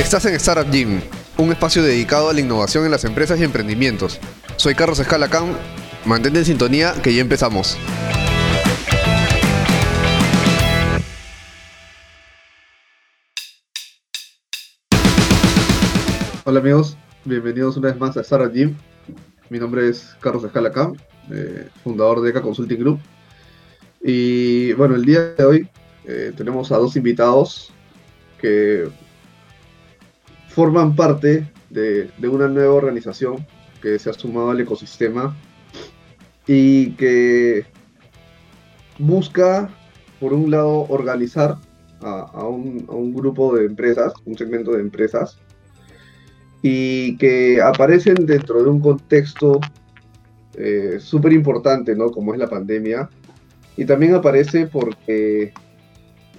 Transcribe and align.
Estás 0.00 0.24
en 0.24 0.34
Startup 0.36 0.72
Gym, 0.72 0.98
un 1.36 1.52
espacio 1.52 1.82
dedicado 1.82 2.30
a 2.30 2.32
la 2.32 2.40
innovación 2.40 2.86
en 2.86 2.90
las 2.90 3.04
empresas 3.04 3.38
y 3.38 3.44
emprendimientos. 3.44 4.18
Soy 4.56 4.74
Carlos 4.74 4.98
Escalacán, 4.98 5.54
mantente 6.06 6.38
en 6.38 6.46
sintonía 6.46 6.94
que 7.02 7.14
ya 7.14 7.20
empezamos. 7.20 7.76
Hola 16.44 16.60
amigos, 16.60 16.96
bienvenidos 17.26 17.76
una 17.76 17.88
vez 17.88 18.00
más 18.00 18.16
a 18.16 18.22
Startup 18.22 18.50
Gym. 18.50 18.74
Mi 19.50 19.58
nombre 19.58 19.86
es 19.86 20.16
Carlos 20.20 20.42
Escalacán, 20.44 20.94
eh, 21.30 21.68
fundador 21.84 22.22
de 22.22 22.30
ECA 22.30 22.40
Consulting 22.40 22.78
Group. 22.78 23.00
Y 24.02 24.72
bueno, 24.72 24.94
el 24.94 25.04
día 25.04 25.20
de 25.20 25.44
hoy 25.44 25.68
eh, 26.06 26.32
tenemos 26.34 26.72
a 26.72 26.78
dos 26.78 26.96
invitados 26.96 27.70
que 28.40 28.88
forman 30.50 30.96
parte 30.96 31.48
de, 31.70 32.10
una 32.28 32.48
nueva 32.48 32.74
organización 32.74 33.46
que 33.80 33.98
se 33.98 34.10
ha 34.10 34.12
sumado 34.12 34.50
al 34.50 34.60
ecosistema 34.60 35.36
y 36.46 36.92
que 36.92 37.64
busca, 38.98 39.70
por 40.18 40.32
un 40.32 40.50
lado, 40.50 40.86
organizar 40.88 41.56
a, 42.02 42.46
un, 42.46 43.14
grupo 43.14 43.56
de 43.56 43.66
empresas, 43.66 44.12
un 44.24 44.36
segmento 44.36 44.72
de 44.72 44.80
empresas, 44.80 45.38
y 46.62 47.16
que 47.16 47.62
aparecen 47.62 48.26
dentro 48.26 48.62
de 48.62 48.68
un 48.68 48.80
contexto 48.80 49.60
eh, 50.54 50.96
súper 50.98 51.32
importante, 51.32 51.94
¿no? 51.94 52.10
Como 52.10 52.34
es 52.34 52.40
la 52.40 52.50
pandemia. 52.50 53.08
Y 53.76 53.84
también 53.84 54.14
aparece 54.14 54.66
porque 54.66 55.54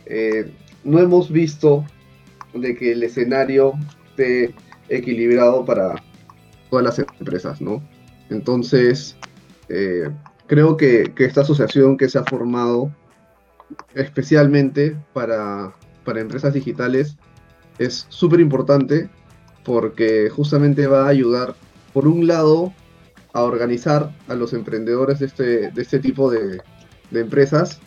eh, 0.06 0.52
no 0.84 1.00
hemos 1.00 1.32
visto 1.32 1.86
de 2.54 2.76
que 2.76 2.92
el 2.92 3.04
escenario 3.04 3.74
esté 4.12 4.54
equilibrado 4.90 5.66
para 5.66 5.96
todas 6.70 6.86
las 6.86 7.00
empresas, 7.00 7.62
¿no? 7.62 7.82
Entonces, 8.30 9.16
eh, 9.70 10.10
creo 10.48 10.78
que, 10.78 11.14
esta 11.18 11.42
asociación 11.42 11.98
que 11.98 12.10
se 12.10 12.20
ha 12.20 12.24
formado 12.24 12.94
especialmente 13.96 14.98
para, 15.14 15.74
para 16.04 16.20
empresas 16.20 16.54
digitales 16.54 17.18
es 17.80 18.06
súper 18.10 18.42
importante 18.42 19.10
porque 19.64 20.30
justamente 20.30 20.88
va 20.88 21.06
a 21.06 21.10
ayudar, 21.10 21.56
por 21.94 22.08
un 22.08 22.28
lado, 22.28 22.74
a 23.34 23.44
organizar 23.44 24.12
a 24.28 24.36
los 24.36 24.54
emprendedores 24.54 25.20
de 25.20 25.26
este, 25.28 25.72
de 25.72 25.82
este 25.82 26.00
tipo 26.00 26.30
de, 26.30 26.62
de 27.12 27.20
empresas 27.20 27.80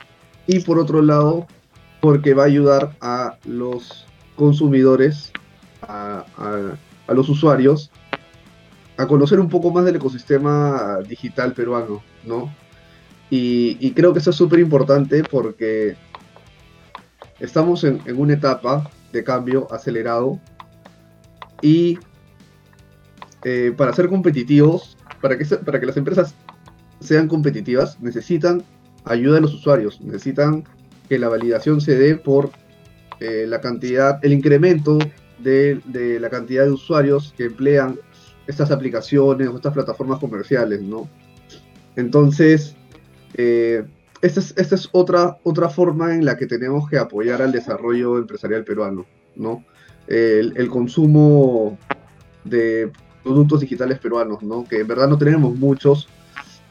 y 0.46 0.60
por 0.60 0.78
otro 0.78 1.02
lado, 1.02 1.46
porque 2.00 2.34
va 2.34 2.44
a 2.44 2.46
ayudar 2.46 2.96
a 3.00 3.38
los 3.44 4.06
consumidores, 4.36 5.32
a, 5.88 6.76
los 7.08 7.28
usuarios, 7.28 7.90
a 8.96 9.06
conocer 9.06 9.40
un 9.40 9.48
poco 9.48 9.70
más 9.70 9.84
del 9.84 9.96
ecosistema 9.96 10.98
digital 11.08 11.52
peruano, 11.52 12.02
¿no? 12.24 12.52
Y, 13.30 13.90
creo 13.92 14.12
que 14.12 14.20
eso 14.20 14.30
es 14.30 14.36
súper 14.36 14.60
importante 14.60 15.24
porque 15.24 15.96
estamos 17.40 17.82
en, 17.82 18.00
una 18.16 18.34
etapa 18.34 18.88
de 19.12 19.24
cambio 19.24 19.66
acelerado 19.72 20.38
y 21.60 21.98
eh, 23.42 23.72
para 23.76 23.92
ser 23.92 24.08
competitivos, 24.08 24.96
para 25.20 25.36
que, 25.36 25.44
para 25.44 25.80
que 25.80 25.86
las 25.86 25.96
empresas 25.96 26.34
sean 27.00 27.26
competitivas, 27.28 28.00
necesitan 28.00 28.62
ayuda 29.04 29.36
de 29.36 29.40
los 29.42 29.54
usuarios, 29.54 30.00
necesitan 30.00 30.64
que 31.08 31.18
la 31.18 31.28
validación 31.28 31.80
se 31.80 31.96
dé 31.96 32.16
por 32.16 32.50
eh, 33.20 33.46
la 33.48 33.60
cantidad, 33.60 34.18
el 34.24 34.32
incremento 34.32 34.98
de, 35.38 36.18
la 36.20 36.30
cantidad 36.30 36.64
de 36.64 36.70
usuarios 36.70 37.34
que 37.36 37.44
emplean 37.44 37.98
estas 38.46 38.70
aplicaciones 38.70 39.48
o 39.48 39.56
estas 39.56 39.72
plataformas 39.72 40.18
comerciales, 40.18 40.82
¿no? 40.82 41.08
Entonces, 41.96 42.76
eh, 43.34 43.84
esta 44.20 44.40
es, 44.40 44.88
otra, 44.92 45.38
otra 45.42 45.68
forma 45.68 46.14
en 46.14 46.24
la 46.24 46.36
que 46.36 46.46
tenemos 46.46 46.88
que 46.88 46.98
apoyar 46.98 47.42
al 47.42 47.52
desarrollo 47.52 48.18
empresarial 48.18 48.64
peruano, 48.64 49.06
¿no? 49.36 49.64
El, 50.06 50.68
consumo 50.68 51.78
de 52.44 52.90
productos 53.22 53.60
digitales 53.60 53.98
peruanos, 53.98 54.42
¿no? 54.42 54.64
Que 54.64 54.80
en 54.80 54.86
verdad 54.86 55.08
no 55.08 55.18
tenemos 55.18 55.54
muchos 55.56 56.08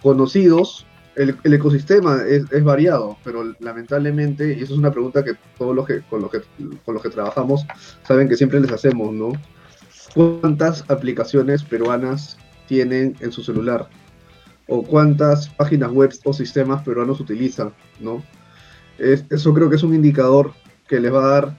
conocidos 0.01 0.85
el, 1.16 1.53
ecosistema 1.53 2.24
es, 2.28 2.63
variado, 2.63 3.18
pero 3.24 3.53
lamentablemente, 3.59 4.56
y 4.57 4.63
eso 4.63 4.74
es 4.74 4.79
una 4.79 4.91
pregunta 4.91 5.24
que 5.24 5.34
todos 5.57 5.75
los 5.75 5.85
que 5.85 6.01
con 6.01 6.22
los 6.22 6.31
que 6.31 6.41
con 6.85 6.96
los 6.96 7.03
que 7.03 7.09
trabajamos 7.09 7.66
saben 8.07 8.28
que 8.28 8.35
siempre 8.35 8.59
les 8.59 8.72
hacemos, 8.72 9.13
¿no? 9.13 9.34
¿Cuántas 10.13 10.90
aplicaciones 10.90 11.63
peruanas 11.63 12.38
tienen 12.68 13.16
en 13.19 13.31
su 13.31 13.44
celular? 13.44 13.90
¿O 14.68 14.84
cuántas 14.84 15.50
páginas 15.50 15.91
web 15.91 16.12
o 16.24 16.34
sistemas 16.34 16.84
peruanos 16.84 17.19
utilizan, 17.19 17.74
¿no? 18.00 18.24
eso 19.00 19.53
creo 19.53 19.69
que 19.69 19.75
es 19.75 19.84
un 19.84 19.95
indicador 19.95 20.53
que 20.88 21.00
les 21.00 21.12
va 21.12 21.25
a 21.25 21.28
dar 21.28 21.57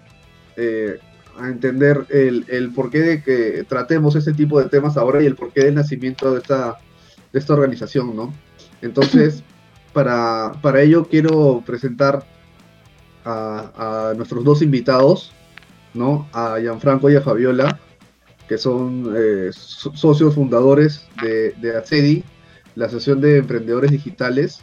eh, 0.56 0.98
a 1.36 1.48
entender 1.48 2.06
el, 2.10 2.44
el 2.48 2.72
porqué 2.72 3.00
de 3.00 3.22
que 3.22 3.64
tratemos 3.68 4.14
este 4.14 4.32
tipo 4.32 4.60
de 4.60 4.68
temas 4.68 4.96
ahora 4.96 5.20
y 5.20 5.26
el 5.26 5.34
porqué 5.34 5.64
del 5.64 5.74
nacimiento 5.74 6.32
de 6.32 6.38
esta, 6.38 6.78
de 7.32 7.38
esta 7.38 7.54
organización, 7.54 8.14
¿no? 8.14 8.32
Entonces, 8.84 9.42
para, 9.94 10.52
ello 10.82 11.08
quiero 11.08 11.62
presentar 11.64 12.26
a, 13.24 14.12
nuestros 14.14 14.44
dos 14.44 14.60
invitados, 14.60 15.32
¿no? 15.94 16.28
A 16.34 16.58
Gianfranco 16.60 17.08
y 17.08 17.16
a 17.16 17.22
Fabiola, 17.22 17.80
que 18.46 18.58
son 18.58 19.14
eh, 19.16 19.50
socios 19.52 20.34
fundadores 20.34 21.08
de, 21.22 21.52
de 21.52 21.78
ACEDI, 21.78 22.24
la 22.74 22.86
Asociación 22.86 23.22
de 23.22 23.38
Emprendedores 23.38 23.90
Digitales, 23.90 24.62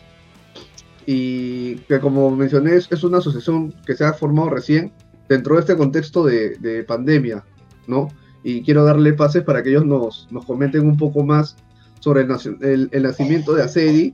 y 1.08 1.78
que 1.88 2.00
como 2.00 2.30
mencioné 2.30 2.76
es, 2.76 3.04
una 3.04 3.18
asociación 3.18 3.74
que 3.88 3.96
se 3.96 4.06
ha 4.06 4.14
formado 4.14 4.52
recién 4.52 4.92
dentro 5.28 5.56
de 5.56 5.62
este 5.62 5.76
contexto 5.76 6.24
de, 6.24 6.86
pandemia, 6.88 7.44
¿no? 7.88 8.10
Y 8.44 8.62
quiero 8.62 8.84
darle 8.84 9.14
pases 9.14 9.44
para 9.44 9.64
que 9.64 9.70
ellos 9.70 9.86
nos, 9.86 10.28
nos 10.30 10.46
comenten 10.46 10.86
un 10.86 10.98
poco 10.98 11.24
más 11.24 11.56
sobre 12.02 12.22
el, 12.24 12.90
el, 12.92 13.04
nacimiento 13.04 13.54
de 13.54 13.64
ACEDI, 13.64 14.14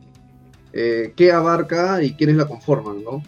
eh, 0.74 1.14
qué 1.16 1.32
abarca 1.32 2.04
y 2.04 2.14
quiénes 2.14 2.36
la 2.36 2.46
conforman, 2.46 3.02
¿no? 3.02 3.24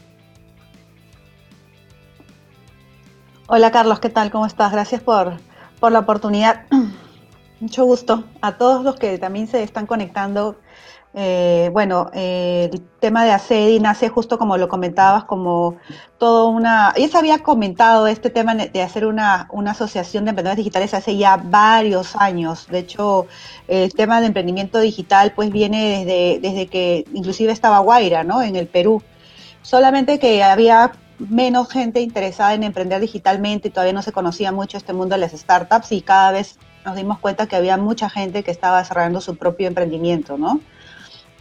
Hola 3.47 3.71
Carlos, 3.71 3.99
¿qué 3.99 4.09
tal? 4.09 4.29
¿Cómo 4.29 4.45
estás? 4.45 4.71
Gracias 4.71 5.01
por, 5.01 5.37
por 5.79 5.91
la 5.91 5.99
oportunidad. 5.99 6.65
Mucho 7.59 7.85
gusto 7.85 8.23
a 8.41 8.57
todos 8.57 8.83
los 8.83 8.95
que 8.95 9.17
también 9.17 9.47
se 9.47 9.63
están 9.63 9.85
conectando 9.85 10.57
eh, 11.13 11.71
bueno, 11.73 12.11
eh, 12.13 12.69
el 12.71 12.81
tema 12.99 13.25
de 13.25 13.31
ACEDI 13.31 13.79
nace 13.79 14.09
justo 14.09 14.37
como 14.37 14.57
lo 14.57 14.67
comentabas, 14.67 15.23
como 15.23 15.77
todo 16.19 16.49
una... 16.49 16.93
Ya 16.95 17.07
se 17.07 17.17
había 17.17 17.39
comentado 17.39 18.05
este 18.07 18.29
tema 18.29 18.53
de 18.53 18.81
hacer 18.81 19.05
una, 19.05 19.49
asociación 19.67 20.25
de 20.25 20.29
emprendedores 20.29 20.57
digitales 20.57 20.93
hace 20.93 21.17
ya 21.17 21.37
varios 21.37 22.15
años. 22.15 22.67
De 22.67 22.79
hecho, 22.79 23.25
el 23.67 23.93
tema 23.93 24.21
de 24.21 24.27
emprendimiento 24.27 24.79
digital 24.79 25.33
pues 25.35 25.51
viene 25.51 25.99
desde, 26.05 26.39
desde 26.41 26.67
que 26.67 27.05
inclusive 27.13 27.51
estaba 27.51 27.79
Guaira, 27.79 28.23
¿no? 28.23 28.41
En 28.41 28.55
el 28.55 28.67
Perú. 28.67 29.01
Solamente 29.63 30.19
que 30.19 30.43
había 30.43 30.91
menos 31.17 31.69
gente 31.69 32.01
interesada 32.01 32.53
en 32.53 32.63
emprender 32.63 33.01
digitalmente 33.01 33.67
y 33.67 33.71
todavía 33.71 33.93
no 33.93 34.01
se 34.01 34.11
conocía 34.11 34.51
mucho 34.51 34.77
este 34.77 34.93
mundo 34.93 35.15
de 35.15 35.21
las 35.21 35.33
startups 35.33 35.91
y 35.91 36.01
cada 36.01 36.31
vez 36.31 36.57
nos 36.85 36.95
dimos 36.95 37.19
cuenta 37.19 37.47
que 37.47 37.55
había 37.55 37.77
mucha 37.77 38.09
gente 38.09 38.43
que 38.43 38.51
estaba 38.51 38.79
desarrollando 38.79 39.21
su 39.21 39.35
propio 39.35 39.67
emprendimiento, 39.67 40.37
¿no? 40.37 40.59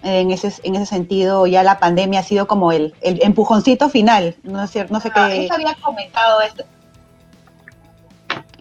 en 0.03 0.31
ese, 0.31 0.53
en 0.63 0.77
ese 0.77 0.87
sentido 0.87 1.47
ya 1.47 1.63
la 1.63 1.79
pandemia 1.79 2.21
ha 2.21 2.23
sido 2.23 2.47
como 2.47 2.73
el, 2.73 2.95
el 3.01 3.21
empujoncito 3.23 3.89
final. 3.89 4.37
No, 4.43 4.67
sé, 4.67 4.87
no 4.91 5.01
sé 5.01 5.11
ah, 5.15 5.29
qué. 5.31 5.49
había 5.51 5.75
comentado 5.75 6.41
esto. 6.41 6.65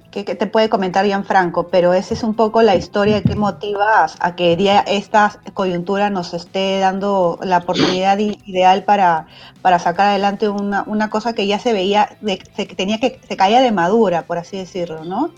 Que, 0.09 0.23
te 0.23 0.47
puede 0.47 0.67
comentar 0.67 1.05
Franco, 1.25 1.67
pero 1.67 1.93
esa 1.93 2.15
es 2.15 2.23
un 2.23 2.33
poco 2.33 2.63
la 2.63 2.75
historia 2.75 3.21
que 3.21 3.35
motiva 3.35 4.07
a, 4.19 4.35
que 4.35 4.55
día, 4.55 4.79
esta 4.79 5.39
coyuntura 5.53 6.09
nos 6.09 6.33
esté 6.33 6.79
dando 6.79 7.37
la 7.43 7.59
oportunidad 7.59 8.17
ideal 8.17 8.83
para, 8.83 9.27
para 9.61 9.77
sacar 9.77 10.07
adelante 10.07 10.49
una, 10.49 10.83
una 10.87 11.11
cosa 11.11 11.33
que 11.33 11.45
ya 11.45 11.59
se 11.59 11.71
veía, 11.71 12.17
de, 12.21 12.41
se, 12.55 12.65
tenía 12.65 12.99
que, 12.99 13.21
se 13.27 13.37
caía 13.37 13.61
de 13.61 13.71
madura, 13.71 14.23
por 14.23 14.39
así 14.39 14.57
decirlo, 14.57 15.05
¿no? 15.05 15.33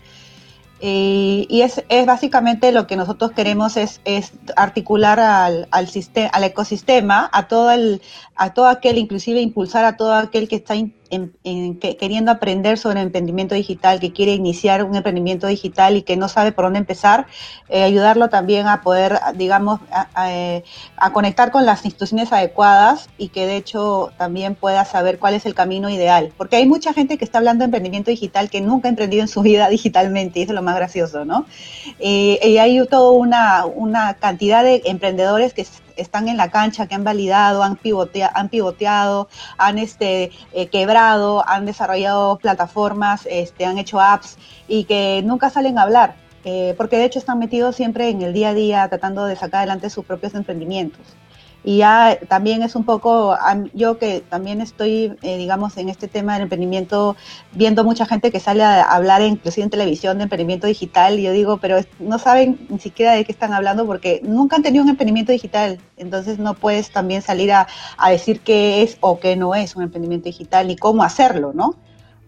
Y, 0.82 1.62
es, 1.62 1.84
básicamente 2.06 2.72
lo 2.72 2.88
que 2.88 2.96
nosotros 2.96 3.32
queremos 3.32 3.78
es, 3.78 4.02
articular 4.56 5.20
al, 5.20 5.68
al, 5.72 5.90
al 6.32 6.44
ecosistema, 6.44 7.30
a 7.34 7.48
todo, 7.48 7.72
el, 7.72 8.02
a 8.36 8.54
todo 8.54 8.68
aquel, 8.68 8.98
inclusive 8.98 9.42
impulsar 9.42 9.86
a 9.86 9.98
todo 9.98 10.14
aquel 10.14 10.48
que 10.48 10.56
está 10.56 10.76
queriendo 11.10 12.32
aprender 12.32 12.78
sobre 12.78 13.02
emprendimiento 13.02 13.56
digital, 13.56 14.00
que 14.00 14.14
quiere 14.14 14.34
iniciar 14.34 14.84
un 14.84 14.96
emprendimiento 14.96 15.48
digital 15.48 15.98
y 15.98 16.04
que 16.04 16.18
no 16.18 16.30
sabe 16.30 16.52
por 16.52 16.66
dónde 16.66 16.80
empezar, 16.80 17.26
eh, 17.70 17.84
ayudarlo 17.84 18.30
también 18.30 18.68
a 18.68 18.82
poder, 18.82 19.20
digamos, 19.36 19.80
a, 19.92 21.10
conectar 21.12 21.52
con 21.52 21.66
las 21.66 21.86
instituciones 21.86 22.32
adecuadas 22.32 23.10
y 23.18 23.30
que 23.30 23.46
de 23.46 23.58
hecho 23.58 24.12
también 24.18 24.56
pueda 24.56 24.86
saber 24.86 25.20
cuál 25.20 25.34
es 25.34 25.46
el 25.46 25.56
camino 25.56 25.90
ideal. 25.90 26.32
Porque 26.38 26.58
hay 26.58 26.68
mucha 26.68 26.94
gente 26.94 27.18
que 27.18 27.26
está 27.26 27.40
hablando 27.40 27.64
de 27.64 27.66
emprendimiento 27.66 28.12
digital 28.12 28.50
que 28.50 28.62
nunca 28.62 28.88
ha 28.88 28.92
emprendido 28.92 29.22
en 29.22 29.28
su 29.28 29.42
vida 29.42 29.70
digitalmente 29.70 30.40
y 30.40 30.44
eso 30.44 30.52
es 30.52 30.56
lo 30.56 30.62
más 30.62 30.76
gracioso, 30.76 31.26
¿no? 31.26 31.46
Eh, 32.00 32.40
y 32.44 32.58
hay 32.58 32.86
toda 32.88 33.12
una, 33.12 33.66
una 33.66 34.14
cantidad 34.16 34.64
de 34.64 34.82
emprendedores 34.86 35.54
que 35.54 35.66
están 36.02 36.28
en 36.28 36.38
la 36.38 36.50
cancha, 36.50 36.88
que 36.88 36.96
han 36.96 37.04
validado, 37.04 37.64
han, 37.64 37.76
pivoteado, 37.76 38.32
han, 38.36 38.50
pivoteado, 38.50 39.30
han 39.58 39.78
este, 39.78 40.32
eh, 40.54 40.68
quebrado, 40.68 41.48
han 41.48 41.66
desarrollado 41.66 42.38
plataformas, 42.38 43.28
este, 43.30 43.66
han 43.66 43.78
hecho 43.78 44.00
apps 44.00 44.38
y 44.68 44.86
que 44.86 45.22
nunca 45.24 45.50
salen 45.50 45.78
a 45.78 45.84
hablar, 45.84 46.16
eh, 46.46 46.74
porque 46.78 46.98
de 46.98 47.06
hecho 47.06 47.20
están 47.20 47.40
metidos 47.40 47.76
siempre 47.76 48.10
en 48.10 48.22
el 48.22 48.34
día 48.34 48.50
a 48.50 48.54
día 48.54 48.88
tratando 48.90 49.26
de 49.26 49.36
sacar 49.36 49.60
adelante 49.60 49.90
sus 49.90 50.06
propios 50.06 50.34
emprendimientos. 50.36 51.02
Y 51.64 51.78
ya 51.78 52.18
también 52.28 52.64
es 52.64 52.76
un 52.76 52.86
poco, 52.86 53.36
yo 53.74 53.98
que 53.98 54.22
también 54.22 54.62
estoy, 54.62 55.18
eh, 55.22 55.38
digamos, 55.38 55.76
en 55.78 55.90
este 55.90 56.08
tema 56.08 56.34
del 56.34 56.44
emprendimiento, 56.44 57.18
viendo 57.52 57.84
mucha 57.84 58.06
gente 58.06 58.32
que 58.32 58.40
sale 58.40 58.64
a 58.64 58.84
hablar 58.84 59.22
inclusive 59.22 59.66
en 59.66 59.70
televisión 59.70 60.18
de 60.18 60.24
emprendimiento 60.24 60.68
digital, 60.68 61.20
y 61.20 61.24
yo 61.24 61.32
digo, 61.34 61.58
pero 61.58 61.78
no 62.00 62.18
saben 62.18 62.66
ni 62.70 62.80
siquiera 62.80 63.14
de 63.14 63.26
qué 63.26 63.32
están 63.32 63.54
hablando 63.54 63.86
porque 63.86 64.22
nunca 64.24 64.56
han 64.56 64.64
tenido 64.64 64.84
un 64.84 64.90
emprendimiento 64.90 65.32
digital, 65.32 65.80
entonces 65.98 66.40
no 66.40 66.54
puedes 66.54 66.92
también 66.92 67.22
salir 67.22 67.52
a, 67.52 67.68
a 67.98 68.10
decir 68.10 68.40
qué 68.40 68.82
es 68.82 68.98
o 69.02 69.20
qué 69.20 69.36
no 69.36 69.54
es 69.54 69.76
un 69.76 69.84
emprendimiento 69.84 70.26
digital, 70.26 70.68
ni 70.68 70.78
cómo 70.78 71.04
hacerlo, 71.04 71.52
¿no? 71.54 71.76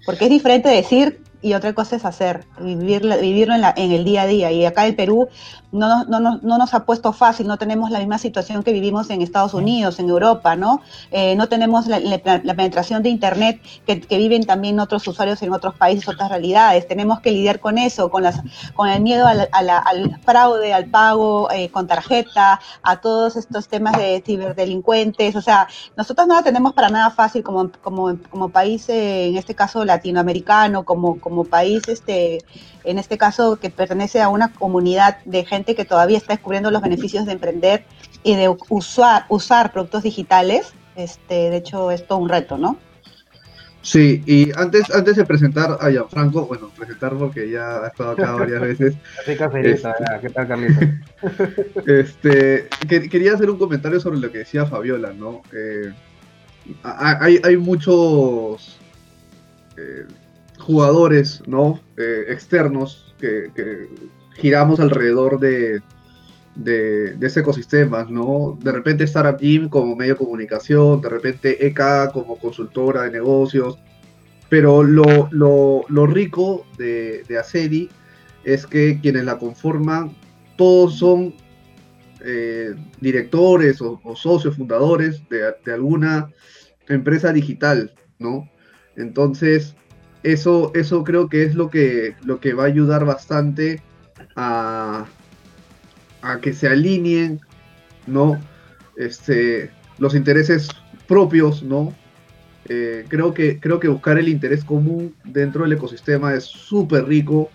Porque 0.05 0.25
es 0.25 0.29
diferente 0.29 0.67
decir 0.67 1.21
y 1.41 1.53
otra 1.53 1.73
cosa 1.73 1.95
es 1.95 2.05
hacer, 2.05 2.45
vivirlo, 2.59 3.17
vivirlo 3.17 3.55
en, 3.55 3.61
la, 3.61 3.73
en, 3.75 3.91
el 3.91 4.03
día 4.03 4.23
a 4.23 4.27
día. 4.27 4.51
Y 4.51 4.65
acá 4.65 4.85
el 4.85 4.95
Perú 4.95 5.27
no, 5.71 6.03
no, 6.05 6.19
no, 6.19 6.39
no, 6.41 6.57
nos 6.57 6.73
ha 6.73 6.85
puesto 6.85 7.13
fácil, 7.13 7.47
no 7.47 7.57
tenemos 7.57 7.89
la 7.91 7.99
misma 7.99 8.17
situación 8.17 8.61
que 8.61 8.73
vivimos 8.73 9.09
en 9.09 9.21
Estados 9.21 9.53
Unidos, 9.53 9.99
en 9.99 10.09
Europa, 10.09 10.55
¿no? 10.55 10.81
Eh, 11.11 11.35
no 11.35 11.47
tenemos 11.47 11.87
la, 11.87 11.99
penetración 12.19 13.01
de 13.03 13.09
Internet 13.09 13.61
que, 13.85 14.01
que, 14.01 14.17
viven 14.17 14.45
también 14.45 14.79
otros 14.79 15.07
usuarios 15.07 15.41
en 15.41 15.53
otros 15.53 15.73
países, 15.75 16.07
otras 16.07 16.29
realidades. 16.29 16.87
Tenemos 16.87 17.21
que 17.21 17.31
lidiar 17.31 17.59
con 17.59 17.77
eso, 17.77 18.11
con, 18.11 18.23
las, 18.23 18.41
con 18.75 18.89
el 18.89 19.01
miedo 19.01 19.25
al, 19.25 19.47
al 19.51 20.19
fraude, 20.23 20.73
al 20.73 20.87
pago 20.87 21.49
eh, 21.51 21.69
con 21.69 21.87
tarjeta, 21.87 22.59
a 22.83 23.01
todos 23.01 23.35
estos 23.35 23.67
temas 23.67 23.97
de 23.97 24.21
ciberdelincuentes. 24.25 25.35
O 25.35 25.41
sea, 25.41 25.67
nosotros 25.95 26.27
no 26.27 26.35
la 26.35 26.43
tenemos 26.43 26.73
para 26.73 26.89
nada 26.89 27.09
fácil 27.11 27.43
como, 27.43 27.71
como, 27.81 28.17
como 28.29 28.49
país, 28.49 28.89
eh, 28.89 29.27
en 29.29 29.37
este 29.37 29.55
caso 29.55 29.85
latinoamericano, 29.85 30.83
como, 30.83 31.19
como 31.19 31.30
país, 31.47 31.87
este, 31.87 32.39
en 32.83 32.99
este 32.99 33.17
caso 33.17 33.57
que 33.57 33.69
pertenece 33.69 34.21
a 34.21 34.29
una 34.29 34.53
comunidad 34.53 35.17
de 35.25 35.45
gente 35.45 35.75
que 35.75 35.85
todavía 35.85 36.17
está 36.17 36.33
descubriendo 36.33 36.71
los 36.71 36.81
beneficios 36.81 37.25
de 37.25 37.33
emprender 37.33 37.83
y 38.23 38.35
de 38.35 38.55
usar, 38.69 39.25
usar 39.29 39.71
productos 39.71 40.03
digitales, 40.03 40.73
este, 40.95 41.49
de 41.49 41.57
hecho 41.57 41.91
es 41.91 42.05
todo 42.05 42.19
un 42.19 42.29
reto, 42.29 42.57
¿no? 42.57 42.77
Sí, 43.83 44.21
y 44.27 44.51
antes, 44.57 44.91
antes 44.93 45.15
de 45.15 45.25
presentar 45.25 45.77
a 45.79 45.89
Gianfranco, 45.89 46.45
bueno, 46.45 46.69
presentar 46.77 47.15
porque 47.17 47.49
ya 47.49 47.83
ha 47.83 47.87
estado 47.87 48.11
acá 48.11 48.33
varias 48.33 48.61
veces. 48.61 48.95
este, 49.27 49.89
¿qué 50.21 50.29
tal, 50.29 50.47
Carlito? 50.47 50.81
este, 51.87 52.67
quería 52.87 53.33
hacer 53.33 53.49
un 53.49 53.57
comentario 53.57 53.99
sobre 53.99 54.19
lo 54.19 54.31
que 54.31 54.39
decía 54.39 54.67
Fabiola, 54.67 55.13
¿no? 55.13 55.41
Eh, 55.51 55.91
hay, 56.83 57.39
hay 57.43 57.57
muchos 57.57 58.77
eh, 59.77 60.05
jugadores, 60.61 61.43
¿no? 61.47 61.79
Eh, 61.97 62.25
externos 62.29 63.15
que, 63.19 63.89
giramos 64.35 64.79
alrededor 64.79 65.39
de, 65.39 65.81
de, 66.55 67.17
ese 67.21 67.41
ecosistema, 67.41 68.05
¿no? 68.09 68.57
De 68.61 68.71
repente 68.71 69.03
Startup 69.03 69.39
Gym 69.39 69.69
como 69.69 69.95
medio 69.95 70.13
de 70.13 70.19
comunicación, 70.19 71.01
de 71.01 71.09
repente 71.09 71.65
EK 71.67 72.11
como 72.13 72.37
consultora 72.37 73.03
de 73.03 73.11
negocios, 73.11 73.77
pero 74.49 74.83
lo, 74.83 75.29
lo, 75.31 76.07
rico 76.07 76.65
de, 76.77 77.23
de 77.27 77.89
es 78.43 78.65
que 78.65 78.99
quienes 79.01 79.25
la 79.25 79.37
conforman, 79.37 80.15
todos 80.57 80.97
son 80.97 81.33
eh, 82.23 82.75
directores 82.99 83.81
o, 83.81 83.99
socios 84.15 84.55
fundadores 84.55 85.27
de, 85.29 85.53
de, 85.63 85.73
alguna 85.73 86.29
empresa 86.87 87.31
digital, 87.31 87.93
¿no? 88.19 88.49
Entonces, 88.95 89.75
eso, 90.23 90.71
eso 90.75 91.03
creo 91.03 91.29
que 91.29 91.43
es 91.43 91.55
lo 91.55 91.69
que, 91.69 92.15
lo 92.23 92.39
que 92.39 92.53
va 92.53 92.63
a 92.63 92.67
ayudar 92.67 93.05
bastante 93.05 93.81
a, 94.35 95.05
que 96.41 96.53
se 96.53 96.67
alineen, 96.67 97.41
¿no? 98.07 98.39
Este, 98.95 99.71
los 99.97 100.15
intereses 100.15 100.69
propios, 101.07 101.63
¿no? 101.63 101.93
Eh, 102.69 103.05
creo, 103.07 103.33
que, 103.33 103.59
creo 103.59 103.79
que 103.79 103.87
buscar 103.87 104.19
el 104.19 104.29
interés 104.29 104.63
común 104.63 105.15
dentro 105.23 105.63
del 105.63 105.73
ecosistema 105.73 106.33
es 106.35 106.43
súper 106.43 107.05
rico, 107.05 107.49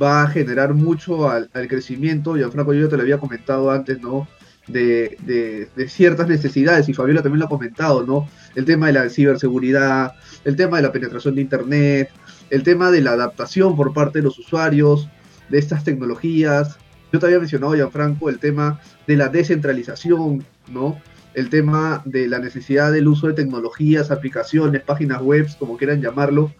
va 0.00 0.22
a 0.22 0.28
generar 0.28 0.74
mucho 0.74 1.30
al, 1.30 1.48
crecimiento, 1.68 2.36
y 2.36 2.42
a 2.42 2.50
Franco 2.50 2.74
yo 2.74 2.88
te 2.88 2.96
lo 2.96 3.02
había 3.02 3.18
comentado 3.18 3.70
antes, 3.70 4.00
¿no? 4.00 4.28
De, 4.68 5.68
ciertas 5.88 6.28
necesidades, 6.28 6.88
y 6.88 6.94
Fabiola 6.94 7.22
también 7.22 7.40
lo 7.40 7.46
ha 7.46 7.48
comentado, 7.48 8.04
¿no? 8.04 8.28
El 8.54 8.64
tema 8.64 8.88
de 8.88 8.92
la 8.92 9.08
ciberseguridad, 9.08 10.12
el 10.44 10.56
tema 10.56 10.76
de 10.76 10.82
la 10.82 10.92
penetración 10.92 11.34
de 11.34 11.40
Internet, 11.40 12.10
el 12.50 12.62
tema 12.62 12.90
de 12.90 13.00
la 13.00 13.12
adaptación 13.12 13.76
por 13.76 13.92
parte 13.92 14.18
de 14.18 14.24
los 14.24 14.38
usuarios, 14.38 15.08
de 15.48 15.58
estas 15.58 15.84
tecnologías. 15.84 16.76
Yo 17.12 17.18
te 17.18 17.26
había 17.26 17.38
mencionado, 17.38 17.74
Gianfranco, 17.74 18.28
el 18.28 18.38
tema 18.38 18.80
de 19.06 19.16
la 19.16 19.28
descentralización, 19.28 20.44
¿no? 20.70 21.00
El 21.34 21.48
tema 21.48 22.02
de 22.04 22.28
la 22.28 22.38
necesidad 22.38 22.92
del 22.92 23.08
uso 23.08 23.28
de 23.28 23.34
tecnologías, 23.34 24.10
aplicaciones, 24.10 24.82
páginas 24.82 25.22
web, 25.22 25.46
como 25.58 25.76
quieran 25.76 26.02
llamarlo, 26.02 26.52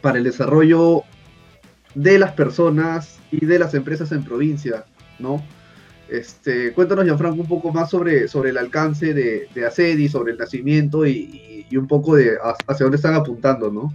para 0.00 0.18
el 0.18 0.24
desarrollo 0.24 1.02
de 1.94 2.18
las 2.18 2.32
personas 2.32 3.18
y 3.30 3.44
de 3.46 3.58
las 3.58 3.74
empresas 3.74 4.12
en 4.12 4.24
provincia, 4.24 4.84
¿no? 5.18 5.42
Este, 6.12 6.72
cuéntanos, 6.74 7.04
Gianfranco, 7.04 7.40
un 7.40 7.48
poco 7.48 7.72
más 7.72 7.88
sobre, 7.88 8.28
sobre 8.28 8.50
el 8.50 8.58
alcance 8.58 9.14
de, 9.14 9.48
de 9.54 9.66
ACEDI, 9.66 10.08
sobre 10.08 10.32
el 10.32 10.38
nacimiento 10.38 11.06
y, 11.06 11.66
y 11.70 11.76
un 11.78 11.86
poco 11.86 12.16
de 12.16 12.36
hacia 12.42 12.84
dónde 12.84 12.96
están 12.96 13.14
apuntando, 13.14 13.70
¿no? 13.70 13.90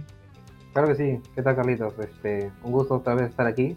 Claro 0.72 0.88
que 0.88 0.96
sí. 0.96 1.20
¿Qué 1.34 1.42
tal, 1.42 1.54
Carlitos? 1.54 1.94
Este, 1.98 2.50
un 2.64 2.72
gusto 2.72 2.96
otra 2.96 3.14
vez 3.14 3.30
estar 3.30 3.46
aquí. 3.46 3.76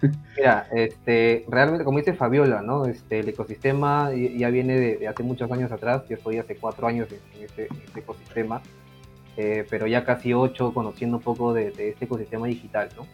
Mira, 0.36 0.68
este, 0.72 1.44
realmente, 1.48 1.84
como 1.84 1.98
dice 1.98 2.14
Fabiola, 2.14 2.62
¿no? 2.62 2.86
Este, 2.86 3.18
el 3.18 3.28
ecosistema 3.28 4.12
ya 4.14 4.50
viene 4.50 4.78
de, 4.78 5.08
hace 5.08 5.24
muchos 5.24 5.50
años 5.50 5.72
atrás. 5.72 6.04
Yo 6.08 6.14
estoy 6.14 6.38
hace 6.38 6.54
cuatro 6.56 6.86
años 6.86 7.08
en, 7.10 7.42
este, 7.42 7.66
este, 7.86 8.00
ecosistema, 8.00 8.62
eh, 9.36 9.66
pero 9.68 9.88
ya 9.88 10.04
casi 10.04 10.32
ocho 10.32 10.72
conociendo 10.72 11.16
un 11.16 11.22
poco 11.24 11.52
de, 11.52 11.68
este 11.68 12.04
ecosistema 12.04 12.46
digital, 12.46 12.88
¿no? 12.96 13.04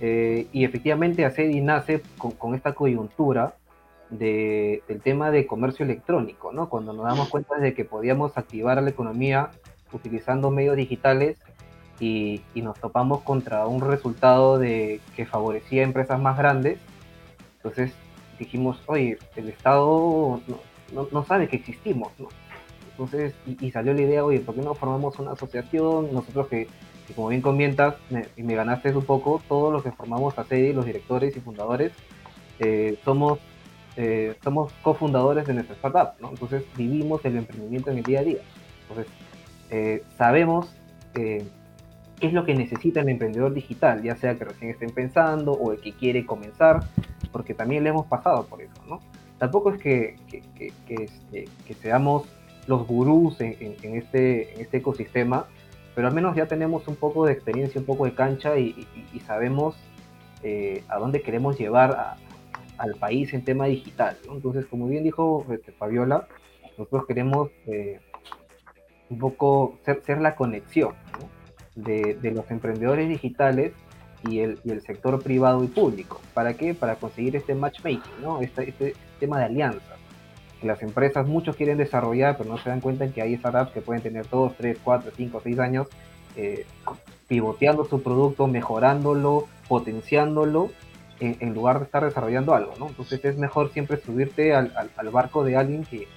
Eh, 0.00 0.46
y 0.52 0.64
efectivamente, 0.64 1.24
ACEDI 1.24 1.60
nace 1.62 2.02
con, 2.18 2.54
esta 2.54 2.74
coyuntura 2.74 3.54
de, 4.10 4.82
del 4.88 5.00
tema 5.00 5.30
de 5.30 5.46
comercio 5.46 5.84
electrónico, 5.84 6.52
¿no? 6.52 6.68
Cuando 6.68 6.92
nos 6.92 7.04
damos 7.04 7.28
cuenta 7.28 7.56
de 7.58 7.74
que 7.74 7.84
podíamos 7.84 8.36
activar 8.36 8.82
la 8.82 8.90
economía 8.90 9.50
utilizando 9.92 10.50
medios 10.50 10.76
digitales 10.76 11.38
y, 12.00 12.42
nos 12.54 12.78
topamos 12.78 13.22
contra 13.22 13.66
un 13.66 13.80
resultado 13.80 14.58
de 14.58 15.00
que 15.16 15.26
favorecía 15.26 15.82
a 15.82 15.84
empresas 15.84 16.20
más 16.20 16.36
grandes. 16.36 16.78
Entonces 17.56 17.92
dijimos, 18.38 18.80
oye, 18.86 19.18
el 19.36 19.48
Estado 19.48 20.40
no, 20.92 21.24
sabe 21.24 21.48
que 21.48 21.56
existimos, 21.56 22.12
¿no? 22.18 22.28
Entonces, 22.90 23.34
y, 23.46 23.70
salió 23.70 23.94
la 23.94 24.02
idea, 24.02 24.24
oye, 24.24 24.40
¿por 24.40 24.54
qué 24.54 24.60
no 24.60 24.74
formamos 24.74 25.18
una 25.18 25.32
asociación? 25.32 26.12
Nosotros 26.12 26.48
que, 26.48 26.68
como 27.14 27.28
bien 27.28 27.42
comentas, 27.42 27.94
y 28.36 28.42
me 28.42 28.54
ganaste 28.54 28.94
un 28.94 29.04
poco, 29.04 29.40
todos 29.48 29.72
los 29.72 29.82
que 29.82 29.92
formamos 29.92 30.36
a 30.38 30.44
CEDI, 30.44 30.72
los 30.72 30.84
directores 30.84 31.36
y 31.36 31.40
fundadores, 31.40 31.92
eh, 32.58 32.98
somos, 33.04 33.38
eh, 34.00 34.36
somos 34.44 34.72
cofundadores 34.82 35.44
de 35.48 35.54
nuestra 35.54 35.74
startup, 35.74 36.20
¿no? 36.20 36.30
Entonces 36.30 36.62
vivimos 36.76 37.24
el 37.24 37.36
emprendimiento 37.36 37.90
en 37.90 37.98
el 37.98 38.04
día 38.04 38.20
a 38.20 38.22
día. 38.22 38.38
Entonces, 38.82 39.12
eh, 39.70 40.04
sabemos 40.16 40.72
qué 41.12 41.44
es 42.20 42.32
lo 42.32 42.44
que 42.44 42.54
necesita 42.54 43.00
el 43.00 43.08
emprendedor 43.08 43.52
digital, 43.52 44.00
ya 44.04 44.14
sea 44.14 44.36
que 44.36 44.44
recién 44.44 44.70
estén 44.70 44.90
pensando 44.90 45.50
o 45.50 45.72
el 45.72 45.80
que 45.80 45.94
quiere 45.94 46.24
comenzar, 46.24 46.84
porque 47.32 47.54
también 47.54 47.82
le 47.82 47.90
hemos 47.90 48.06
pasado 48.06 48.46
por 48.46 48.62
eso, 48.62 48.80
¿no? 48.88 49.00
Tampoco 49.38 49.72
es 49.72 49.80
que, 49.80 50.16
que, 50.28 50.44
este, 50.94 51.48
seamos 51.74 52.28
los 52.68 52.86
gurús 52.86 53.40
en, 53.40 53.56
este, 53.96 54.54
en 54.54 54.60
este 54.60 54.76
ecosistema, 54.76 55.46
pero 55.96 56.06
al 56.06 56.14
menos 56.14 56.36
ya 56.36 56.46
tenemos 56.46 56.86
un 56.86 56.94
poco 56.94 57.26
de 57.26 57.32
experiencia, 57.32 57.80
un 57.80 57.86
poco 57.86 58.04
de 58.04 58.14
cancha 58.14 58.58
y, 58.60 58.86
sabemos 59.26 59.76
eh, 60.44 60.84
a 60.88 60.98
dónde 60.98 61.20
queremos 61.20 61.58
llevar 61.58 62.16
al 62.78 62.94
país 62.94 63.34
en 63.34 63.44
tema 63.44 63.66
digital. 63.66 64.16
Entonces, 64.30 64.66
como 64.66 64.86
bien 64.86 65.04
dijo 65.04 65.44
este, 65.50 65.72
Fabiola, 65.72 66.26
nosotros 66.78 67.06
queremos 67.06 67.50
eh, 67.66 68.00
un 69.10 69.18
poco 69.18 69.78
ser, 69.84 70.02
ser 70.04 70.20
la 70.20 70.36
conexión 70.36 70.94
de, 71.74 72.16
de, 72.20 72.30
los 72.30 72.50
emprendedores 72.50 73.08
digitales 73.08 73.72
y 74.28 74.40
el, 74.40 74.58
y 74.64 74.70
el, 74.70 74.82
sector 74.82 75.22
privado 75.22 75.62
y 75.64 75.68
público. 75.68 76.20
¿Para 76.34 76.54
qué? 76.54 76.74
Para 76.74 76.96
conseguir 76.96 77.36
este 77.36 77.54
matchmaking, 77.54 78.22
¿no? 78.22 78.40
Este, 78.40 78.68
este 78.68 78.94
tema 79.20 79.38
de 79.38 79.44
alianza. 79.46 79.96
Que 80.60 80.66
las 80.66 80.82
empresas, 80.82 81.26
muchos 81.26 81.56
quieren 81.56 81.78
desarrollar, 81.78 82.36
pero 82.36 82.50
no 82.50 82.58
se 82.58 82.68
dan 82.68 82.80
cuenta 82.80 83.08
que 83.08 83.22
hay 83.22 83.36
startups 83.36 83.72
que 83.72 83.80
pueden 83.80 84.02
tener 84.02 84.28
2, 84.28 84.54
3, 84.56 84.78
4, 84.82 85.12
5, 85.16 85.40
6 85.42 85.58
años 85.60 85.86
eh, 86.36 86.66
pivoteando 87.28 87.84
su 87.84 88.02
producto, 88.02 88.46
mejorándolo, 88.46 89.46
potenciándolo, 89.68 90.70
en, 91.20 91.54
lugar 91.54 91.78
de 91.78 91.84
estar 91.84 92.04
desarrollando 92.04 92.54
algo, 92.54 92.74
¿no? 92.78 92.88
Entonces 92.88 93.24
es 93.24 93.36
mejor 93.36 93.72
siempre 93.72 94.00
subirte 94.04 94.54
al, 94.54 94.72
al, 94.74 95.10
barco 95.10 95.44
de 95.44 95.56
alguien 95.56 95.84
que, 95.84 96.08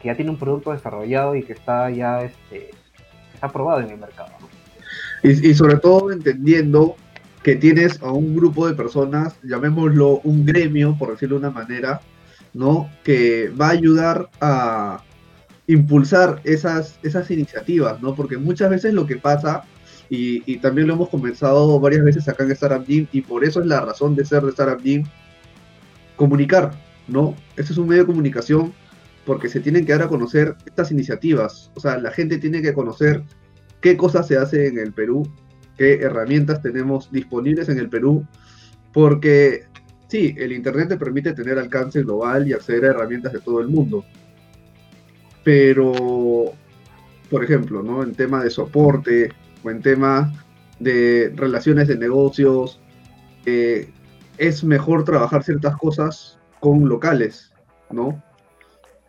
que, 0.00 0.08
ya 0.08 0.16
tiene 0.16 0.30
un 0.30 0.38
producto 0.38 0.72
desarrollado 0.72 1.34
y 1.34 1.42
que 1.42 1.52
está 1.52 1.90
ya 1.90 2.22
este, 2.22 2.70
está 3.32 3.46
aprobado 3.46 3.80
en 3.80 3.90
el 3.90 3.98
mercado. 3.98 4.30
¿no? 4.40 4.48
Y, 5.22 5.50
y, 5.50 5.54
sobre 5.54 5.76
todo 5.76 6.12
entendiendo 6.12 6.96
que 7.42 7.56
tienes 7.56 8.02
a 8.02 8.10
un 8.10 8.34
grupo 8.34 8.66
de 8.66 8.74
personas, 8.74 9.36
llamémoslo 9.42 10.20
un 10.24 10.44
gremio, 10.44 10.96
por 10.98 11.10
decirlo 11.10 11.36
de 11.36 11.46
una 11.46 11.50
manera, 11.50 12.00
¿no? 12.54 12.90
Que 13.02 13.50
va 13.50 13.68
a 13.68 13.70
ayudar 13.70 14.30
a 14.40 15.02
impulsar 15.66 16.40
esas, 16.44 16.98
esas 17.02 17.30
iniciativas, 17.30 18.00
¿no? 18.00 18.14
Porque 18.14 18.36
muchas 18.36 18.70
veces 18.70 18.94
lo 18.94 19.06
que 19.06 19.16
pasa, 19.16 19.64
y, 20.08 20.58
también 20.58 20.86
lo 20.86 20.94
hemos 20.94 21.08
comenzado 21.08 21.80
varias 21.80 22.04
veces 22.04 22.28
acá 22.28 22.44
en 22.44 22.52
Startup 22.52 22.86
Gym, 22.86 23.06
y 23.12 23.22
por 23.22 23.44
eso 23.44 23.60
es 23.60 23.66
la 23.66 23.80
razón 23.80 24.14
de 24.14 24.24
ser 24.24 24.42
de 24.42 24.50
Startup 24.50 24.82
Gym, 24.82 25.04
comunicar, 26.16 26.72
¿no? 27.08 27.34
Este 27.56 27.72
es 27.72 27.78
un 27.78 27.88
medio 27.88 28.02
de 28.02 28.06
comunicación 28.06 28.72
porque 29.24 29.48
se 29.48 29.60
tienen 29.60 29.86
que 29.86 29.92
dar 29.92 30.02
a 30.02 30.08
conocer 30.08 30.54
estas 30.66 30.92
iniciativas, 30.92 31.70
o 31.74 31.80
sea, 31.80 31.98
la 31.98 32.10
gente 32.10 32.38
tiene 32.38 32.62
que 32.62 32.74
conocer 32.74 33.22
qué 33.80 33.96
cosas 33.96 34.26
se 34.26 34.36
hacen 34.36 34.66
en 34.66 34.78
el 34.78 34.92
Perú, 34.92 35.28
qué 35.76 35.94
herramientas 35.94 36.62
tenemos 36.62 37.10
disponibles 37.10 37.68
en 37.68 37.78
el 37.78 37.88
Perú, 37.88 38.26
porque 38.92 39.64
sí, 40.08 40.34
el 40.38 40.52
Internet 40.52 40.90
te 40.90 40.96
permite 40.96 41.32
tener 41.32 41.58
alcance 41.58 42.02
global 42.02 42.46
y 42.46 42.52
acceder 42.52 42.84
a 42.84 42.88
herramientas 42.88 43.32
de 43.32 43.40
todo 43.40 43.60
el 43.60 43.68
mundo, 43.68 44.04
pero, 45.42 46.52
por 47.30 47.44
ejemplo, 47.44 47.82
¿no? 47.82 48.02
en 48.02 48.14
tema 48.14 48.42
de 48.42 48.50
soporte 48.50 49.32
o 49.64 49.70
en 49.70 49.82
tema 49.82 50.32
de 50.78 51.32
relaciones 51.34 51.88
de 51.88 51.96
negocios, 51.96 52.80
eh, 53.46 53.90
es 54.38 54.64
mejor 54.64 55.04
trabajar 55.04 55.42
ciertas 55.42 55.76
cosas 55.76 56.38
con 56.60 56.88
locales, 56.88 57.52
¿no? 57.90 58.22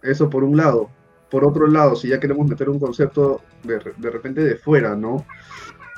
Eso 0.03 0.29
por 0.29 0.43
un 0.43 0.57
lado. 0.57 0.89
Por 1.29 1.43
otro 1.43 1.67
lado, 1.67 1.95
si 1.95 2.07
ya 2.07 2.19
queremos 2.19 2.47
meter 2.47 2.69
un 2.69 2.79
concepto 2.79 3.41
de, 3.63 3.79
de 3.97 4.09
repente 4.09 4.43
de 4.43 4.55
fuera, 4.55 4.95
¿no? 4.95 5.25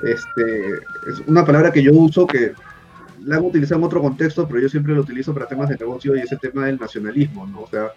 Este, 0.02 0.72
es 1.08 1.20
una 1.26 1.44
palabra 1.44 1.72
que 1.72 1.82
yo 1.82 1.92
uso 1.92 2.26
que 2.26 2.52
la 3.24 3.36
han 3.36 3.44
utilizado 3.44 3.80
en 3.80 3.86
otro 3.86 4.00
contexto, 4.00 4.46
pero 4.46 4.60
yo 4.60 4.68
siempre 4.68 4.94
lo 4.94 5.02
utilizo 5.02 5.34
para 5.34 5.46
temas 5.46 5.68
de 5.68 5.76
negocio 5.76 6.16
y 6.16 6.20
ese 6.20 6.36
tema 6.36 6.66
del 6.66 6.78
nacionalismo, 6.78 7.46
¿no? 7.46 7.62
O 7.62 7.68
sea, 7.68 7.92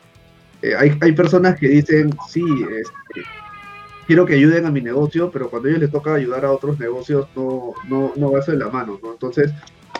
eh, 0.61 0.75
hay, 0.75 0.97
hay, 0.99 1.11
personas 1.13 1.57
que 1.59 1.67
dicen, 1.69 2.11
sí, 2.27 2.43
este, 2.69 3.27
quiero 4.11 4.25
que 4.25 4.33
ayuden 4.33 4.65
a 4.65 4.71
mi 4.71 4.81
negocio, 4.81 5.31
pero 5.31 5.49
cuando 5.49 5.69
a 5.69 5.71
ellos 5.71 5.83
les 5.83 5.89
toca 5.89 6.13
ayudar 6.13 6.43
a 6.43 6.51
otros 6.51 6.77
negocios, 6.77 7.29
no, 7.33 7.71
no, 7.87 8.11
no 8.17 8.29
va 8.29 8.39
a 8.39 8.41
ser 8.41 8.55
la 8.55 8.67
mano, 8.67 8.99
¿no? 9.01 9.13
Entonces, 9.13 9.53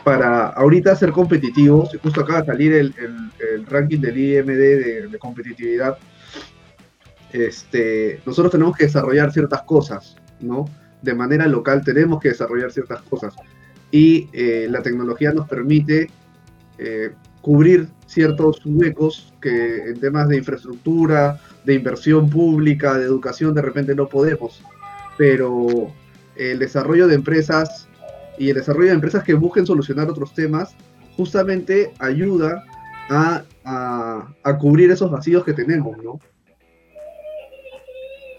para 0.03 0.47
ahorita 0.47 0.93
ser 0.97 1.13
competitivos, 1.13 1.97
justo 2.03 2.19
acaba 2.19 2.41
de 2.41 2.47
salir 2.47 2.73
el, 2.73 2.93
el, 2.97 3.65
ranking 3.67 4.01
del 4.01 4.17
IMD 4.17 4.47
de, 4.47 5.07
de, 5.07 5.17
competitividad, 5.17 5.97
este, 7.31 8.19
nosotros 8.25 8.51
tenemos 8.51 8.75
que 8.75 8.83
desarrollar 8.83 9.31
ciertas 9.31 9.61
cosas, 9.61 10.17
¿no? 10.41 10.65
De 11.01 11.13
manera 11.13 11.47
local 11.47 11.81
tenemos 11.81 12.19
que 12.19 12.29
desarrollar 12.31 12.69
ciertas 12.69 13.01
cosas. 13.03 13.33
Y 13.91 14.27
eh, 14.33 14.67
la 14.69 14.81
tecnología 14.81 15.31
nos 15.31 15.47
permite 15.47 16.11
eh, 16.77 17.11
cubrir 17.41 17.87
ciertos 18.05 18.61
huecos 18.65 19.33
que 19.41 19.89
en 19.89 19.99
temas 19.99 20.27
de 20.29 20.37
infraestructura, 20.37 21.39
de 21.65 21.75
inversión 21.75 22.29
pública, 22.29 22.97
de 22.97 23.05
educación, 23.05 23.53
de 23.53 23.61
repente 23.61 23.95
no 23.95 24.07
podemos. 24.07 24.63
Pero 25.17 25.91
el 26.35 26.59
desarrollo 26.59 27.07
de 27.07 27.15
empresas 27.15 27.87
y 28.37 28.49
el 28.49 28.55
desarrollo 28.55 28.89
de 28.89 28.95
empresas 28.95 29.23
que 29.23 29.33
busquen 29.33 29.65
solucionar 29.65 30.09
otros 30.09 30.33
temas 30.33 30.75
justamente 31.15 31.93
ayuda 31.99 32.63
a, 33.09 33.43
a, 33.65 34.33
a 34.43 34.57
cubrir 34.57 34.91
esos 34.91 35.11
vacíos 35.11 35.43
que 35.43 35.53
tenemos, 35.53 35.97
¿no? 36.03 36.19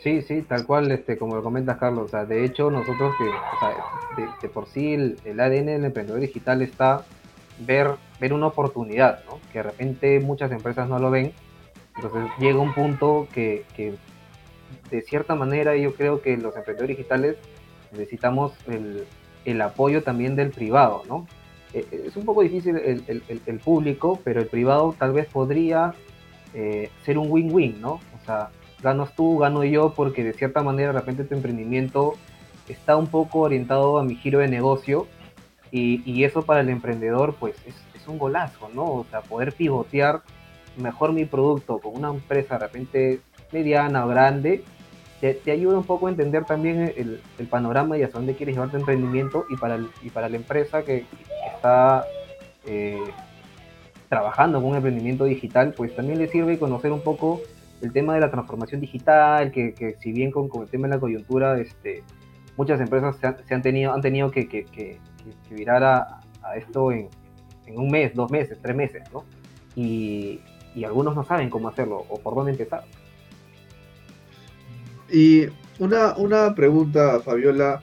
Sí, 0.03 0.21
sí, 0.23 0.43
tal 0.43 0.67
cual, 0.67 0.91
este, 0.91 1.17
como 1.17 1.37
lo 1.37 1.45
comentas 1.45 1.79
Carlos, 1.79 2.07
o 2.07 2.09
sea, 2.09 2.25
de 2.25 2.45
hecho 2.45 2.73
nosotros 2.73 3.15
que, 3.19 3.29
o 3.29 3.59
sea, 3.61 4.33
de, 4.43 4.49
por 4.49 4.67
sí 4.67 4.95
el, 4.95 5.17
el, 5.25 5.39
ADN 5.39 5.67
del 5.67 5.85
emprendedor 5.85 6.21
digital 6.21 6.61
está 6.61 7.05
ver, 7.59 7.91
ver 8.21 8.33
una 8.33 8.47
oportunidad, 8.49 9.25
¿no? 9.27 9.39
Que 9.53 9.59
de 9.59 9.63
repente 9.65 10.21
muchas 10.21 10.51
empresas 10.53 10.89
no 10.89 10.99
lo 10.99 11.11
ven, 11.11 11.33
entonces 11.97 12.31
llega 12.39 12.59
un 12.59 12.75
punto 12.75 13.29
que, 13.33 13.65
que 13.77 13.95
de 14.91 15.03
cierta 15.03 15.35
manera 15.35 15.77
yo 15.77 15.95
creo 15.95 16.23
que 16.23 16.37
los 16.37 16.57
emprendedores 16.57 16.97
digitales 16.97 17.37
necesitamos 17.93 18.53
el, 18.69 19.05
el 19.45 19.61
apoyo 19.61 20.03
también 20.03 20.37
del 20.37 20.51
privado, 20.51 21.03
¿no? 21.09 21.27
Es 21.73 22.17
un 22.17 22.27
poco 22.27 22.43
difícil 22.43 22.77
el, 22.77 23.03
el, 23.07 23.41
el 23.47 23.59
público, 23.59 24.21
pero 24.23 24.41
el 24.41 24.47
privado 24.47 24.95
tal 24.99 25.15
vez 25.15 25.27
podría 25.27 25.95
eh, 26.53 26.91
ser 27.03 27.17
un 27.17 27.31
win-win, 27.31 27.81
¿no? 27.81 27.93
O 27.93 28.25
sea, 28.27 28.51
ganas 28.83 29.15
tú, 29.15 29.39
gano 29.39 29.65
yo, 29.65 29.95
porque 29.95 30.23
de 30.23 30.35
cierta 30.35 30.63
manera 30.63 30.93
de 30.93 30.99
repente 30.99 31.25
tu 31.25 31.35
emprendimiento 31.35 32.15
está 32.69 32.97
un 32.97 33.07
poco 33.07 33.41
orientado 33.41 33.99
a 33.99 34.05
mi 34.05 34.17
giro 34.17 34.41
de 34.41 34.49
negocio 34.49 35.07
y, 35.73 36.03
y 36.05 36.23
eso 36.25 36.43
para 36.43 36.61
el 36.61 36.69
emprendedor 36.69 37.35
pues 37.41 37.57
es, 37.67 37.75
es, 37.95 38.07
un 38.07 38.19
golazo, 38.19 38.69
¿no? 38.75 38.85
O 38.85 39.07
sea, 39.11 39.23
poder 39.23 39.53
pivotear 39.53 40.23
mejor 40.77 41.13
mi 41.13 41.25
producto 41.25 41.79
con 41.79 41.97
una 41.97 42.11
empresa 42.11 42.59
de 42.59 42.67
repente 42.67 43.21
mediana 43.53 44.05
o 44.05 44.09
grande, 44.09 44.63
te, 45.21 45.53
ayuda 45.53 45.79
un 45.79 45.85
poco 45.85 46.09
a 46.09 46.11
entender 46.11 46.45
también 46.45 46.93
el, 46.97 47.21
el, 47.39 47.47
panorama 47.47 47.97
y 47.97 48.03
hacia 48.03 48.19
dónde 48.19 48.35
quieres 48.35 48.57
llevar 48.57 48.71
tu 48.71 48.77
emprendimiento 48.77 49.45
y 49.51 49.57
para, 49.57 49.77
el, 49.77 49.89
y 50.03 50.11
para 50.11 50.29
la 50.29 50.37
empresa 50.37 50.83
que, 50.83 51.07
está 51.55 52.05
eh, 52.67 53.01
trabajando 54.09 54.61
con 54.61 54.71
un 54.71 54.77
emprendimiento 54.77 55.25
digital, 55.25 55.75
pues 55.77 55.95
también 55.95 56.19
le 56.19 56.27
sirve 56.27 56.59
conocer 56.59 56.91
un 56.91 57.03
poco 57.03 57.41
el 57.81 57.93
tema 57.93 58.15
de 58.15 58.21
la 58.21 58.31
transformación 58.31 58.81
digital, 58.81 59.53
que, 59.53 59.75
que 59.75 59.95
si 60.01 60.13
bien 60.13 60.33
con, 60.33 60.49
con, 60.49 60.63
el 60.63 60.69
tema 60.69 60.89
de 60.89 60.95
la 60.95 61.01
coyuntura, 61.01 61.59
este, 61.61 62.03
muchas 62.63 62.81
empresas 62.81 63.17
se 63.17 63.27
han, 63.27 63.37
se 63.45 63.55
han 63.55 63.63
tenido, 63.63 63.93
han 63.93 64.01
tenido 64.01 64.31
que, 64.31 64.47
que, 64.47 64.65
que 64.67 64.99
virar 65.51 65.83
a, 65.83 66.21
a 66.43 66.57
esto 66.57 66.93
en, 66.93 67.09
en, 67.67 67.77
un 67.77 67.91
mes, 67.91 68.15
dos 68.15 68.31
meses, 68.31 68.57
tres 68.63 68.77
meses, 68.77 69.03
¿no? 69.13 69.25
Y, 69.75 70.41
y, 70.77 70.85
algunos 70.85 71.17
no 71.17 71.25
saben 71.25 71.51
cómo 71.51 71.69
hacerlo 71.69 72.07
o 72.09 72.21
por 72.21 72.37
dónde 72.37 72.53
empezar. 72.53 72.85
Y 75.11 75.47
una, 75.79 76.15
una 76.17 76.55
pregunta, 76.55 77.21
Fabiola. 77.21 77.83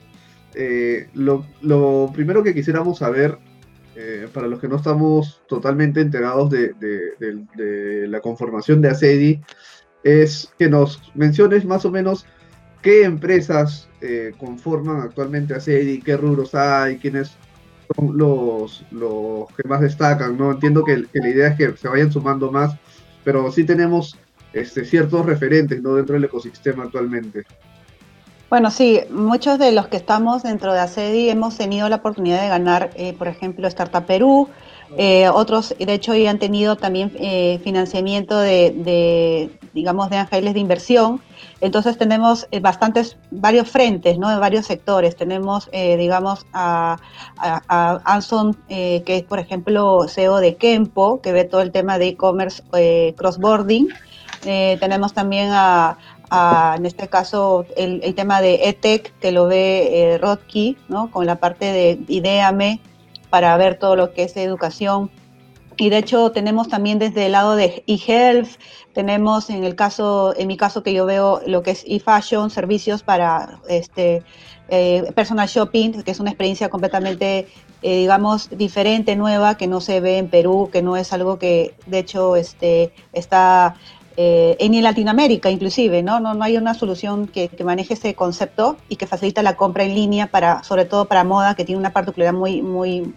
Eh, 0.54 1.08
lo, 1.14 1.44
lo, 1.60 2.10
primero 2.12 2.42
que 2.42 2.54
quisiéramos 2.54 2.98
saber, 2.98 3.38
eh, 3.94 4.28
para 4.32 4.48
los 4.48 4.60
que 4.60 4.66
no 4.66 4.76
estamos 4.76 5.42
totalmente 5.46 6.00
enterados 6.00 6.50
de, 6.50 6.72
de, 6.72 7.12
de, 7.20 7.44
de 7.54 8.08
la 8.08 8.20
conformación 8.20 8.80
de 8.80 8.88
ACEDI, 8.88 9.40
es 10.02 10.50
que 10.58 10.68
nos 10.68 11.12
menciones 11.14 11.64
más 11.64 11.84
o 11.84 11.90
menos 11.90 12.26
qué 12.82 13.04
empresas 13.04 13.88
eh, 14.00 14.32
conforman 14.38 15.00
actualmente 15.00 15.54
a 15.54 15.60
CEDI, 15.60 16.02
qué 16.02 16.16
rubros 16.16 16.54
hay, 16.54 16.98
quiénes 16.98 17.32
son 17.94 18.16
los, 18.16 18.84
los 18.90 19.46
que 19.56 19.68
más 19.68 19.80
destacan, 19.80 20.38
¿no? 20.38 20.52
Entiendo 20.52 20.84
que, 20.84 21.06
que, 21.12 21.18
la 21.20 21.28
idea 21.28 21.48
es 21.48 21.56
que 21.56 21.76
se 21.76 21.88
vayan 21.88 22.12
sumando 22.12 22.50
más, 22.50 22.74
pero 23.24 23.50
sí 23.50 23.64
tenemos 23.64 24.16
este, 24.52 24.84
ciertos 24.84 25.26
referentes, 25.26 25.82
¿no? 25.82 25.94
Dentro 25.94 26.14
del 26.14 26.24
ecosistema 26.24 26.84
actualmente. 26.84 27.44
Bueno, 28.48 28.70
sí, 28.70 29.00
muchos 29.10 29.60
de 29.60 29.70
los 29.70 29.86
que 29.86 29.96
estamos 29.96 30.42
dentro 30.42 30.72
de 30.72 30.80
ACEDI 30.80 31.30
hemos 31.30 31.56
tenido 31.56 31.88
la 31.88 31.96
oportunidad 31.96 32.42
de 32.42 32.48
ganar, 32.48 32.90
eh, 32.96 33.14
por 33.16 33.28
ejemplo, 33.28 33.68
Startup 33.68 34.04
Perú, 34.04 34.48
eh, 34.96 35.28
otros, 35.28 35.74
de 35.78 35.92
hecho, 35.92 36.14
ya 36.14 36.30
han 36.30 36.38
tenido 36.38 36.76
también 36.76 37.12
eh, 37.16 37.60
financiamiento 37.62 38.38
de, 38.38 39.50
digamos, 39.72 40.10
de 40.10 40.16
ángeles 40.16 40.54
de 40.54 40.60
inversión. 40.60 41.20
Entonces 41.60 41.98
tenemos 41.98 42.48
eh, 42.50 42.60
bastantes, 42.60 43.16
varios 43.30 43.68
frentes, 43.68 44.18
¿no? 44.18 44.30
De 44.30 44.36
varios 44.36 44.66
sectores. 44.66 45.16
Tenemos, 45.16 45.68
eh, 45.72 45.96
digamos, 45.96 46.46
a, 46.52 46.98
Anson, 48.04 48.56
eh, 48.68 49.02
que 49.04 49.18
es, 49.18 49.22
por 49.22 49.38
ejemplo, 49.38 50.06
CEO 50.08 50.38
de 50.38 50.56
Kempo, 50.56 51.20
que 51.20 51.32
ve 51.32 51.44
todo 51.44 51.60
el 51.60 51.70
tema 51.70 51.98
de 51.98 52.08
e-commerce 52.08 52.62
cross-boarding. 53.16 53.88
tenemos 54.42 55.12
también 55.12 55.50
a, 55.52 55.98
en 56.76 56.86
este 56.86 57.08
caso, 57.08 57.66
el, 57.76 58.00
el 58.02 58.14
tema 58.14 58.40
de 58.40 58.68
ETEC, 58.68 59.12
que 59.20 59.32
lo 59.32 59.46
ve 59.46 60.18
Rodkey, 60.20 60.76
¿no? 60.88 61.10
Con 61.10 61.26
la 61.26 61.36
parte 61.36 61.66
de 61.66 61.98
Ideame, 62.08 62.80
para 63.30 63.56
ver 63.56 63.78
todo 63.78 63.96
lo 63.96 64.12
que 64.12 64.24
es 64.24 64.36
educación. 64.36 65.10
y 65.76 65.88
de 65.88 65.98
hecho 65.98 66.30
tenemos 66.30 66.68
también 66.68 66.98
desde 66.98 67.26
el 67.26 67.32
lado 67.32 67.56
de 67.56 67.84
eHealth, 67.86 68.58
tenemos 68.92 69.48
en 69.50 69.64
el 69.64 69.76
caso, 69.76 70.34
en 70.36 70.48
mi 70.48 70.56
caso 70.56 70.82
que 70.82 70.92
yo 70.92 71.06
veo 71.06 71.40
lo 71.46 71.62
que 71.62 71.70
es 71.70 71.84
eFashion, 71.86 72.50
servicios 72.50 73.02
para 73.02 73.60
este 73.68 74.22
eh, 74.68 75.10
personal 75.14 75.48
shopping, 75.48 76.02
que 76.02 76.10
es 76.10 76.20
una 76.20 76.30
experiencia 76.30 76.68
completamente, 76.68 77.48
eh, 77.82 77.98
digamos, 77.98 78.50
diferente, 78.50 79.16
nueva, 79.16 79.56
que 79.56 79.66
no 79.66 79.80
se 79.80 80.00
ve 80.00 80.18
en 80.18 80.28
Perú, 80.28 80.70
que 80.72 80.82
no 80.82 80.96
es 80.96 81.12
algo 81.12 81.38
que 81.38 81.74
de 81.86 81.98
hecho 81.98 82.36
este, 82.36 82.92
está 83.12 83.74
eh, 84.16 84.56
en 84.58 84.82
Latinoamérica 84.82 85.50
inclusive, 85.50 86.02
¿no? 86.02 86.20
¿no? 86.20 86.34
No 86.34 86.44
hay 86.44 86.56
una 86.56 86.74
solución 86.74 87.28
que, 87.28 87.50
maneje 87.64 87.94
ese 87.94 88.14
concepto 88.14 88.76
y 88.88 88.96
que 88.96 89.06
facilita 89.06 89.42
la 89.42 89.56
compra 89.56 89.84
en 89.84 89.94
línea 89.94 90.26
para, 90.26 90.62
sobre 90.64 90.84
todo 90.84 91.04
para 91.06 91.24
moda, 91.24 91.54
que 91.54 91.64
tiene 91.64 91.78
una 91.78 91.92
particularidad 91.92 92.38
muy, 92.38 92.60
muy, 92.60 93.14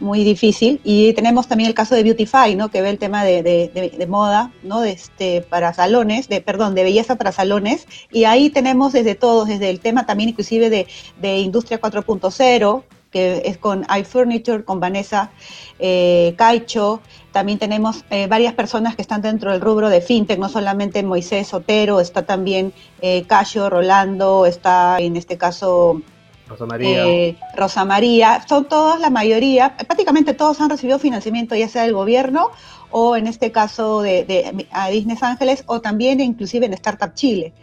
muy 0.00 0.24
difícil. 0.24 0.80
Y 0.82 1.12
tenemos 1.12 1.46
también 1.46 1.68
el 1.68 1.74
caso 1.74 1.94
de 1.94 2.02
Beautify, 2.02 2.56
¿no? 2.56 2.70
que 2.70 2.82
ve 2.82 2.90
el 2.90 2.98
tema 2.98 3.24
de, 3.24 3.42
de, 3.42 4.06
moda, 4.06 4.52
¿no? 4.62 4.80
de 4.80 4.90
este, 4.92 5.42
para 5.42 5.72
salones, 5.72 6.28
de, 6.28 6.40
perdón, 6.40 6.74
de 6.74 6.82
belleza 6.82 7.16
para 7.16 7.32
salones. 7.32 7.86
Y 8.10 8.24
ahí 8.24 8.50
tenemos 8.50 8.92
desde 8.92 9.14
todos, 9.14 9.48
desde 9.48 9.70
el 9.70 9.80
tema 9.80 10.06
también 10.06 10.30
inclusive 10.30 10.70
de, 10.70 10.86
de 11.20 11.38
Industria 11.38 11.80
4.0, 11.80 12.82
que 13.12 13.42
es 13.44 13.58
con 13.58 13.86
iFurniture, 13.96 14.64
con 14.64 14.80
Vanessa 14.80 15.30
eh, 15.78 16.34
Caicho. 16.36 17.00
También 17.32 17.58
tenemos 17.58 18.04
eh, 18.10 18.26
varias 18.26 18.52
personas 18.52 18.94
que 18.94 19.02
están 19.02 19.22
dentro 19.22 19.50
del 19.50 19.60
rubro 19.60 19.88
de 19.88 20.02
fintech, 20.02 20.38
no 20.38 20.48
solamente 20.48 21.02
Moisés 21.02 21.54
Otero, 21.54 22.00
está 22.00 22.24
también 22.24 22.72
eh, 23.00 23.24
Cayo, 23.26 23.70
Rolando, 23.70 24.44
está 24.44 24.98
en 25.00 25.16
este 25.16 25.38
caso 25.38 26.02
Rosa 26.46 26.66
María. 26.66 27.06
Eh, 27.06 27.38
Rosa 27.56 27.84
María, 27.86 28.44
son 28.46 28.66
todas, 28.66 29.00
la 29.00 29.08
mayoría, 29.08 29.76
prácticamente 29.76 30.34
todos 30.34 30.60
han 30.60 30.68
recibido 30.68 30.98
financiamiento, 30.98 31.54
ya 31.54 31.68
sea 31.68 31.84
del 31.84 31.94
gobierno 31.94 32.50
o 32.90 33.16
en 33.16 33.26
este 33.26 33.50
caso 33.50 34.02
de, 34.02 34.24
de 34.24 34.66
a 34.70 34.90
Disney 34.90 35.16
Ángeles 35.18 35.64
o 35.66 35.80
también 35.80 36.20
inclusive 36.20 36.66
en 36.66 36.74
Startup 36.74 37.14
Chile. 37.14 37.54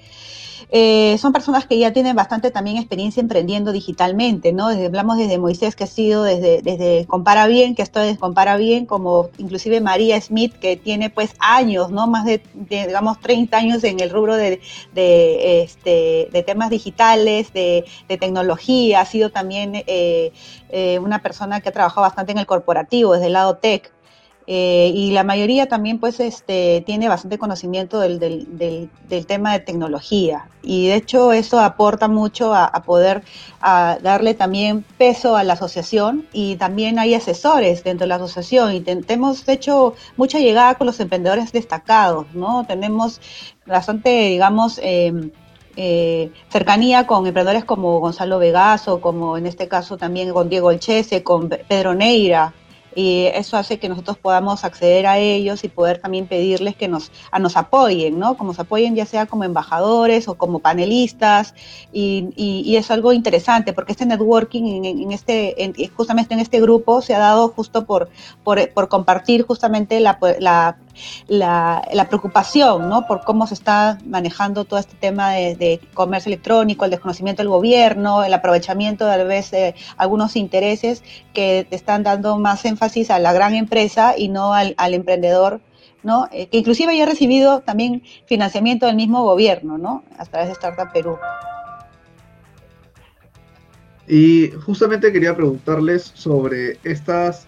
Eh, 0.72 1.18
son 1.18 1.34
personas 1.34 1.66
que 1.66 1.80
ya 1.80 1.94
tienen 1.94 2.16
bastante 2.16 2.52
también 2.52 2.78
experiencia 2.78 3.22
emprendiendo 3.22 3.72
digitalmente, 3.72 4.54
¿no? 4.54 4.68
Hablamos 4.68 5.18
desde 5.18 5.40
Moisés, 5.40 5.76
que 5.76 5.86
ha 5.86 5.88
sido 5.88 6.24
desde, 6.24 6.62
desde 6.62 7.08
Compara 7.08 7.48
Bien, 7.48 7.74
que 7.74 7.82
esto 7.82 8.00
es 8.02 8.20
Compara 8.20 8.56
Bien, 8.56 8.86
como 8.86 9.30
inclusive 9.40 9.82
María 9.82 10.22
Smith, 10.22 10.54
que 10.60 10.78
tiene 10.78 11.10
pues 11.10 11.34
años, 11.40 11.90
¿no? 11.90 12.06
Más 12.06 12.26
de, 12.26 12.44
digamos, 12.54 13.20
30 13.20 13.58
años 13.58 13.84
en 13.84 14.00
el 14.00 14.12
rubro 14.12 14.36
de, 14.36 14.62
de, 14.94 15.64
este, 15.64 16.30
de 16.32 16.44
temas 16.44 16.70
digitales, 16.70 17.52
de, 17.52 17.86
de, 18.08 18.18
tecnología, 18.18 19.02
ha 19.02 19.06
sido 19.06 19.32
también 19.32 19.74
eh, 19.88 20.32
eh, 20.70 21.00
una 21.00 21.22
persona 21.24 21.62
que 21.62 21.70
ha 21.70 21.72
trabajado 21.72 22.02
bastante 22.02 22.32
en 22.32 22.38
el 22.38 22.46
corporativo, 22.46 23.14
desde 23.14 23.28
el 23.28 23.34
lado 23.34 23.58
tech. 23.58 23.92
Eh, 24.52 24.92
y 24.96 25.12
la 25.12 25.24
mayoría 25.24 25.68
también 25.68 26.00
pues 26.00 26.20
este, 26.20 26.82
tiene 26.84 27.08
bastante 27.08 27.38
conocimiento 27.38 28.00
del, 28.00 28.18
del, 28.18 28.90
tema 29.28 29.54
de 29.54 29.60
tecnología. 29.60 30.50
Y 30.64 30.88
de 30.88 30.96
hecho 30.96 31.34
eso 31.34 31.60
aporta 31.60 32.08
mucho 32.08 32.56
a, 32.56 32.72
poder 32.84 33.22
a 33.62 34.00
darle 34.02 34.34
también 34.34 34.84
peso 34.98 35.38
a 35.38 35.44
la 35.44 35.54
asociación. 35.54 36.26
Y 36.34 36.56
también 36.56 36.98
hay 36.98 37.14
asesores 37.14 37.84
dentro 37.84 38.06
de 38.06 38.08
la 38.08 38.16
asociación. 38.16 38.74
Y 38.74 38.82
tenemos 38.82 39.46
de 39.46 39.54
hecho 39.54 39.94
mucha 40.18 40.40
llegada 40.40 40.74
con 40.80 40.88
los 40.88 41.00
emprendedores 41.00 41.52
destacados, 41.52 42.26
¿no? 42.34 42.66
Tenemos 42.66 43.22
bastante, 43.68 44.30
digamos, 44.30 44.80
eh, 44.82 45.30
eh, 45.76 46.32
cercanía 46.50 47.06
con 47.06 47.28
emprendedores 47.28 47.66
como 47.66 48.00
Gonzalo 48.00 48.40
Vegaso, 48.40 49.00
como 49.00 49.38
en 49.38 49.46
este 49.46 49.68
caso 49.68 49.96
también 49.96 50.34
con 50.34 50.50
Diego 50.50 50.72
Elchese, 50.72 51.22
con 51.22 51.50
Pedro 51.50 51.94
Neira, 51.94 52.52
y 52.96 53.26
eso 53.34 53.58
hace 53.58 53.80
que 53.80 53.90
nosotros 53.90 54.18
podamos 54.18 54.64
acceder 54.64 55.06
a 55.08 55.18
ellos 55.18 55.64
y 55.64 55.70
poder 55.70 56.00
también 56.00 56.28
pedirles 56.28 56.76
que 56.76 56.88
nos, 56.88 57.12
a 57.32 57.40
nos 57.40 57.58
apoyen, 57.58 58.18
¿no? 58.20 58.36
Como 58.38 58.52
nos 58.52 58.60
apoyen 58.60 58.96
ya 58.96 59.06
sea 59.06 59.26
como 59.26 59.44
embajadores 59.44 60.28
o 60.28 60.36
como 60.36 60.60
panelistas 60.60 61.54
y, 61.94 62.30
y, 62.36 62.62
y 62.66 62.78
es 62.78 62.90
algo 62.92 63.14
interesante 63.14 63.74
porque 63.74 63.92
este 63.92 64.06
networking 64.06 64.86
en, 64.86 65.12
este, 65.12 65.64
en, 65.64 65.74
justamente 65.96 66.34
en 66.34 66.40
este 66.40 66.60
grupo 66.62 67.02
se 67.02 67.14
ha 67.14 67.20
dado 67.20 67.50
justo 67.50 67.86
por, 67.86 68.10
por, 68.44 68.72
por 68.74 68.88
compartir 68.88 69.46
justamente 69.46 70.00
la, 70.00 70.18
la 70.40 70.78
la, 71.28 71.82
preocupación 72.10 72.90
¿no? 72.90 73.06
por 73.08 73.24
cómo 73.24 73.48
se 73.48 73.54
está 73.54 73.98
manejando 74.06 74.66
todo 74.66 74.80
este 74.80 74.96
tema 74.96 75.32
de, 75.32 75.80
comercio 75.94 76.30
electrónico, 76.30 76.86
el 76.86 76.92
desconocimiento 76.92 77.42
del 77.42 77.50
gobierno, 77.50 78.24
el 78.24 78.34
aprovechamiento 78.34 79.06
de 79.06 79.24
vez 79.24 79.52
de 79.52 79.76
algunos 79.98 80.36
intereses 80.36 81.04
que 81.34 81.68
están 81.72 82.04
dando 82.04 82.38
más 82.38 82.66
énfasis 82.66 83.12
a 83.12 83.20
la 83.20 83.34
gran 83.34 83.54
empresa 83.54 84.16
y 84.18 84.30
no 84.30 84.54
al, 84.54 84.76
al 84.78 84.94
emprendedor 84.94 85.62
¿no? 86.04 86.28
Eh, 86.32 86.48
que 86.48 86.58
inclusive 86.58 86.96
ya 86.96 87.04
ha 87.04 87.08
recibido 87.08 87.62
también 87.62 88.04
financiamiento 88.26 88.86
del 88.86 88.96
mismo 88.96 89.24
gobierno, 89.24 89.78
¿no? 89.78 90.04
A 90.18 90.26
través 90.26 90.48
de 90.48 90.54
Startup 90.54 90.92
Perú. 90.92 91.18
Y 94.08 94.50
justamente 94.66 95.12
quería 95.12 95.36
preguntarles 95.36 96.12
sobre 96.16 96.80
estas 96.84 97.48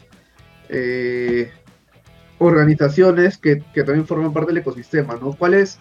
eh, 0.70 1.52
organizaciones 2.42 3.38
que, 3.38 3.64
que, 3.74 3.84
también 3.84 4.08
forman 4.08 4.34
parte 4.34 4.52
del 4.52 4.62
ecosistema, 4.62 5.16
¿no? 5.16 5.34
¿Cuál 5.34 5.54
es 5.54 5.78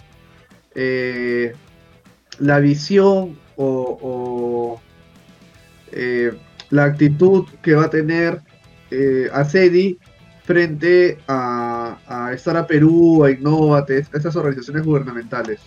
eh, 0.75 1.55
la 2.38 2.61
visión 2.61 3.38
o, 3.57 4.79
eh, 5.92 6.33
la 6.68 6.85
actitud 6.85 7.46
que 7.62 7.75
va 7.75 7.87
a 7.87 7.90
tener 7.90 8.42
eh, 8.90 9.29
ACEDI 9.33 9.99
frente 10.44 11.18
a, 11.27 11.99
a 12.07 12.33
Estar 12.35 12.66
Perú, 12.66 13.25
a 13.25 13.31
Innovate, 13.31 14.07
a 14.12 14.16
estas 14.16 14.37
organizaciones 14.37 14.85
gubernamentales? 14.85 15.61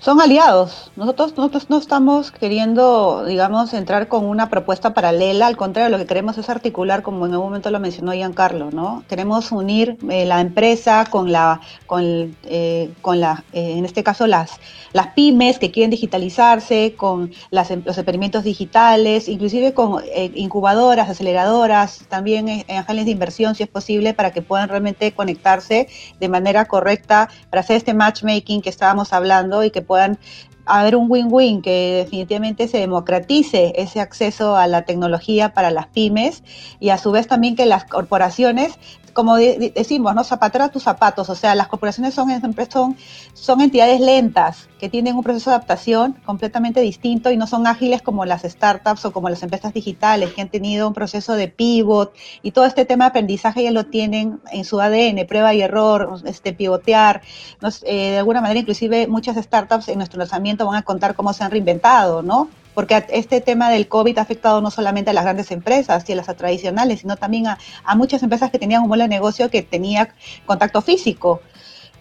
Son 0.00 0.18
aliados. 0.20 0.90
Nosotros, 0.96 1.36
nosotros 1.36 1.68
no 1.68 1.76
estamos 1.76 2.30
queriendo, 2.30 3.24
digamos, 3.26 3.74
entrar 3.74 4.08
con 4.08 4.24
una 4.24 4.48
propuesta 4.48 4.94
paralela, 4.94 5.46
al 5.46 5.58
contrario, 5.58 5.90
lo 5.90 5.98
que 5.98 6.06
queremos 6.06 6.38
es 6.38 6.48
articular, 6.48 7.02
como 7.02 7.26
en 7.26 7.32
algún 7.32 7.48
momento 7.48 7.70
lo 7.70 7.80
mencionó 7.80 8.12
Giancarlo, 8.12 8.70
¿no? 8.70 9.04
Queremos 9.08 9.52
unir 9.52 9.98
eh, 10.08 10.24
la 10.24 10.40
empresa 10.40 11.04
con 11.10 11.30
la, 11.30 11.60
con, 11.86 12.34
eh, 12.44 12.90
con 13.02 13.20
la, 13.20 13.44
eh, 13.52 13.74
en 13.76 13.84
este 13.84 14.02
caso 14.02 14.26
las, 14.26 14.52
las 14.94 15.08
pymes 15.08 15.58
que 15.58 15.70
quieren 15.70 15.90
digitalizarse, 15.90 16.94
con 16.96 17.32
las, 17.50 17.70
los 17.70 17.98
experimentos 17.98 18.42
digitales, 18.42 19.28
inclusive 19.28 19.74
con 19.74 20.02
eh, 20.14 20.32
incubadoras, 20.34 21.10
aceleradoras, 21.10 22.06
también 22.08 22.64
ángeles 22.68 23.04
de 23.04 23.10
inversión, 23.10 23.54
si 23.54 23.64
es 23.64 23.68
posible, 23.68 24.14
para 24.14 24.30
que 24.32 24.40
puedan 24.40 24.70
realmente 24.70 25.12
conectarse 25.12 25.88
de 26.18 26.28
manera 26.28 26.64
correcta 26.64 27.28
para 27.50 27.60
hacer 27.60 27.76
este 27.76 27.92
matchmaking 27.92 28.62
que 28.62 28.70
estábamos 28.70 29.12
hablando 29.12 29.62
y 29.62 29.70
que 29.70 29.82
puedan 29.90 30.20
haber 30.66 30.94
un 30.94 31.10
win-win, 31.10 31.62
que 31.62 32.04
definitivamente 32.04 32.68
se 32.68 32.78
democratice 32.78 33.72
ese 33.74 33.98
acceso 33.98 34.54
a 34.54 34.68
la 34.68 34.82
tecnología 34.82 35.52
para 35.52 35.72
las 35.72 35.88
pymes 35.88 36.44
y 36.78 36.90
a 36.90 36.98
su 36.98 37.10
vez 37.10 37.26
también 37.26 37.56
que 37.56 37.66
las 37.66 37.86
corporaciones 37.86 38.78
como 39.12 39.36
de, 39.36 39.72
decimos, 39.74 40.14
¿no? 40.14 40.24
Zapatero 40.24 40.64
a 40.64 40.68
tus 40.68 40.82
zapatos, 40.82 41.28
o 41.30 41.34
sea, 41.34 41.54
las 41.54 41.68
corporaciones 41.68 42.14
son, 42.14 42.28
son, 42.70 42.96
son 43.34 43.60
entidades 43.60 44.00
lentas 44.00 44.68
que 44.78 44.88
tienen 44.88 45.16
un 45.16 45.22
proceso 45.22 45.50
de 45.50 45.56
adaptación 45.56 46.16
completamente 46.24 46.80
distinto 46.80 47.30
y 47.30 47.36
no 47.36 47.46
son 47.46 47.66
ágiles 47.66 48.02
como 48.02 48.24
las 48.24 48.42
startups 48.42 49.04
o 49.04 49.12
como 49.12 49.28
las 49.28 49.42
empresas 49.42 49.74
digitales 49.74 50.32
que 50.32 50.40
han 50.40 50.48
tenido 50.48 50.88
un 50.88 50.94
proceso 50.94 51.34
de 51.34 51.48
pivot 51.48 52.14
y 52.42 52.52
todo 52.52 52.64
este 52.64 52.84
tema 52.84 53.04
de 53.04 53.08
aprendizaje 53.10 53.62
ya 53.62 53.70
lo 53.70 53.86
tienen 53.86 54.40
en 54.52 54.64
su 54.64 54.80
ADN, 54.80 55.26
prueba 55.26 55.52
y 55.54 55.62
error, 55.62 56.20
este, 56.24 56.52
pivotear. 56.52 57.22
Nos, 57.60 57.82
eh, 57.82 58.12
de 58.12 58.18
alguna 58.18 58.40
manera, 58.40 58.60
inclusive 58.60 59.06
muchas 59.06 59.36
startups 59.36 59.88
en 59.88 59.98
nuestro 59.98 60.18
lanzamiento 60.18 60.66
van 60.66 60.76
a 60.76 60.82
contar 60.82 61.14
cómo 61.14 61.32
se 61.32 61.44
han 61.44 61.50
reinventado, 61.50 62.22
¿no? 62.22 62.48
Porque 62.74 63.04
este 63.10 63.40
tema 63.40 63.70
del 63.70 63.88
COVID 63.88 64.18
ha 64.18 64.22
afectado 64.22 64.60
no 64.60 64.70
solamente 64.70 65.10
a 65.10 65.12
las 65.12 65.24
grandes 65.24 65.50
empresas 65.50 66.08
y 66.08 66.12
a 66.12 66.16
las 66.16 66.26
tradicionales, 66.26 67.00
sino 67.00 67.16
también 67.16 67.46
a, 67.46 67.58
muchas 67.96 68.22
empresas 68.22 68.50
que 68.50 68.58
tenían 68.58 68.82
un 68.82 68.88
modelo 68.88 69.04
de 69.04 69.08
negocio 69.08 69.50
que 69.50 69.62
tenía 69.62 70.14
contacto 70.46 70.80
físico. 70.82 71.40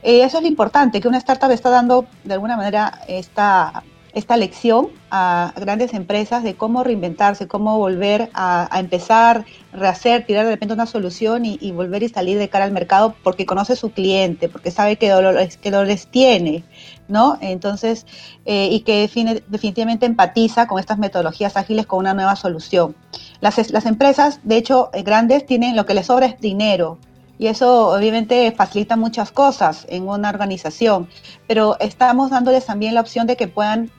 Eh, 0.03 0.23
eso 0.23 0.37
es 0.37 0.43
lo 0.43 0.49
importante, 0.49 1.01
que 1.01 1.07
una 1.07 1.17
startup 1.17 1.51
está 1.51 1.69
dando 1.69 2.05
de 2.23 2.33
alguna 2.33 2.55
manera 2.55 3.01
esta, 3.07 3.83
esta 4.13 4.37
lección 4.37 4.87
a 5.11 5.53
grandes 5.57 5.93
empresas 5.93 6.43
de 6.43 6.55
cómo 6.55 6.83
reinventarse, 6.83 7.47
cómo 7.47 7.77
volver 7.77 8.29
a, 8.33 8.73
a 8.73 8.79
empezar, 8.79 9.45
rehacer, 9.73 10.25
tirar 10.25 10.45
de 10.45 10.51
repente 10.51 10.73
una 10.73 10.85
solución 10.85 11.45
y, 11.45 11.57
y, 11.59 11.71
volver 11.71 12.03
y 12.03 12.09
salir 12.09 12.37
de 12.37 12.47
cara 12.47 12.63
al 12.63 12.71
mercado 12.71 13.13
porque 13.23 13.45
conoce 13.45 13.75
su 13.75 13.91
cliente, 13.91 14.47
porque 14.47 14.71
sabe 14.71 14.95
qué 14.95 15.09
dolores, 15.09 15.57
qué 15.57 15.71
dolores 15.71 16.07
tiene, 16.07 16.63
¿no? 17.09 17.37
Entonces, 17.41 18.05
eh, 18.45 18.69
y 18.71 18.81
que 18.81 19.09
definitivamente 19.47 20.05
empatiza 20.05 20.67
con 20.67 20.79
estas 20.79 20.97
metodologías 20.97 21.57
ágiles 21.57 21.85
con 21.85 21.99
una 21.99 22.13
nueva 22.13 22.35
solución. 22.35 22.95
Las, 23.41 23.69
las 23.71 23.85
empresas, 23.85 24.39
de 24.43 24.57
hecho, 24.57 24.89
eh, 24.93 25.03
grandes, 25.03 25.45
tienen 25.45 25.75
lo 25.75 25.85
que 25.85 25.93
les 25.93 26.05
sobra 26.05 26.27
es 26.27 26.39
dinero, 26.39 26.97
y 27.39 27.47
eso 27.47 27.89
obviamente 27.89 28.51
facilita 28.51 28.97
muchas 28.97 29.31
cosas 29.31 29.87
en 29.89 30.07
una 30.07 30.29
organización, 30.29 31.07
pero 31.47 31.79
estamos 31.79 32.29
dándoles 32.29 32.65
también 32.65 32.93
la 32.93 33.01
opción 33.01 33.27
de 33.27 33.37
que 33.37 33.47
puedan, 33.47 33.89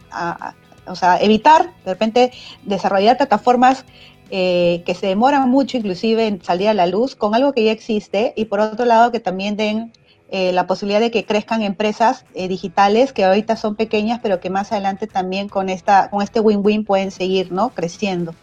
o 0.87 0.94
sea, 0.94 1.18
evitar 1.18 1.73
de 1.85 1.90
repente 1.90 2.33
desarrollar 2.64 3.16
plataformas 3.16 3.87
eh, 4.31 4.83
que 4.85 4.94
se 4.94 5.09
demoran 5.09 5.49
mucho 5.49 5.79
inclusive 5.79 6.27
en 6.27 6.44
salir 6.44 6.68
a 6.68 6.75
la 6.75 6.87
luz 6.87 7.16
con 7.16 7.35
algo 7.35 7.53
que 7.53 7.64
ya 7.64 7.73
existe 7.73 8.33
y 8.37 8.44
por 8.44 8.61
otro 8.61 8.85
lado 8.85 9.11
que 9.11 9.18
también 9.18 9.57
den 9.57 9.90
eh, 10.32 10.52
la 10.52 10.66
posibilidad 10.66 11.00
de 11.00 11.10
que 11.10 11.24
crezcan 11.24 11.62
empresas 11.62 12.24
eh, 12.34 12.46
digitales 12.48 13.12
que 13.12 13.24
ahorita 13.24 13.56
son 13.56 13.74
pequeñas 13.74 14.20
pero 14.22 14.40
que 14.40 14.48
más 14.48 14.70
adelante 14.70 15.06
también 15.06 15.48
con, 15.48 15.68
esta, 15.68 16.08
con 16.10 16.22
este 16.22 16.40
win-win 16.40 16.84
pueden 16.84 17.10
seguir 17.10 17.50
¿no? 17.50 17.70
creciendo. 17.70 18.34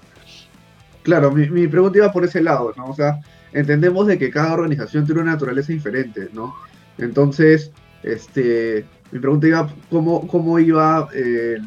Claro, 1.03 1.31
mi, 1.31 1.49
mi, 1.49 1.67
pregunta 1.67 1.99
iba 1.99 2.11
por 2.11 2.25
ese 2.25 2.41
lado, 2.41 2.73
¿no? 2.75 2.87
O 2.87 2.93
sea, 2.93 3.21
entendemos 3.53 4.07
de 4.07 4.17
que 4.17 4.29
cada 4.29 4.53
organización 4.53 5.05
tiene 5.05 5.21
una 5.21 5.31
naturaleza 5.31 5.71
diferente, 5.71 6.27
¿no? 6.33 6.53
Entonces, 6.97 7.71
este, 8.03 8.85
mi 9.11 9.19
pregunta 9.19 9.47
iba 9.47 9.73
cómo, 9.89 10.27
cómo 10.27 10.59
iba 10.59 11.07
eh, 11.13 11.59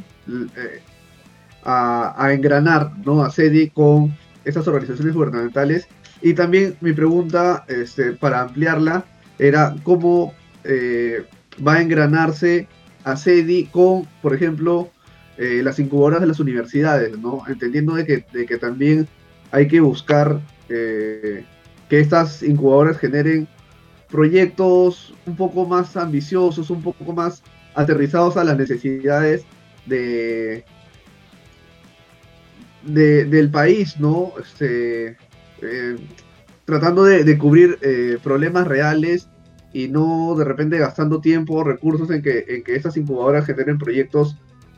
a, 1.65 2.15
a, 2.23 2.33
engranar 2.33 2.93
¿no? 3.05 3.23
a 3.23 3.31
CEDI 3.31 3.71
con 3.71 4.15
estas 4.45 4.67
organizaciones 4.69 5.15
gubernamentales. 5.15 5.89
Y 6.23 6.35
también 6.35 6.77
mi 6.81 6.93
pregunta, 6.93 7.65
este, 7.69 8.13
para 8.13 8.43
ampliarla, 8.43 9.05
era 9.41 9.75
cómo 9.83 10.35
eh, 10.65 11.25
va 11.67 11.75
a 11.75 11.81
engranarse 11.81 12.69
a 13.05 13.17
CEDI 13.17 13.67
con, 13.67 14.07
por 14.21 14.35
ejemplo, 14.35 14.91
eh, 15.39 15.63
las 15.65 15.79
incubadoras 15.79 16.21
de 16.21 16.27
las 16.27 16.41
universidades, 16.41 17.19
¿no? 17.19 17.43
Entendiendo 17.49 17.95
de 17.95 18.05
que, 18.05 18.25
de 18.33 18.45
que 18.45 18.59
también 18.59 19.09
hay 19.51 19.67
que 19.67 19.81
buscar 19.81 20.41
eh, 20.69 21.45
que 21.89 22.01
estas 22.01 22.43
incubadoras 22.43 22.99
generen 22.99 23.49
proyectos 24.11 25.15
un 25.25 25.37
poco 25.37 25.67
más 25.67 25.97
ambiciosos, 25.97 26.69
un 26.69 26.83
poco 26.83 27.13
más 27.15 27.43
aterrizados 27.75 28.37
a 28.37 28.45
las 28.45 28.59
necesidades 28.59 29.45
de, 29.87 30.65
de 32.85 33.25
del 33.25 33.51
país, 33.51 33.99
¿no? 33.99 34.35
Este, 34.39 35.17
tratando 36.67 37.05
de, 37.05 37.39
cubrir 37.39 37.79
problemas 38.23 38.67
reales 38.67 39.30
y 39.73 39.89
no 39.89 40.35
de 40.37 40.45
repente 40.45 40.79
gastando 40.79 41.21
tiempo 41.21 41.55
o 41.55 41.65
recursos 41.65 42.11
en 42.11 42.23
que, 42.23 42.45
en 42.49 42.65
que 42.65 42.75
estas 42.75 42.97
incubadoras 42.97 43.47
generen 43.47 43.79
proyectos 43.79 44.37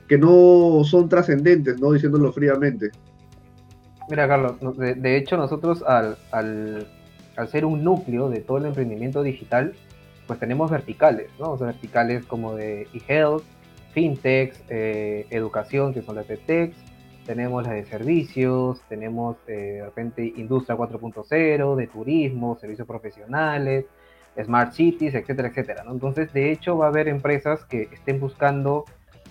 que 0.09 0.19
no 0.19 0.83
son 0.85 1.09
trascendentes, 1.09 1.81
¿no? 1.81 1.93
Diciéndolo 1.93 2.33
fríamente. 2.33 2.91
Mira, 4.11 4.29
Carlos, 4.29 4.57
de, 4.77 5.17
hecho 5.17 5.37
nosotros 5.37 5.83
al, 5.87 6.19
al 6.33 6.87
al 7.37 7.49
ser 7.49 7.65
un 7.65 7.85
núcleo 7.85 8.29
de 8.29 8.41
todo 8.41 8.59
el 8.59 8.67
emprendimiento 8.67 9.23
digital, 9.23 9.75
pues 10.27 10.39
tenemos 10.39 10.71
verticales, 10.71 11.29
¿no? 11.39 11.53
O 11.53 11.59
sea, 11.59 11.69
verticales 11.69 12.25
como 12.25 12.55
de 12.55 12.87
e-health, 12.95 13.43
fintechs, 13.93 14.63
eh, 14.69 15.27
educación, 15.31 15.93
que 15.93 16.03
son 16.03 16.17
las 16.17 16.29
de 16.29 16.37
techs, 16.37 16.77
tenemos 17.27 17.63
las 17.65 17.75
de 17.75 17.85
servicios, 17.85 18.81
tenemos 18.89 19.37
eh, 19.47 19.53
de 19.53 19.85
repente 19.85 20.33
industria 20.37 20.77
4.0, 20.77 21.77
de 21.77 21.87
turismo, 21.87 22.59
servicios 22.61 22.87
profesionales, 22.87 23.87
smart 24.43 24.73
cities, 24.73 25.15
etcétera, 25.15 25.49
etcétera, 25.49 25.85
¿no? 25.85 25.93
Entonces, 25.93 26.33
de 26.33 26.53
hecho, 26.53 26.77
va 26.79 26.87
a 26.87 26.89
haber 26.89 27.09
empresas 27.09 27.65
que 27.65 27.89
estén 27.93 28.21
buscando 28.21 28.85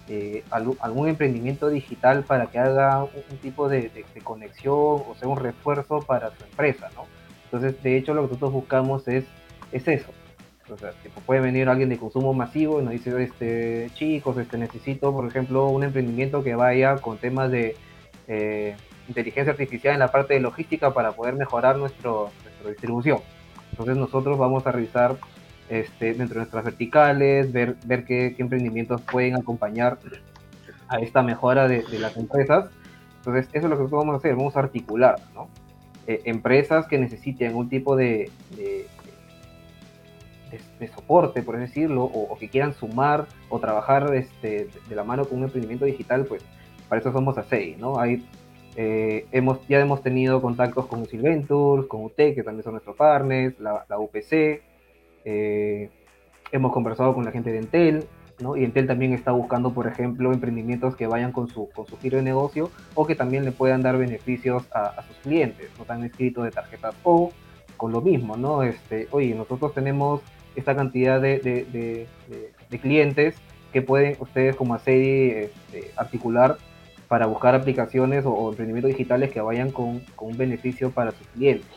eh, 0.07 0.43
algún 0.49 1.07
emprendimiento 1.07 1.69
digital 1.69 2.23
para 2.23 2.47
que 2.47 2.59
haga 2.59 3.03
un, 3.03 3.37
tipo 3.41 3.69
de, 3.69 3.89
conexión 4.23 4.75
o 4.75 5.15
sea 5.17 5.27
un 5.27 5.37
refuerzo 5.37 6.01
para 6.01 6.31
su 6.31 6.43
empresa, 6.43 6.89
¿no? 6.95 7.05
Entonces, 7.45 7.81
de 7.81 7.97
hecho, 7.97 8.13
lo 8.13 8.21
que 8.21 8.27
nosotros 8.27 8.51
buscamos 8.51 9.07
es, 9.07 9.25
es 9.71 9.87
eso. 9.87 10.11
O 10.69 10.77
sea, 10.77 10.91
puede 11.25 11.41
venir 11.41 11.67
alguien 11.67 11.89
de 11.89 11.97
consumo 11.97 12.33
masivo 12.33 12.79
y 12.79 12.83
nos 12.83 12.93
dice, 12.93 13.21
este, 13.21 13.89
chicos, 13.93 14.37
este, 14.37 14.57
necesito, 14.57 15.13
por 15.13 15.27
ejemplo, 15.27 15.67
un 15.67 15.83
emprendimiento 15.83 16.43
que 16.43 16.55
vaya 16.55 16.95
con 16.97 17.17
temas 17.17 17.51
de 17.51 17.75
eh, 18.27 18.75
inteligencia 19.07 19.51
artificial 19.51 19.93
en 19.93 19.99
la 19.99 20.11
parte 20.11 20.33
de 20.33 20.39
logística 20.39 20.93
para 20.93 21.11
poder 21.11 21.35
mejorar 21.35 21.77
nuestro, 21.77 22.31
nuestra 22.43 22.69
distribución. 22.69 23.19
Entonces 23.71 23.97
nosotros 23.97 24.37
vamos 24.37 24.67
a 24.67 24.71
revisar 24.71 25.17
este, 25.69 26.13
dentro 26.13 26.35
de 26.35 26.41
nuestras 26.41 26.63
verticales, 26.63 27.51
ver, 27.51 27.75
ver 27.85 28.05
qué, 28.05 28.33
qué 28.35 28.43
emprendimientos 28.43 29.01
pueden 29.01 29.35
acompañar 29.35 29.97
a 30.87 30.99
esta 30.99 31.23
mejora 31.23 31.67
de, 31.67 31.83
las 31.99 32.17
empresas. 32.17 32.69
Entonces 33.17 33.47
eso 33.53 33.65
es 33.65 33.69
lo 33.69 33.77
que 33.77 33.83
nosotros 33.83 33.99
vamos 34.01 34.15
a 34.15 34.17
hacer, 34.17 34.35
vamos 34.35 34.55
a 34.55 34.59
articular, 34.59 35.19
¿no? 35.33 35.47
eh, 36.07 36.21
empresas 36.25 36.87
que 36.87 36.97
necesiten 36.97 37.55
un 37.55 37.69
tipo 37.69 37.95
de, 37.95 38.29
de 40.79 40.87
soporte, 40.87 41.43
por 41.43 41.55
así 41.55 41.65
decirlo, 41.65 42.03
o, 42.03 42.33
o, 42.33 42.37
que 42.37 42.49
quieran 42.49 42.73
sumar 42.73 43.27
o 43.49 43.59
trabajar 43.59 44.13
este, 44.15 44.67
de 44.89 44.95
la 44.95 45.03
mano 45.03 45.25
con 45.25 45.37
un 45.37 45.45
emprendimiento 45.45 45.85
digital, 45.85 46.25
pues 46.25 46.43
para 46.89 46.99
eso 46.99 47.11
somos 47.11 47.37
ASEI, 47.37 47.75
¿no? 47.77 47.99
Hay, 47.99 48.25
eh, 48.75 49.25
hemos, 49.31 49.65
ya 49.67 49.79
hemos 49.79 50.01
tenido 50.01 50.41
contactos 50.41 50.85
con 50.85 51.01
Usil 51.01 51.21
Ventures, 51.21 51.87
con 51.87 52.03
UTEC, 52.05 52.35
que 52.35 52.43
también 52.43 52.63
son 52.63 52.73
nuestros 52.73 52.95
partners, 52.95 53.59
la, 53.59 53.85
UPC, 53.97 54.61
eh, 55.25 55.89
hemos 56.51 56.71
conversado 56.71 57.13
con 57.13 57.25
la 57.25 57.31
gente 57.31 57.51
de 57.51 57.59
Entel, 57.59 58.05
¿no? 58.39 58.55
Y 58.55 58.63
Entel 58.63 58.87
también 58.87 59.13
está 59.13 59.31
buscando, 59.31 59.73
por 59.73 59.87
ejemplo, 59.87 60.33
emprendimientos 60.33 60.95
que 60.95 61.07
vayan 61.07 61.31
con 61.31 61.47
su, 61.47 61.69
con 61.69 61.85
su 61.85 61.97
giro 61.97 62.17
de 62.17 62.23
negocio 62.23 62.71
o 62.95 63.05
que 63.05 63.15
también 63.15 63.45
le 63.45 63.51
puedan 63.51 63.81
dar 63.81 63.97
beneficios 63.97 64.63
a, 64.73 64.85
a 64.87 65.03
sus 65.03 65.17
clientes. 65.17 65.69
Nos 65.77 65.89
han 65.89 66.03
escrito 66.03 66.43
de 66.43 66.51
tarjetas 66.51 66.95
o 67.03 67.31
con 67.77 67.91
lo 67.91 68.01
mismo, 68.01 68.37
¿no? 68.37 68.63
Este, 68.63 69.07
oye, 69.11 69.33
nosotros 69.35 69.73
tenemos 69.73 70.21
esta 70.55 70.75
cantidad 70.75 71.21
de, 71.21 71.39
de, 71.39 72.07
de, 72.69 72.79
clientes 72.79 73.35
que 73.73 73.81
pueden 73.81 74.15
ustedes 74.19 74.55
como 74.55 74.73
ACEDI 74.75 75.29
este, 75.29 75.91
articular 75.97 76.57
para 77.11 77.25
buscar 77.25 77.53
aplicaciones 77.55 78.25
o, 78.25 78.31
o, 78.31 78.51
emprendimientos 78.51 78.87
digitales 78.87 79.31
que 79.31 79.41
vayan 79.41 79.69
con, 79.69 79.99
con 80.15 80.29
un 80.29 80.37
beneficio 80.37 80.91
para 80.91 81.11
sus 81.11 81.27
clientes. 81.27 81.67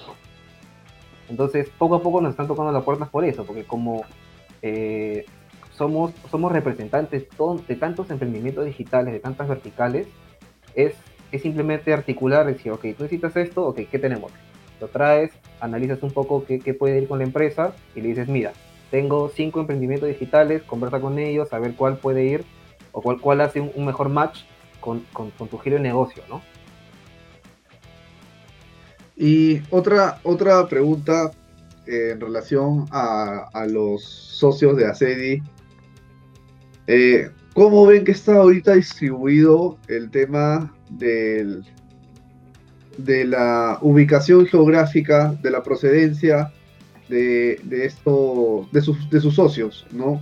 Entonces, 1.29 1.69
poco 1.77 1.97
a 1.97 2.03
poco 2.05 2.21
nos 2.21 2.31
están 2.31 2.47
tocando 2.47 2.71
las 2.71 2.85
puertas 2.85 3.09
por 3.09 3.25
eso, 3.25 3.45
porque 3.45 3.65
como 3.65 4.05
eh, 4.63 5.25
somos, 5.73 6.13
somos 6.31 6.53
representantes 6.53 7.27
de 7.67 7.75
tantos 7.75 8.09
emprendimientos 8.13 8.65
digitales, 8.65 9.13
de 9.13 9.19
tantas 9.19 9.49
verticales, 9.49 10.07
es, 10.77 10.95
es 11.33 11.43
simplemente 11.43 11.93
articular, 11.93 12.47
decir, 12.47 12.71
ok, 12.71 12.83
tú 12.97 13.03
necesitas 13.03 13.35
esto, 13.35 13.67
ok, 13.67 13.81
¿qué 13.91 13.99
tenemos? 13.99 14.31
Lo 14.81 14.87
traes, 14.87 15.33
analizas 15.59 16.01
un 16.05 16.13
poco 16.13 16.45
qué, 16.45 16.61
qué 16.61 16.75
puede 16.75 16.99
ir 17.03 17.09
con 17.09 17.19
la 17.19 17.25
empresa 17.25 17.75
y 17.97 18.03
le 18.03 18.11
dices, 18.11 18.29
mira, 18.29 18.53
tengo 18.93 19.29
cinco 19.31 19.59
emprendimientos 19.59 20.09
digitales, 20.09 20.63
conversa 20.63 21.01
con 21.01 21.19
ellos, 21.19 21.53
a 21.53 21.59
ver 21.59 21.75
cuál 21.75 21.97
puede 21.97 22.23
ir 22.23 22.45
o 22.93 23.03
cuál, 23.03 23.21
cuál 23.21 23.41
hace 23.41 23.61
un, 23.61 23.73
un 23.75 23.85
mejor 23.85 24.11
match 24.11 24.45
con, 24.85 25.03
con, 25.13 25.49
tu 25.49 25.59
giro 25.59 25.77
de 25.77 25.83
negocio, 25.83 26.23
¿no? 26.29 26.43
Y 29.17 29.63
otra, 29.71 30.21
otra 30.25 30.69
pregunta 30.69 31.31
eh, 31.87 32.11
en 32.13 32.21
relación 32.21 32.85
a, 32.91 33.49
a, 33.55 33.67
los 33.67 34.05
socios 34.05 34.77
de 34.77 34.87
ACEDI 34.87 35.43
eh, 36.87 37.31
¿Cómo 37.55 37.87
ven 37.87 38.05
que 38.05 38.13
está 38.13 38.35
ahorita 38.35 38.75
distribuido 38.75 39.79
el 39.87 40.11
tema 40.11 40.75
del, 40.91 41.65
de 42.99 43.25
la 43.25 43.79
ubicación 43.81 44.45
geográfica, 44.47 45.33
de 45.41 45.51
la 45.53 45.63
procedencia 45.63 46.53
de, 47.09 47.61
de, 47.63 47.87
esto, 47.87 48.69
de, 48.73 48.83
sus, 48.83 49.09
de 49.09 49.21
sus 49.21 49.37
socios, 49.37 49.87
¿no? 49.93 50.21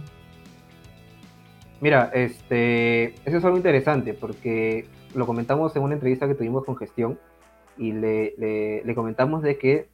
Mira, 1.83 2.12
este, 2.14 3.07
eso 3.25 3.38
es 3.38 3.45
algo 3.45 3.57
interesante 3.57 4.14
porque 4.14 4.87
lo 5.16 5.27
comentamos 5.27 5.75
en 5.75 5.83
una 5.83 5.95
entrevista 5.95 6.29
que 6.29 6.37
tuvimos 6.37 6.64
con 6.64 6.77
gestión 6.77 7.18
y 7.77 7.90
le, 7.90 8.35
le, 8.38 8.85
le 8.85 8.95
comentamos 8.95 9.42
de 9.42 9.59
que 9.59 9.88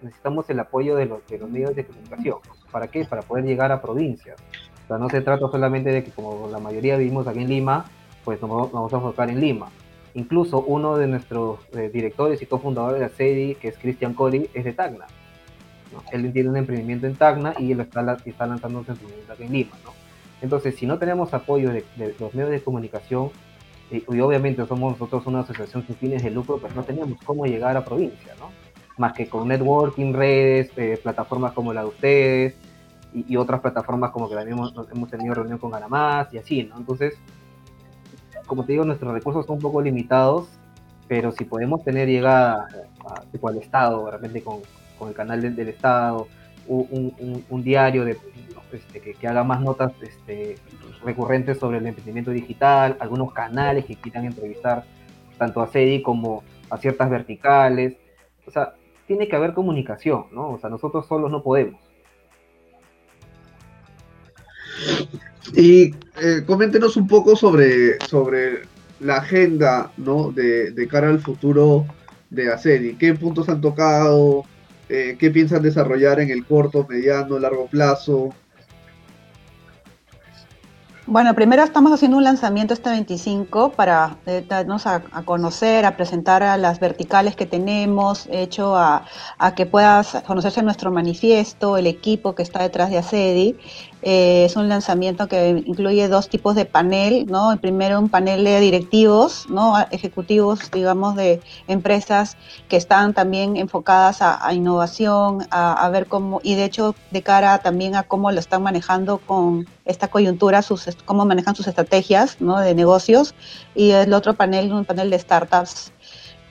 necesitamos 0.00 0.48
el 0.50 0.60
apoyo 0.60 0.94
de 0.94 1.06
los, 1.06 1.26
de 1.26 1.38
los 1.38 1.50
medios 1.50 1.74
de 1.74 1.84
comunicación. 1.84 2.36
¿Para 2.70 2.86
qué? 2.86 3.04
Para 3.04 3.22
poder 3.22 3.44
llegar 3.44 3.72
a 3.72 3.82
provincias. 3.82 4.36
O 4.84 4.86
sea, 4.86 4.98
no 4.98 5.08
se 5.08 5.20
trata 5.20 5.48
solamente 5.48 5.90
de 5.90 6.04
que 6.04 6.12
como 6.12 6.48
la 6.48 6.60
mayoría 6.60 6.96
vivimos 6.96 7.26
aquí 7.26 7.40
en 7.40 7.48
Lima, 7.48 7.86
pues 8.24 8.40
nos 8.40 8.70
vamos 8.70 8.92
a 8.92 8.96
enfocar 8.98 9.28
en 9.28 9.40
Lima. 9.40 9.68
Incluso 10.14 10.62
uno 10.62 10.96
de 10.96 11.08
nuestros 11.08 11.58
eh, 11.72 11.90
directores 11.92 12.40
y 12.40 12.46
cofundadores 12.46 13.00
de 13.00 13.08
la 13.08 13.12
SEDI, 13.16 13.56
que 13.56 13.66
es 13.66 13.78
Cristian 13.78 14.14
Coli, 14.14 14.48
es 14.54 14.62
de 14.62 14.74
Tacna. 14.74 15.06
Él 16.12 16.32
tiene 16.32 16.50
un 16.50 16.56
emprendimiento 16.56 17.08
en 17.08 17.16
Tacna 17.16 17.52
y 17.58 17.72
él 17.72 17.80
está, 17.80 18.16
está 18.24 18.46
lanzando 18.46 18.84
su 18.84 18.92
emprendimiento 18.92 19.32
aquí 19.32 19.42
en 19.42 19.52
Lima. 19.52 19.76
¿no? 19.84 20.01
Entonces, 20.42 20.74
si 20.74 20.86
no 20.86 20.98
tenemos 20.98 21.32
apoyo 21.32 21.70
de, 21.70 21.84
los 22.18 22.34
medios 22.34 22.50
de 22.50 22.60
comunicación, 22.60 23.30
y, 23.90 24.02
obviamente 24.20 24.66
somos 24.66 24.92
nosotros 24.92 25.26
una 25.26 25.40
asociación 25.40 25.86
sin 25.86 25.96
fines 25.96 26.22
de 26.22 26.30
lucro, 26.30 26.58
pues 26.58 26.74
no 26.74 26.82
tenemos 26.82 27.18
cómo 27.24 27.46
llegar 27.46 27.76
a 27.76 27.84
provincia, 27.84 28.34
¿no? 28.38 28.50
Más 28.98 29.12
que 29.12 29.28
con 29.28 29.46
networking, 29.48 30.12
redes, 30.12 30.70
eh, 30.76 30.98
plataformas 31.02 31.52
como 31.52 31.72
la 31.72 31.82
de 31.82 31.88
ustedes, 31.88 32.54
y, 33.14 33.36
otras 33.36 33.60
plataformas 33.60 34.10
como 34.10 34.28
que 34.28 34.34
también 34.34 34.58
hemos, 34.58 35.10
tenido 35.10 35.34
reunión 35.34 35.58
con 35.58 35.70
Ganamás 35.70 36.32
y 36.34 36.38
así, 36.38 36.64
¿no? 36.64 36.76
Entonces, 36.76 37.14
como 38.46 38.64
te 38.64 38.72
digo, 38.72 38.84
nuestros 38.84 39.12
recursos 39.12 39.46
son 39.46 39.56
un 39.56 39.62
poco 39.62 39.80
limitados, 39.80 40.48
pero 41.06 41.30
si 41.30 41.44
podemos 41.44 41.84
tener 41.84 42.08
llegada 42.08 42.66
tipo, 43.30 43.48
al 43.48 43.58
Estado, 43.58 44.10
con, 44.42 44.60
con 44.98 45.08
el 45.08 45.14
canal 45.14 45.40
del, 45.40 45.54
del 45.54 45.68
Estado, 45.68 46.26
un, 46.66 47.62
diario 47.62 48.04
de, 48.04 48.16
este, 48.72 49.00
que, 49.00 49.28
haga 49.28 49.44
más 49.44 49.60
notas 49.60 49.92
este, 50.02 50.56
recurrentes 51.04 51.58
sobre 51.58 51.78
el 51.78 51.86
emprendimiento 51.86 52.30
digital, 52.30 52.96
algunos 53.00 53.32
canales 53.32 53.84
que 53.84 53.96
quieran 53.96 54.24
entrevistar 54.24 54.84
tanto 55.38 55.60
a 55.60 55.66
CEDI 55.66 56.02
como 56.02 56.42
a 56.70 56.78
ciertas 56.78 57.10
verticales. 57.10 57.96
O 58.46 58.50
sea, 58.50 58.74
tiene 59.06 59.28
que 59.28 59.36
haber 59.36 59.52
comunicación, 59.52 60.26
¿no? 60.32 60.52
O 60.52 60.58
sea, 60.58 60.70
nosotros 60.70 61.06
solos 61.06 61.30
no 61.30 61.42
podemos. 61.42 61.80
Y 65.54 65.94
eh, 66.22 66.42
coméntenos 66.46 66.96
un 66.96 67.06
poco 67.06 67.36
sobre, 67.36 68.00
sobre 68.06 68.62
la 69.00 69.16
agenda 69.16 69.92
¿no? 69.96 70.30
de, 70.32 70.88
cara 70.90 71.08
al 71.08 71.20
futuro 71.20 71.86
de 72.30 72.52
ACEDI. 72.52 72.94
¿Qué 72.94 73.14
puntos 73.14 73.48
han 73.48 73.60
tocado? 73.60 74.44
Eh, 74.88 75.16
¿Qué 75.18 75.30
piensan 75.30 75.62
desarrollar 75.62 76.20
en 76.20 76.30
el 76.30 76.44
corto, 76.44 76.86
mediano, 76.88 77.38
largo 77.38 77.66
plazo? 77.66 78.34
Bueno, 81.06 81.34
primero 81.34 81.64
estamos 81.64 81.92
haciendo 81.92 82.16
un 82.16 82.24
lanzamiento 82.24 82.74
este 82.74 82.88
25 82.90 83.72
para 83.72 84.18
eh, 84.24 84.44
darnos 84.48 84.86
a, 84.86 85.02
conocer, 85.24 85.84
a 85.84 85.96
presentar 85.96 86.44
a 86.44 86.56
las 86.56 86.78
verticales 86.78 87.34
que 87.34 87.44
tenemos, 87.44 88.28
hecho 88.30 88.76
a, 88.76 89.04
a, 89.36 89.54
que 89.56 89.66
puedas 89.66 90.22
conocerse 90.26 90.62
nuestro 90.62 90.92
manifiesto, 90.92 91.76
el 91.76 91.88
equipo 91.88 92.36
que 92.36 92.44
está 92.44 92.62
detrás 92.62 92.90
de 92.90 92.98
ACEDI 92.98 93.58
eh, 94.02 94.44
es 94.46 94.56
un 94.56 94.68
lanzamiento 94.68 95.28
que 95.28 95.62
incluye 95.64 96.08
dos 96.08 96.28
tipos 96.28 96.56
de 96.56 96.64
panel, 96.64 97.26
¿no? 97.26 97.52
El 97.52 97.60
primero 97.60 98.00
un 98.00 98.08
panel 98.08 98.42
de 98.42 98.58
directivos, 98.58 99.48
¿no? 99.48 99.74
Ejecutivos, 99.92 100.70
digamos, 100.72 101.14
de 101.14 101.40
empresas 101.68 102.36
que 102.68 102.76
están 102.76 103.14
también 103.14 103.56
enfocadas 103.56 104.18
a, 104.20 104.52
innovación, 104.52 105.46
a, 105.50 105.88
ver 105.90 106.06
cómo, 106.06 106.40
y 106.42 106.56
de 106.56 106.64
hecho 106.64 106.96
de 107.12 107.22
cara 107.22 107.58
también 107.58 107.94
a 107.94 108.02
cómo 108.02 108.32
lo 108.32 108.40
están 108.40 108.62
manejando 108.64 109.18
con 109.18 109.68
esta 109.84 110.08
coyuntura, 110.08 110.62
sus, 110.62 110.86
cómo 111.04 111.24
manejan 111.24 111.54
sus 111.54 111.68
estrategias, 111.68 112.40
¿no? 112.40 112.58
De 112.58 112.74
negocios. 112.74 113.34
Y 113.76 113.90
el 113.90 114.12
otro 114.14 114.34
panel, 114.34 114.72
un 114.72 114.84
panel 114.84 115.10
de 115.10 115.18
startups 115.18 115.92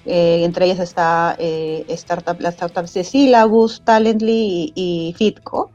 eh, 0.06 0.44
entre 0.46 0.66
ellas 0.66 0.80
está 0.80 1.36
eh, 1.38 1.86
startup, 1.90 2.40
las 2.40 2.56
startups 2.56 2.94
de 2.94 3.04
Syllabus, 3.04 3.82
Talently 3.84 4.74
y, 4.74 5.10
y 5.10 5.14
Fitco, 5.14 5.70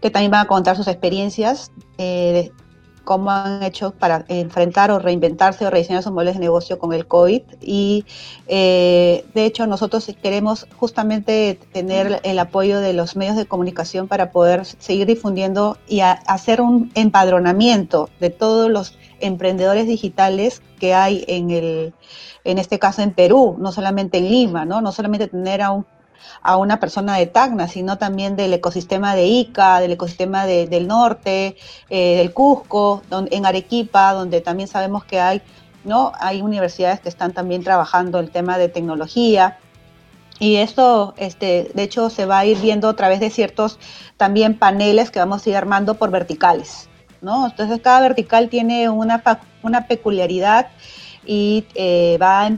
que 0.00 0.10
también 0.10 0.30
van 0.30 0.42
a 0.42 0.48
contar 0.48 0.76
sus 0.76 0.88
experiencias 0.88 1.72
eh, 1.98 2.50
cómo 3.06 3.30
han 3.30 3.62
hecho 3.62 3.92
para 3.92 4.26
enfrentar 4.28 4.90
o 4.90 4.98
reinventarse 4.98 5.64
o 5.64 5.70
rediseñar 5.70 6.02
sus 6.02 6.12
modelos 6.12 6.34
de 6.34 6.40
negocio 6.40 6.78
con 6.78 6.92
el 6.92 7.06
COVID. 7.06 7.40
Y 7.62 8.04
eh, 8.48 9.24
de 9.32 9.44
hecho 9.46 9.66
nosotros 9.66 10.12
queremos 10.22 10.66
justamente 10.76 11.58
tener 11.72 12.20
el 12.24 12.38
apoyo 12.38 12.80
de 12.80 12.92
los 12.92 13.16
medios 13.16 13.36
de 13.36 13.46
comunicación 13.46 14.08
para 14.08 14.32
poder 14.32 14.66
seguir 14.66 15.06
difundiendo 15.06 15.78
y 15.88 16.00
hacer 16.00 16.60
un 16.60 16.90
empadronamiento 16.94 18.10
de 18.20 18.28
todos 18.28 18.68
los 18.70 18.98
emprendedores 19.20 19.86
digitales 19.86 20.60
que 20.78 20.92
hay 20.92 21.24
en 21.28 21.50
el 21.50 21.94
en 22.44 22.58
este 22.58 22.78
caso 22.78 23.02
en 23.02 23.12
Perú, 23.12 23.56
no 23.58 23.72
solamente 23.72 24.18
en 24.18 24.30
Lima, 24.30 24.64
¿no? 24.64 24.80
No 24.80 24.92
solamente 24.92 25.26
tener 25.26 25.62
a 25.62 25.72
un 25.72 25.84
a 26.42 26.56
una 26.56 26.78
persona 26.80 27.16
de 27.16 27.26
Tacna, 27.26 27.68
sino 27.68 27.98
también 27.98 28.36
del 28.36 28.52
ecosistema 28.54 29.14
de 29.14 29.26
Ica, 29.26 29.80
del 29.80 29.92
ecosistema 29.92 30.46
del 30.46 30.86
norte, 30.86 31.56
eh, 31.88 32.16
del 32.18 32.32
Cusco, 32.32 33.02
en 33.10 33.46
Arequipa, 33.46 34.12
donde 34.12 34.40
también 34.40 34.68
sabemos 34.68 35.04
que 35.04 35.20
hay, 35.20 35.42
¿no? 35.84 36.12
hay 36.18 36.42
universidades 36.42 37.00
que 37.00 37.08
están 37.08 37.32
también 37.32 37.62
trabajando 37.62 38.18
el 38.18 38.30
tema 38.30 38.58
de 38.58 38.68
tecnología. 38.68 39.58
Y 40.38 40.56
esto, 40.56 41.14
este, 41.16 41.70
de 41.74 41.82
hecho, 41.82 42.10
se 42.10 42.26
va 42.26 42.40
a 42.40 42.44
ir 42.44 42.58
viendo 42.58 42.90
a 42.90 42.96
través 42.96 43.20
de 43.20 43.30
ciertos 43.30 43.78
también 44.16 44.58
paneles 44.58 45.10
que 45.10 45.18
vamos 45.18 45.46
a 45.46 45.50
ir 45.50 45.56
armando 45.56 45.94
por 45.94 46.10
verticales. 46.10 46.88
¿no? 47.22 47.46
Entonces, 47.46 47.80
cada 47.80 48.00
vertical 48.00 48.48
tiene 48.48 48.88
una, 48.88 49.22
una 49.62 49.86
peculiaridad 49.86 50.68
y 51.26 51.66
eh, 51.74 52.16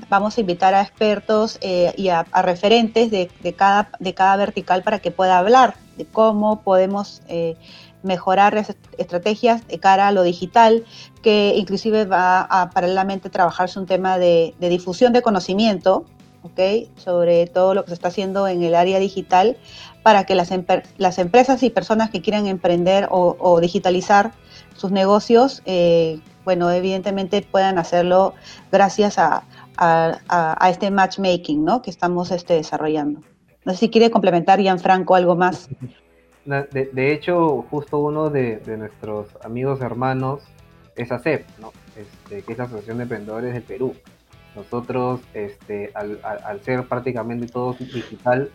vamos 0.09 0.37
a 0.37 0.41
invitar 0.41 0.75
a 0.75 0.83
expertos 0.83 1.59
eh, 1.63 1.93
y 1.97 2.09
a, 2.09 2.25
referentes 2.43 3.11
de, 3.11 3.29
cada, 3.57 3.91
de 3.99 4.15
cada 4.15 4.37
vertical 4.37 4.83
para 4.83 4.99
que 4.99 5.11
pueda 5.11 5.39
hablar 5.39 5.75
de 5.97 6.05
cómo 6.05 6.61
podemos 6.61 7.23
eh, 7.29 7.57
mejorar 8.03 8.55
las 8.55 8.77
estrategias 8.99 9.67
de 9.67 9.81
cara 9.81 10.09
a 10.09 10.13
lo 10.13 10.23
digital, 10.23 10.85
que 11.23 11.55
inclusive 11.57 12.05
va 12.05 12.43
a 12.43 12.71
paralelamente 12.71 13.31
trabajarse 13.31 13.79
un 13.79 13.87
tema 13.87 14.19
de, 14.19 14.55
difusión 14.61 15.13
de 15.13 15.23
conocimiento, 15.23 16.05
¿okay? 16.43 16.91
sobre 16.97 17.47
todo 17.47 17.75
lo 17.75 17.83
que 17.83 17.89
se 17.89 17.95
está 17.95 18.09
haciendo 18.09 18.47
en 18.47 18.63
el 18.63 18.75
área 18.75 18.99
digital, 18.99 19.57
para 20.03 20.25
que 20.25 20.35
las, 20.35 20.51
las 20.97 21.19
empresas 21.19 21.63
y 21.63 21.71
personas 21.71 22.11
que 22.11 22.23
quieran 22.23 22.47
emprender 22.47 23.09
o, 23.11 23.37
o 23.41 23.61
digitalizar 23.61 24.33
sus 24.77 24.93
negocios 24.93 25.63
bueno, 26.49 26.71
evidentemente 26.71 27.43
puedan 27.43 27.77
hacerlo 27.77 28.33
gracias 28.73 29.19
a, 29.19 29.43
este 30.67 30.91
matchmaking 30.91 31.63
¿no? 31.63 31.83
que 31.83 31.91
estamos 31.91 32.31
este, 32.31 32.55
desarrollando. 32.55 33.21
No 33.67 33.73
sé 33.75 33.81
si 33.81 33.91
quiere 33.91 34.11
complementar, 34.11 34.59
Gianfranco, 34.59 35.15
algo 35.15 35.37
más. 35.37 35.69
De, 36.47 37.13
hecho, 37.13 37.67
justo 37.71 37.99
uno 37.99 38.31
de, 38.31 38.63
nuestros 38.79 39.29
amigos 39.45 39.83
hermanos 39.83 40.41
es 40.97 41.13
ACEP, 41.13 41.45
¿no? 41.59 41.75
Este, 41.95 42.41
que 42.41 42.53
es 42.53 42.59
la 42.59 42.65
Asociación 42.65 42.97
de 42.97 43.03
Emprendedores 43.03 43.53
del 43.53 43.63
Perú. 43.63 43.95
Nosotros, 44.57 45.21
este, 45.35 45.93
al, 45.95 46.61
ser 46.63 46.89
prácticamente 46.89 47.47
todo 47.49 47.75
digital, 47.75 48.51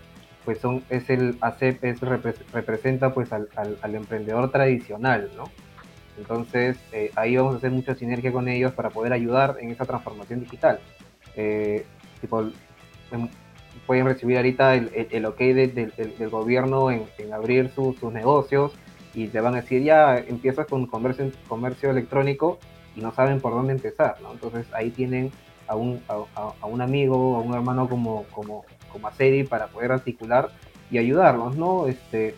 pues 0.46 0.58
son, 0.58 0.84
es 0.90 1.08
el 1.12 1.38
ACEP 1.42 1.84
es, 1.84 2.02
representa 2.02 3.14
pues 3.14 3.32
al, 3.32 3.48
al 3.56 3.94
emprendedor 3.94 4.50
tradicional, 4.50 5.30
¿no? 5.38 5.44
Entonces, 6.18 6.78
eh, 6.92 7.12
ahí 7.16 7.36
vamos 7.36 7.56
a 7.56 7.58
hacer 7.58 7.72
mucha 7.72 7.96
sinergia 7.96 8.32
con 8.32 8.48
ellos 8.48 8.74
para 8.74 8.90
poder 8.90 9.14
ayudar 9.14 9.58
en 9.60 9.72
esa 9.72 9.86
transformación 9.86 10.42
digital. 10.42 10.80
Eh, 11.36 11.86
em, 13.12 13.30
pueden 13.88 14.06
recibir 14.06 14.38
ahorita 14.38 14.76
el, 14.76 15.26
ok 15.26 15.38
del 15.40 16.30
gobierno 16.30 16.92
en, 16.92 17.06
abrir 17.34 17.72
sus 17.72 18.02
negocios 18.04 18.74
y 19.14 19.28
te 19.28 19.42
van 19.42 19.56
a 19.56 19.62
decir, 19.62 19.84
ya 19.84 20.18
empiezas 20.18 20.68
con 20.68 20.86
comercio, 20.88 21.32
comercio 21.48 21.92
electrónico 21.92 22.60
y 22.96 23.02
no 23.02 23.14
saben 23.14 23.42
por 23.42 23.54
dónde 23.54 23.74
empezar, 23.74 24.18
¿no? 24.22 24.32
Entonces 24.32 24.68
ahí 24.74 24.90
tienen 24.92 25.32
a 25.68 25.76
un, 25.76 26.02
a, 26.08 26.66
un 26.66 26.82
amigo, 26.82 27.36
a 27.36 27.40
un 27.40 27.54
hermano 27.54 27.90
como, 27.90 28.26
como, 28.32 28.66
como 28.92 29.08
Aceri 29.08 29.44
para 29.44 29.68
poder 29.68 29.92
articular 29.92 30.50
y 30.92 30.98
ayudarnos, 30.98 31.56
¿no? 31.56 31.88
Este, 31.88 32.36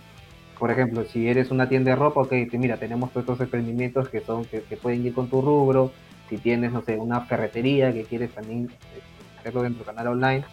por 0.59 0.71
ejemplo, 0.71 1.03
si 1.05 1.27
eres 1.27 1.51
una 1.51 1.67
tienda 1.67 1.91
de 1.91 1.95
ropa, 1.97 2.21
ok, 2.21 2.33
mira, 2.53 2.77
tenemos 2.77 3.11
todos 3.11 3.23
estos 3.23 3.41
emprendimientos 3.41 4.09
que 4.09 4.21
son 4.21 4.45
que, 4.45 4.61
pueden 4.81 5.05
ir 5.05 5.13
con 5.13 5.29
tu 5.29 5.41
rubro. 5.41 5.91
Si 6.29 6.37
tienes, 6.37 6.71
no 6.71 6.81
sé, 6.81 6.97
una 6.97 7.21
ferretería 7.21 7.93
que 7.93 8.03
quieres 8.03 8.31
también 8.31 8.69
eh, 8.71 9.01
hacerlo 9.39 9.63
dentro 9.63 9.83
del 9.85 9.95
canal 9.95 10.13
online, 10.13 10.45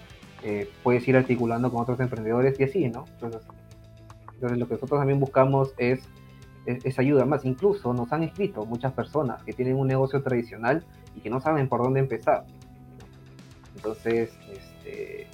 eh, 0.43 0.69
puedes 0.83 1.07
ir 1.07 1.17
articulando 1.17 1.71
con 1.71 1.83
otros 1.83 2.01
emprendedores 2.01 2.59
y 2.59 2.65
así, 2.65 2.89
¿no? 2.89 3.05
Entonces, 3.13 3.43
entonces 4.35 4.59
lo 4.59 4.67
que 4.67 4.75
nosotros 4.75 5.01
también 5.01 5.21
buscamos 5.21 5.73
es, 5.79 6.01
es, 6.67 6.99
ayuda 6.99 7.25
más. 7.25 7.45
Incluso 7.45 7.95
nos 7.95 8.13
han 8.13 8.25
escrito 8.25 8.67
muchas 8.67 8.93
personas 8.93 9.43
que 9.45 9.53
tienen 9.53 9.77
un 9.77 9.87
negocio 9.87 10.21
tradicional 10.23 10.85
y 11.17 11.21
que 11.21 11.31
no 11.31 11.41
saben 11.41 11.69
por 11.69 11.83
dónde 11.83 12.01
empezar. 12.01 12.45
Entonces, 13.77 14.37
este, 14.53 15.29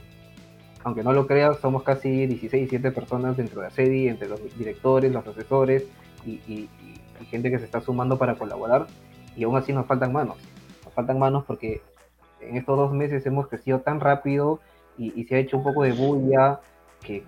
aunque 0.84 1.02
no 1.02 1.12
lo 1.12 1.26
creas, 1.26 1.58
somos 1.58 1.82
casi 1.82 2.26
16, 2.26 2.70
17 2.70 2.90
personas 2.92 3.36
dentro 3.36 3.60
de 3.60 3.68
ACEDI, 3.68 4.08
entre 4.08 4.28
los 4.28 4.40
directores, 4.56 5.12
los 5.12 5.26
asesores 5.26 5.84
y, 6.26 6.68
gente 7.30 7.50
que 7.50 7.58
se 7.58 7.64
está 7.64 7.80
sumando 7.80 8.16
para 8.16 8.36
colaborar. 8.36 8.86
Y 9.36 9.44
aún 9.44 9.56
así 9.56 9.72
nos 9.72 9.86
faltan 9.86 10.12
manos. 10.12 10.36
Nos 10.84 10.94
faltan 10.94 11.18
manos 11.18 11.44
porque 11.44 11.82
en 12.40 12.56
estos 12.56 12.76
dos 12.76 12.92
meses 12.92 13.26
hemos 13.26 13.48
crecido 13.48 13.80
tan 13.80 14.00
rápido 14.00 14.60
y, 14.96 15.24
se 15.24 15.36
ha 15.36 15.38
hecho 15.38 15.58
un 15.58 15.64
poco 15.64 15.82
de 15.82 15.92
bulla 15.92 16.60
que, 17.02 17.24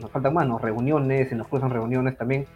nos 0.00 0.10
faltan 0.10 0.34
manos. 0.34 0.60
Reuniones, 0.60 1.30
se 1.30 1.34
nos 1.34 1.48
cruzan 1.48 1.70
reuniones 1.70 2.16
también, 2.16 2.46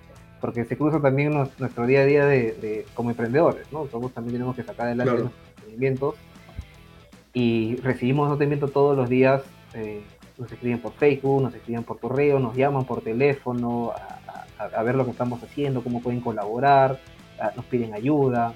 porque 0.41 0.65
se 0.65 0.77
cruza 0.77 1.01
también 1.01 1.33
nuestro 1.33 1.87
día 1.87 2.01
a 2.03 2.05
día 2.05 2.27
de, 2.27 2.87
como 2.95 3.11
emprendedores. 3.11 3.73
¿no? 3.73 3.85
Todos 3.85 4.13
también 4.13 4.35
tenemos 4.35 4.55
que 4.55 4.63
sacar 4.63 4.87
adelante 4.87 5.15
los 5.15 5.33
emprendimientos 5.57 6.15
y 7.33 7.77
recibimos 7.77 8.31
emprendimiento 8.31 8.69
todos 8.69 8.97
los 8.97 9.09
días. 9.09 9.43
Eh, 9.75 10.03
nos 10.39 10.51
escriben 10.51 10.81
por 10.81 10.93
Facebook, 10.93 11.43
nos 11.43 11.55
escriben 11.55 11.85
por 11.85 11.99
correo, 12.01 12.39
nos 12.39 12.57
llaman 12.57 12.85
por 12.85 13.03
teléfono 13.03 13.93
a, 14.59 14.83
ver 14.83 14.95
lo 14.95 15.05
que 15.05 15.11
estamos 15.11 15.43
haciendo, 15.43 15.83
cómo 15.83 16.01
pueden 16.01 16.21
colaborar, 16.21 16.99
nos 17.57 17.65
piden 17.67 17.95
ayuda. 17.95 18.55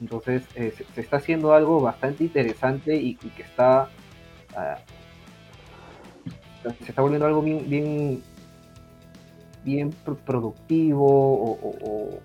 Entonces 0.00 0.44
eh, 0.54 0.72
se, 0.94 1.00
está 1.00 1.16
haciendo 1.16 1.52
algo 1.52 1.80
bastante 1.80 2.24
interesante 2.24 2.96
y, 2.96 3.14
que 3.14 3.42
está 3.42 3.88
ah, 4.56 4.78
se 6.62 6.84
está 6.90 7.02
volviendo 7.02 7.26
algo 7.26 7.42
bien 7.42 8.22
bien, 9.64 9.94
productivo 10.24 11.06
o, 11.06 12.20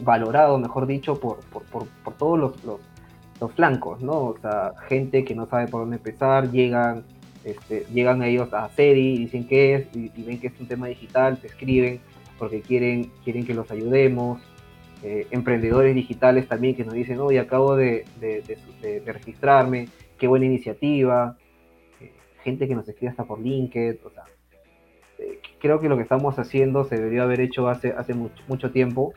valorado, 0.00 0.58
mejor 0.58 0.86
dicho, 0.86 1.20
por, 1.20 1.40
por, 1.40 2.14
todos 2.14 2.38
los, 2.38 2.64
los, 2.64 2.80
los, 3.40 3.52
flancos, 3.52 4.00
¿no? 4.00 4.12
O 4.12 4.38
sea, 4.40 4.72
gente 4.88 5.22
que 5.24 5.34
no 5.34 5.46
sabe 5.46 5.68
por 5.68 5.82
dónde 5.82 5.96
empezar, 5.96 6.50
llegan 6.50 7.04
este, 7.44 7.86
llegan 7.92 8.22
ellos 8.22 8.52
a 8.52 8.68
Sedi, 8.70 9.18
dicen 9.18 9.46
que 9.46 9.74
es, 9.74 9.86
y, 9.94 10.10
ven 10.22 10.38
que 10.38 10.48
es 10.48 10.60
un 10.60 10.66
tema 10.66 10.86
digital, 10.86 11.38
te 11.40 11.48
escriben 11.48 12.00
porque 12.38 12.60
quieren, 12.60 13.10
quieren 13.24 13.44
que 13.44 13.54
los 13.54 13.70
ayudemos. 13.70 14.40
Eh, 15.04 15.26
emprendedores 15.32 15.94
digitales 15.96 16.46
también 16.46 16.76
que 16.76 16.84
nos 16.84 16.94
dicen, 16.94 17.18
oye, 17.18 17.40
acabo 17.40 17.74
de, 17.74 18.04
registrarme, 19.04 19.88
qué 20.18 20.28
buena 20.28 20.46
iniciativa. 20.46 21.36
gente 22.44 22.68
que 22.68 22.74
nos 22.74 22.88
escribe 22.88 23.10
hasta 23.10 23.24
por 23.24 23.40
LinkedIn, 23.40 23.98
o 24.04 24.10
sea, 24.10 24.24
eh, 25.18 25.40
creo 25.60 25.80
que 25.80 25.88
lo 25.88 25.96
que 25.96 26.02
estamos 26.02 26.38
haciendo 26.38 26.84
se 26.84 26.96
debería 26.96 27.22
haber 27.24 27.40
hecho 27.40 27.68
hace, 27.68 27.92
hace 27.96 28.14
mucho, 28.14 28.42
mucho 28.48 28.70
tiempo 28.70 29.12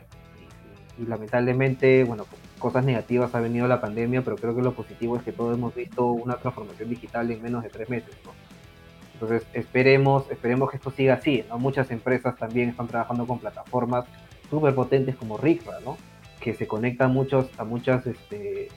y, 0.99 1.05
lamentablemente, 1.05 2.03
bueno, 2.03 2.25
cosas 2.59 2.85
negativas 2.85 3.33
ha 3.35 3.39
venido 3.39 3.67
la 3.67 3.81
pandemia, 3.81 4.21
pero 4.21 4.37
creo 4.37 4.55
que 4.55 4.61
lo 4.61 4.73
positivo 4.73 5.17
es 5.17 5.23
que 5.23 5.31
todos 5.31 5.57
hemos 5.57 5.75
visto 5.75 6.07
una 6.07 6.35
transformación 6.35 6.89
digital 6.89 7.29
en 7.31 7.41
menos 7.41 7.63
de 7.63 7.69
tres 7.69 7.89
meses, 7.89 8.15
¿no? 8.23 8.31
Entonces 9.13 9.47
esperemos, 9.53 10.29
esperemos 10.29 10.69
que 10.69 10.77
esto 10.77 10.91
siga 10.91 11.15
así, 11.15 11.45
¿no? 11.47 11.57
Muchas 11.57 11.89
empresas 11.91 12.35
también 12.35 12.69
están 12.69 12.87
trabajando 12.87 13.25
con 13.25 13.39
plataformas 13.39 14.05
súper 14.49 14.75
potentes 14.75 15.15
como 15.15 15.37
Rickra, 15.37 15.79
¿no? 15.85 15.97
Que 16.41 16.53
se 16.53 16.67
conectan 16.67 17.13
muchos, 17.13 17.49
a 17.57 17.63
muchas 17.63 18.05
este, 18.07 18.67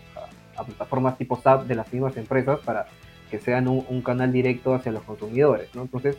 a, 0.57 0.63
plataformas 0.63 1.19
tipo 1.19 1.41
SAP 1.41 1.67
de 1.67 1.75
las 1.75 1.93
mismas 1.93 2.17
empresas 2.17 2.61
para 2.61 2.87
que 3.31 3.39
sean 3.39 3.69
un, 3.69 4.01
canal 4.03 4.33
directo 4.33 4.75
hacia 4.75 4.93
los 4.93 5.03
consumidores, 5.03 5.75
¿no? 5.75 5.83
Entonces, 5.83 6.17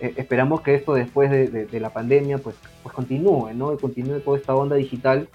eh, 0.00 0.14
esperamos 0.16 0.60
que 0.60 0.74
esto 0.74 0.94
después 0.94 1.30
de, 1.30 1.80
la 1.80 1.90
pandemia 1.90 2.38
pues, 2.38 2.56
pues 2.82 2.94
continúe, 2.94 3.52
¿no? 3.54 3.72
Y 3.72 3.78
continúe 3.78 4.20
toda 4.20 4.38
esta 4.38 4.54
onda 4.54 4.76
digital 4.76 5.28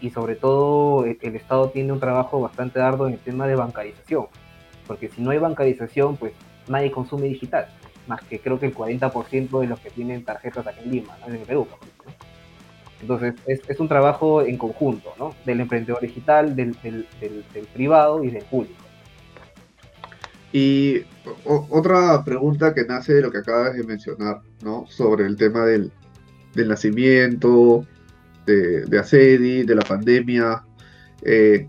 y, 0.00 0.10
sobre 0.10 0.36
todo 0.36 1.04
el, 1.04 1.18
el, 1.22 1.36
Estado 1.36 1.70
tiene 1.70 1.92
un 1.92 2.00
trabajo 2.00 2.40
bastante 2.40 2.80
arduo 2.80 3.06
en 3.06 3.14
el 3.14 3.20
tema 3.20 3.46
de 3.46 3.54
bancarización, 3.54 4.26
porque 4.86 5.08
si 5.08 5.22
no 5.22 5.30
hay 5.30 5.38
bancarización, 5.38 6.16
pues 6.16 6.32
nadie 6.68 6.90
consume 6.90 7.28
digital, 7.28 7.68
más 8.06 8.22
que 8.22 8.40
creo 8.40 8.58
que 8.58 8.66
el 8.66 8.74
40% 8.74 9.60
de 9.60 9.66
los 9.66 9.80
que 9.80 9.90
tienen 9.90 10.24
tarjetas 10.24 10.66
aquí 10.66 10.80
en 10.84 10.90
Lima, 10.90 11.16
en 11.26 11.34
el 11.34 11.40
Perú. 11.40 11.66
Entonces, 13.00 13.34
es, 13.46 13.80
un 13.80 13.88
trabajo 13.88 14.42
en 14.42 14.58
conjunto, 14.58 15.14
¿no? 15.18 15.34
Del 15.46 15.60
emprendedor 15.60 16.00
digital, 16.00 16.54
del, 16.54 16.76
privado 17.72 18.22
y 18.22 18.30
del 18.30 18.44
público. 18.44 18.74
Y 20.52 21.04
otra 21.44 22.22
pregunta 22.24 22.74
que 22.74 22.84
nace 22.84 23.14
de 23.14 23.22
lo 23.22 23.30
que 23.30 23.38
acabas 23.38 23.74
de 23.74 23.84
mencionar, 23.84 24.40
¿no? 24.62 24.84
Sobre 24.88 25.24
el 25.26 25.36
tema 25.36 25.64
del, 25.64 25.92
nacimiento, 26.54 27.86
de, 28.50 28.84
de 28.86 29.64
de 29.64 29.74
la 29.74 29.82
pandemia. 29.82 30.64
Eh, 31.22 31.68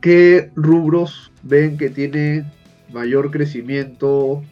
¿Qué 0.00 0.50
rubros 0.54 1.32
ven 1.42 1.76
que 1.76 1.90
tiene 1.90 2.50
mayor 2.92 3.30
crecimiento 3.30 4.42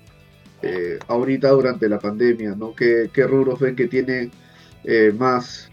eh, 0.62 0.98
ahorita 1.06 1.50
durante 1.50 1.88
la 1.88 1.98
pandemia, 1.98 2.54
¿no? 2.54 2.74
¿Qué, 2.74 3.10
rubros 3.28 3.60
ven 3.60 3.76
que 3.76 3.86
tienen 3.86 4.30
eh, 4.84 5.12
más, 5.16 5.70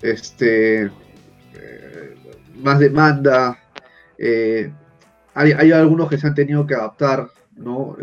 este, 0.00 0.84
eh, 0.84 2.14
más 2.62 2.78
demanda? 2.78 3.58
Hay, 5.34 5.52
hay, 5.52 5.72
algunos 5.72 6.08
que 6.08 6.18
se 6.18 6.26
han 6.26 6.34
tenido 6.34 6.66
que 6.66 6.74
adaptar, 6.74 7.28
¿no? 7.56 7.96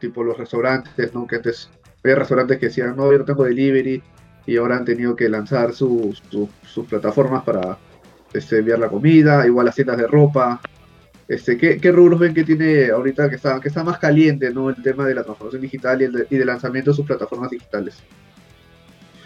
tipo 0.00 0.24
los 0.24 0.36
restaurantes, 0.36 1.14
¿no? 1.14 1.26
Que 1.26 1.36
antes 1.36 1.70
había 2.02 2.16
restaurantes 2.16 2.58
que 2.58 2.66
decían, 2.66 2.96
no, 2.96 3.12
yo 3.12 3.18
no 3.18 3.24
tengo 3.24 3.44
delivery, 3.44 4.02
y 4.46 4.56
ahora 4.56 4.76
han 4.76 4.84
tenido 4.84 5.14
que 5.14 5.28
lanzar 5.28 5.72
sus, 5.72 6.22
sus, 6.30 6.86
plataformas 6.86 7.44
para 7.44 7.78
este, 8.32 8.58
enviar 8.58 8.78
la 8.78 8.88
comida, 8.88 9.46
igual 9.46 9.66
las 9.66 9.74
tiendas 9.74 9.98
de 9.98 10.06
ropa, 10.06 10.60
este, 11.28 11.56
¿qué, 11.56 11.92
rubros 11.92 12.20
ven 12.20 12.34
que 12.34 12.44
tiene 12.44 12.90
ahorita 12.90 13.30
que 13.30 13.36
está, 13.36 13.58
que 13.58 13.68
está 13.68 13.82
más 13.82 13.98
caliente 13.98 14.50
¿no? 14.50 14.68
el 14.68 14.82
tema 14.82 15.06
de 15.06 15.14
la 15.14 15.22
transformación 15.22 15.62
digital 15.62 16.02
y, 16.02 16.04
el 16.04 16.26
de, 16.28 16.44
lanzamiento 16.44 16.90
de 16.90 16.96
sus 16.96 17.06
plataformas 17.06 17.50
digitales? 17.50 18.02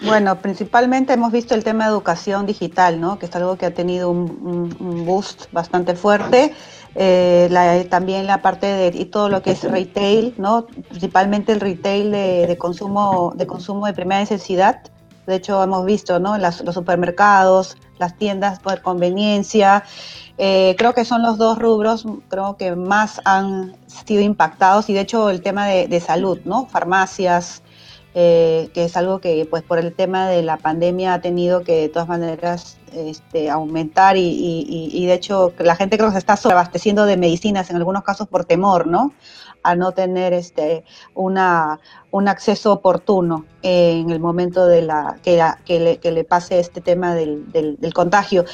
Bueno, 0.02 0.37
principalmente 0.40 1.14
hemos 1.14 1.33
visto 1.33 1.55
el 1.55 1.64
tema 1.64 1.85
de 1.85 1.90
educación 1.90 2.44
digital, 2.46 3.00
¿no? 3.00 3.18
que 3.18 3.26
es 3.26 3.35
algo 3.35 3.57
que 3.57 3.66
ha 3.66 3.74
tenido 3.74 4.11
un, 4.11 5.05
boost 5.05 5.50
bastante 5.52 5.96
fuerte. 5.96 6.52
Eh, 6.94 7.87
también 7.90 8.26
la 8.26 8.40
parte 8.40 8.66
de 8.66 8.92
y 8.94 9.07
todo 9.07 9.29
lo 9.29 9.42
que 9.42 9.50
es 9.50 9.64
retail, 9.64 10.35
¿no? 10.38 10.66
principalmente 10.88 11.52
el 11.52 11.61
retail 11.61 12.12
de, 12.12 12.57
consumo, 12.57 13.33
de 13.37 13.46
consumo 13.46 13.87
de 13.87 13.94
primera 13.94 14.20
necesidad. 14.20 14.81
De 15.26 15.36
hecho, 15.36 15.62
hemos 15.62 15.84
visto 15.84 16.20
¿no? 16.20 16.38
los 16.38 16.56
supermercados, 16.72 17.76
las 17.98 18.16
tiendas 18.16 18.60
por 18.60 18.80
conveniencia. 18.82 19.84
Eh, 20.38 20.74
creo 20.78 20.92
que 20.92 21.04
son 21.04 21.22
los 21.22 21.38
dos 21.38 21.58
rubros, 21.58 22.06
creo 22.28 22.56
que 22.56 22.76
más 22.76 23.20
han 23.24 23.76
sido 23.86 24.22
impactados 24.22 24.90
y 24.90 24.92
de 24.92 25.00
hecho 25.00 25.30
el 25.30 25.40
tema 25.40 25.66
de, 25.66 26.00
salud, 26.00 26.40
¿no? 26.44 26.66
Farmacias, 26.66 27.62
eh, 28.14 28.68
que 28.74 28.84
es 28.84 28.96
algo 28.98 29.18
que 29.20 29.46
pues 29.48 29.62
por 29.62 29.78
el 29.78 29.94
tema 29.94 30.28
de 30.28 30.42
la 30.42 30.58
pandemia 30.58 31.14
ha 31.14 31.20
tenido 31.22 31.62
que 31.62 31.80
de 31.82 31.88
todas 31.88 32.08
maneras 32.08 32.76
este, 32.92 33.50
aumentar 33.50 34.16
y, 34.18 35.06
de 35.06 35.14
hecho 35.14 35.52
la 35.58 35.76
gente 35.76 35.96
creo 35.96 36.08
que 36.08 36.14
se 36.14 36.18
está 36.18 36.36
sobreabasteciendo 36.36 37.06
de 37.06 37.16
medicinas 37.16 37.70
en 37.70 37.76
algunos 37.76 38.02
casos 38.02 38.28
por 38.28 38.44
temor, 38.44 38.86
¿no? 38.86 39.12
A 39.66 39.74
no 39.74 39.90
tener 39.90 40.33
este, 40.33 40.85
una, 41.14 41.81
un 42.12 42.29
acceso 42.29 42.72
oportuno 42.72 43.44
en 43.62 44.11
el 44.11 44.20
momento 44.20 44.66
de 44.68 44.83
la, 44.83 45.18
que, 45.24 45.42
que, 45.64 46.12
le, 46.12 46.24
pase 46.24 46.61
este 46.61 46.81
tema 46.81 47.16
del, 47.16 47.50
del, 47.50 47.92
contagio. 47.92 48.44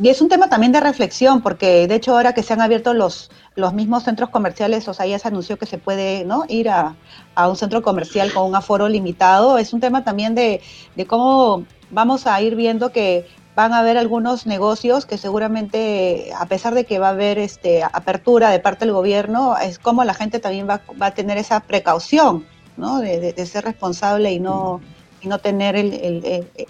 Y 0.00 0.10
es 0.10 0.22
un 0.22 0.28
tema 0.28 0.48
también 0.48 0.70
de 0.70 0.78
reflexión, 0.78 1.42
porque 1.42 1.88
de 1.88 1.96
hecho 1.96 2.12
ahora 2.12 2.34
que 2.34 2.44
se 2.44 2.52
han 2.52 2.60
abierto 2.60 2.94
los, 2.94 3.32
los 3.56 3.74
mismos 3.74 4.04
centros 4.04 4.30
comerciales, 4.30 4.86
o 4.86 4.94
sea, 4.94 5.06
ya 5.06 5.18
se 5.18 5.26
anunció 5.26 5.58
que 5.58 5.66
se 5.66 5.78
puede 5.78 6.24
¿no? 6.24 6.44
ir 6.48 6.70
a, 6.70 6.94
a 7.34 7.48
un 7.48 7.56
centro 7.56 7.82
comercial 7.82 8.32
con 8.32 8.46
un 8.46 8.54
aforo 8.54 8.88
limitado, 8.88 9.58
es 9.58 9.72
un 9.72 9.80
tema 9.80 10.04
también 10.04 10.36
de, 10.36 10.60
de 10.94 11.06
cómo 11.06 11.64
vamos 11.90 12.28
a 12.28 12.40
ir 12.40 12.54
viendo 12.54 12.92
que 12.92 13.26
van 13.54 13.72
a 13.72 13.80
haber 13.80 13.98
algunos 13.98 14.46
negocios 14.46 15.06
que 15.06 15.18
seguramente, 15.18 16.30
a 16.38 16.46
pesar 16.46 16.74
de 16.74 16.84
que 16.84 16.98
va 16.98 17.08
a 17.08 17.10
haber 17.10 17.38
este, 17.38 17.82
apertura 17.82 18.50
de 18.50 18.60
parte 18.60 18.84
del 18.84 18.94
gobierno, 18.94 19.56
es 19.58 19.78
como 19.78 20.04
la 20.04 20.14
gente 20.14 20.38
también 20.38 20.68
va, 20.68 20.80
a 21.00 21.10
tener 21.12 21.36
esa 21.38 21.60
precaución, 21.60 22.46
¿no? 22.76 23.00
De, 23.00 23.46
ser 23.46 23.64
responsable 23.64 24.32
y 24.32 24.40
no, 24.40 24.80
y 25.20 25.28
no 25.28 25.38
tener 25.38 25.76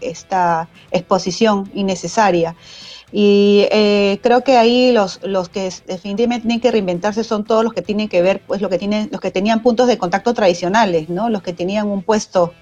esta 0.00 0.68
exposición 0.90 1.70
innecesaria. 1.74 2.56
Y 3.12 3.66
eh, 3.72 4.20
creo 4.22 4.42
que 4.44 4.56
ahí 4.56 4.92
los, 4.92 5.20
los 5.24 5.48
que 5.48 5.72
definitivamente 5.86 6.46
tienen 6.46 6.60
que 6.60 6.70
reinventarse 6.70 7.24
son 7.24 7.44
todos 7.44 7.64
los 7.64 7.72
que 7.72 7.82
tienen 7.82 8.08
que 8.08 8.22
ver, 8.22 8.40
pues, 8.46 8.60
lo 8.60 8.68
que 8.68 8.78
tienen, 8.78 9.08
los 9.10 9.20
que 9.20 9.32
tenían 9.32 9.62
puntos 9.62 9.88
de 9.88 9.98
contacto 9.98 10.32
tradicionales, 10.32 11.08
¿no? 11.08 11.28
Los 11.28 11.42
que 11.42 11.52
tenían 11.52 11.88
un 11.88 12.02
puesto 12.02 12.52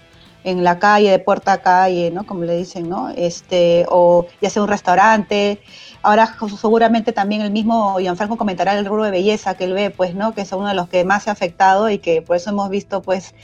en 0.44 0.64
la 0.64 0.79
calle, 0.79 1.11
de 1.11 1.18
puerta 1.18 1.53
a 1.53 1.59
calle, 1.62 2.11
¿no? 2.11 2.24
Como 2.24 2.44
le 2.44 2.57
dicen, 2.57 2.88
¿no? 2.88 3.11
Este, 3.11 3.87
o 3.88 4.27
ya 4.40 4.51
sea 4.51 4.62
un 4.62 4.68
restaurante. 4.68 5.61
Ahora 6.03 6.37
seguramente 6.61 7.12
también 7.12 7.42
el 7.42 7.51
mismo 7.51 7.98
Gianfranco 7.98 8.37
comentará 8.37 8.79
el 8.79 8.87
rubro 8.87 9.05
de 9.05 9.11
belleza 9.11 9.55
que 9.55 9.64
él 9.64 9.74
ve, 9.74 9.90
pues, 9.90 10.14
¿no? 10.14 10.35
Que 10.35 10.42
es 10.42 10.53
uno 10.53 10.68
de 10.68 10.74
los 10.74 10.88
que 10.88 11.05
más 11.05 11.24
se 11.24 11.31
ha 11.31 11.33
afectado 11.33 11.90
y 11.90 11.98
que 11.98 12.22
por 12.22 12.37
eso 12.37 12.51
hemos 12.51 12.70
visto, 12.70 13.03
pues, 13.03 13.35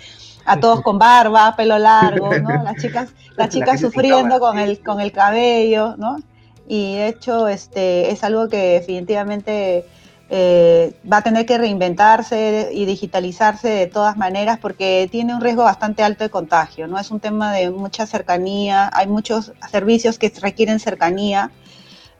a 0.46 0.60
todos 0.60 0.82
con 0.82 0.98
barba, 0.98 1.54
pelo 1.56 1.78
largo, 1.78 2.30
¿no? 2.38 2.62
Las 2.62 2.76
chicas, 2.76 3.10
las 3.36 3.48
chicas 3.48 3.80
sufriendo 3.80 4.38
con 4.38 4.58
el, 4.58 4.80
con 4.80 5.00
el 5.00 5.12
cabello, 5.12 5.96
¿no? 5.96 6.18
Y 6.66 6.94
de 6.94 7.08
hecho, 7.08 7.48
este, 7.48 8.10
es 8.10 8.24
algo 8.24 8.48
que 8.48 8.80
definitivamente 8.80 9.84
eh, 10.30 10.94
va 11.10 11.18
a 11.18 11.22
tener 11.22 11.44
que 11.44 11.58
reinventarse 11.58 12.70
y 12.72 12.86
digitalizarse 12.86 13.68
de 13.68 13.86
todas 13.86 14.16
maneras 14.16 14.58
porque 14.58 15.08
tiene 15.10 15.34
un 15.34 15.40
riesgo 15.40 15.64
bastante 15.64 16.02
alto 16.02 16.24
de 16.24 16.30
contagio, 16.30 16.86
¿no? 16.86 16.98
Es 16.98 17.10
un 17.10 17.20
tema 17.20 17.52
de 17.52 17.70
mucha 17.70 18.06
cercanía, 18.06 18.90
hay 18.94 19.06
muchos 19.06 19.52
servicios 19.70 20.18
que 20.18 20.32
requieren 20.40 20.80
cercanía, 20.80 21.50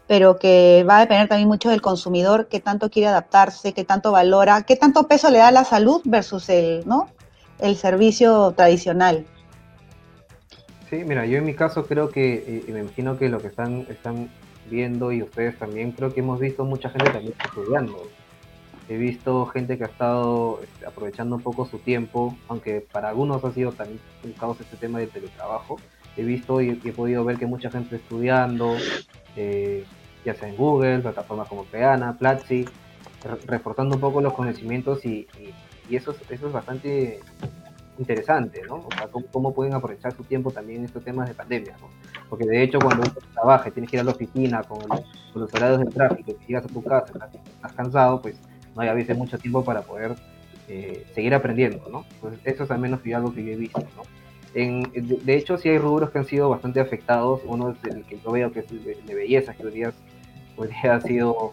pero 0.07 0.39
que 0.39 0.85
va 0.89 0.99
a 0.99 1.01
depender 1.01 1.29
también 1.29 1.49
mucho 1.49 1.71
del 1.71 1.81
consumidor, 1.81 2.49
qué 2.49 2.61
tanto 2.61 2.91
quiere 2.91 3.09
adaptarse, 3.09 3.73
qué 3.73 3.85
tanto 3.85 4.13
valora, 4.13 4.63
qué 4.63 4.77
tanto 4.77 5.09
peso 5.09 5.31
le 5.31 5.39
da 5.39 5.49
a 5.49 5.53
la 5.53 5.65
salud 5.65 6.03
versus 6.05 6.51
el, 6.51 6.87
¿no? 6.87 7.09
el 7.59 7.77
servicio 7.77 8.53
tradicional. 8.53 9.25
Sí, 10.91 10.97
mira, 11.07 11.25
yo 11.25 11.39
en 11.39 11.47
mi 11.47 11.55
caso 11.55 11.87
creo 11.87 12.11
que, 12.11 12.63
y 12.69 12.71
me 12.71 12.81
imagino 12.81 13.17
que 13.17 13.31
lo 13.31 13.41
que 13.41 13.49
están, 13.49 13.87
están 13.89 14.29
viendo 14.71 15.13
y 15.13 15.23
ustedes 15.23 15.59
también, 15.59 15.93
creo 15.93 16.13
que 16.13 16.21
hemos 16.21 16.41
visto 16.41 16.65
mucha 16.65 16.91
gente 16.91 17.11
también 17.11 17.35
estudiando. 17.45 18.09
He 18.89 18.97
visto 18.97 19.47
gente 19.47 19.79
que 19.79 19.85
ha 19.85 19.87
estado 19.87 20.61
este, 20.63 20.87
aprovechando 20.87 21.37
un 21.37 21.43
poco 21.43 21.65
su 21.67 21.79
tiempo, 21.79 22.37
aunque 22.49 22.81
para 22.81 23.09
algunos 23.09 23.43
ha 23.45 23.53
sido 23.53 23.73
también 23.73 23.99
un 24.23 24.57
este 24.61 24.77
tema 24.77 24.99
del 24.99 25.09
teletrabajo. 25.09 25.77
He 26.17 26.23
visto 26.23 26.61
y, 26.61 26.81
he 26.85 26.93
podido 26.93 27.25
ver 27.25 27.39
que 27.39 27.47
mucha 27.47 27.71
gente 27.71 27.97
estudiando, 27.97 28.77
eh, 29.37 29.85
ya 30.25 30.35
sea 30.35 30.49
en 30.49 30.57
Google, 30.57 31.01
plataformas 31.01 31.49
como 31.49 31.65
Peana, 31.65 32.19
Platzi, 32.19 32.67
reforzando 33.47 33.95
un 33.95 34.01
poco 34.01 34.21
los 34.21 34.35
conocimientos 34.35 35.05
y, 35.07 35.27
y, 35.89 35.97
eso, 35.97 36.15
eso 36.29 36.47
es 36.47 36.53
bastante 36.53 37.21
interesante, 37.99 38.63
¿no? 38.67 38.77
O 38.77 38.89
sea, 38.97 39.09
cómo, 39.09 39.55
pueden 39.55 39.75
aprovechar 39.75 40.13
su 40.15 40.25
tiempo 40.25 40.51
también 40.51 40.81
en 40.81 40.87
estos 40.87 41.05
temas 41.05 41.29
de 41.29 41.35
pandemia, 41.35 41.77
¿no? 41.81 41.89
Porque 42.29 42.45
de 42.47 42.63
hecho 42.63 42.79
cuando 42.79 43.03
uno 43.03 43.15
trabaja 43.33 43.69
y 43.69 43.73
tienes 43.73 43.91
que 43.91 43.97
ir 43.97 44.01
a 44.01 44.05
la 44.05 44.13
oficina 44.13 44.63
con, 44.63 44.81
los 45.35 45.53
horarios 45.55 45.81
del 45.81 45.91
tráfico 45.91 46.33
y 46.33 46.47
llegas 46.47 46.65
a 46.65 46.69
tu 46.69 46.83
casa, 46.83 47.13
estás, 47.13 47.73
cansado, 47.73 48.23
pues 48.23 48.37
no 48.75 48.83
hay 48.83 48.89
a 48.89 48.95
veces 48.95 49.17
mucho 49.17 49.39
tiempo 49.39 49.65
para 49.65 49.83
poder 49.83 50.15
eh, 50.69 51.05
seguir 51.15 51.35
aprendiendo, 51.35 51.83
¿no? 51.91 52.05
Pues 52.21 52.35
eso 52.45 52.65
es 52.65 52.71
al 52.71 52.79
menos 52.79 53.01
algo 53.15 53.33
que 53.35 53.45
yo 53.45 53.53
he 53.53 53.57
visto, 53.57 53.81
¿no? 53.81 54.03
En, 54.55 54.85
de, 54.93 55.37
hecho, 55.37 55.59
sí 55.59 55.69
hay 55.69 55.79
rubros 55.79 56.11
que 56.11 56.19
han 56.19 56.25
sido 56.25 56.49
bastante 56.49 56.79
afectados. 56.79 57.41
Uno 57.45 57.71
es 57.71 57.93
el 57.93 58.05
que 58.05 58.19
yo 58.21 58.31
veo 58.31 58.53
que 58.53 58.61
es 58.61 58.71
el 58.71 58.85
de, 58.85 59.15
belleza, 59.15 59.53
que 59.53 59.67
hoy 59.67 59.73
día, 59.73 59.93
hoy 60.57 60.69
ha 60.85 61.01
sido 61.01 61.51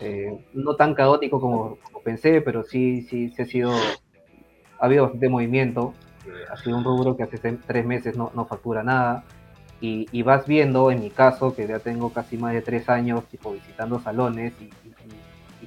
eh, 0.00 0.38
no 0.54 0.76
tan 0.76 0.94
caótico 0.94 1.40
como, 1.40 1.78
como, 1.82 2.00
pensé, 2.00 2.40
pero 2.40 2.62
sí, 2.62 3.02
sí, 3.02 3.30
sí 3.30 3.42
ha 3.42 3.46
sido 3.46 3.72
ha 4.78 4.86
habido 4.86 5.04
bastante 5.04 5.28
movimiento, 5.28 5.94
ha 6.50 6.56
sido 6.56 6.76
un 6.76 6.84
rubro 6.84 7.16
que 7.16 7.22
hace 7.22 7.38
tres 7.38 7.86
meses 7.86 8.16
no, 8.16 8.30
no 8.34 8.46
factura 8.46 8.82
nada, 8.82 9.24
y, 9.80 10.22
vas 10.22 10.44
viendo, 10.46 10.90
en 10.90 11.00
mi 11.00 11.10
caso, 11.10 11.54
que 11.54 11.66
ya 11.68 11.78
tengo 11.78 12.12
casi 12.12 12.36
más 12.36 12.52
de 12.52 12.62
tres 12.62 12.88
años 12.88 13.24
tipo, 13.26 13.52
visitando 13.52 14.00
salones 14.00 14.52
y, 14.60 14.70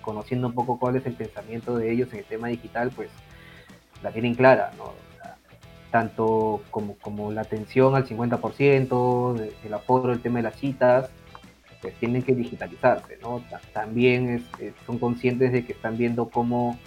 conociendo 0.01 0.47
un 0.47 0.53
poco 0.53 0.79
cuál 0.79 0.95
es 0.95 1.05
el 1.05 1.13
pensamiento 1.13 1.77
de 1.77 1.91
ellos 1.91 2.11
en 2.11 2.19
el 2.19 2.25
tema 2.25 2.47
digital, 2.47 2.91
pues 2.95 3.09
la 4.01 4.11
tienen 4.11 4.33
clara, 4.33 4.71
¿no? 4.77 4.93
tanto 5.91 6.61
como, 6.71 6.95
como 6.95 7.31
la 7.31 7.41
atención 7.41 7.95
al 7.95 8.07
50%, 8.07 9.51
el 9.63 9.73
aforo, 9.73 10.13
el 10.13 10.21
tema 10.21 10.39
de 10.39 10.43
las 10.43 10.55
citas, 10.55 11.11
pues 11.81 11.93
tienen 11.95 12.23
que 12.23 12.33
digitalizarse, 12.33 13.17
¿no? 13.21 13.43
También 13.73 14.43
son 14.85 14.97
conscientes 14.97 15.51
de 15.51 15.65
que 15.65 15.73
están 15.73 15.97
viendo 15.97 16.29
cómo, 16.29 16.79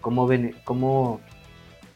cómo, 0.00 0.28
cómo 0.64 1.20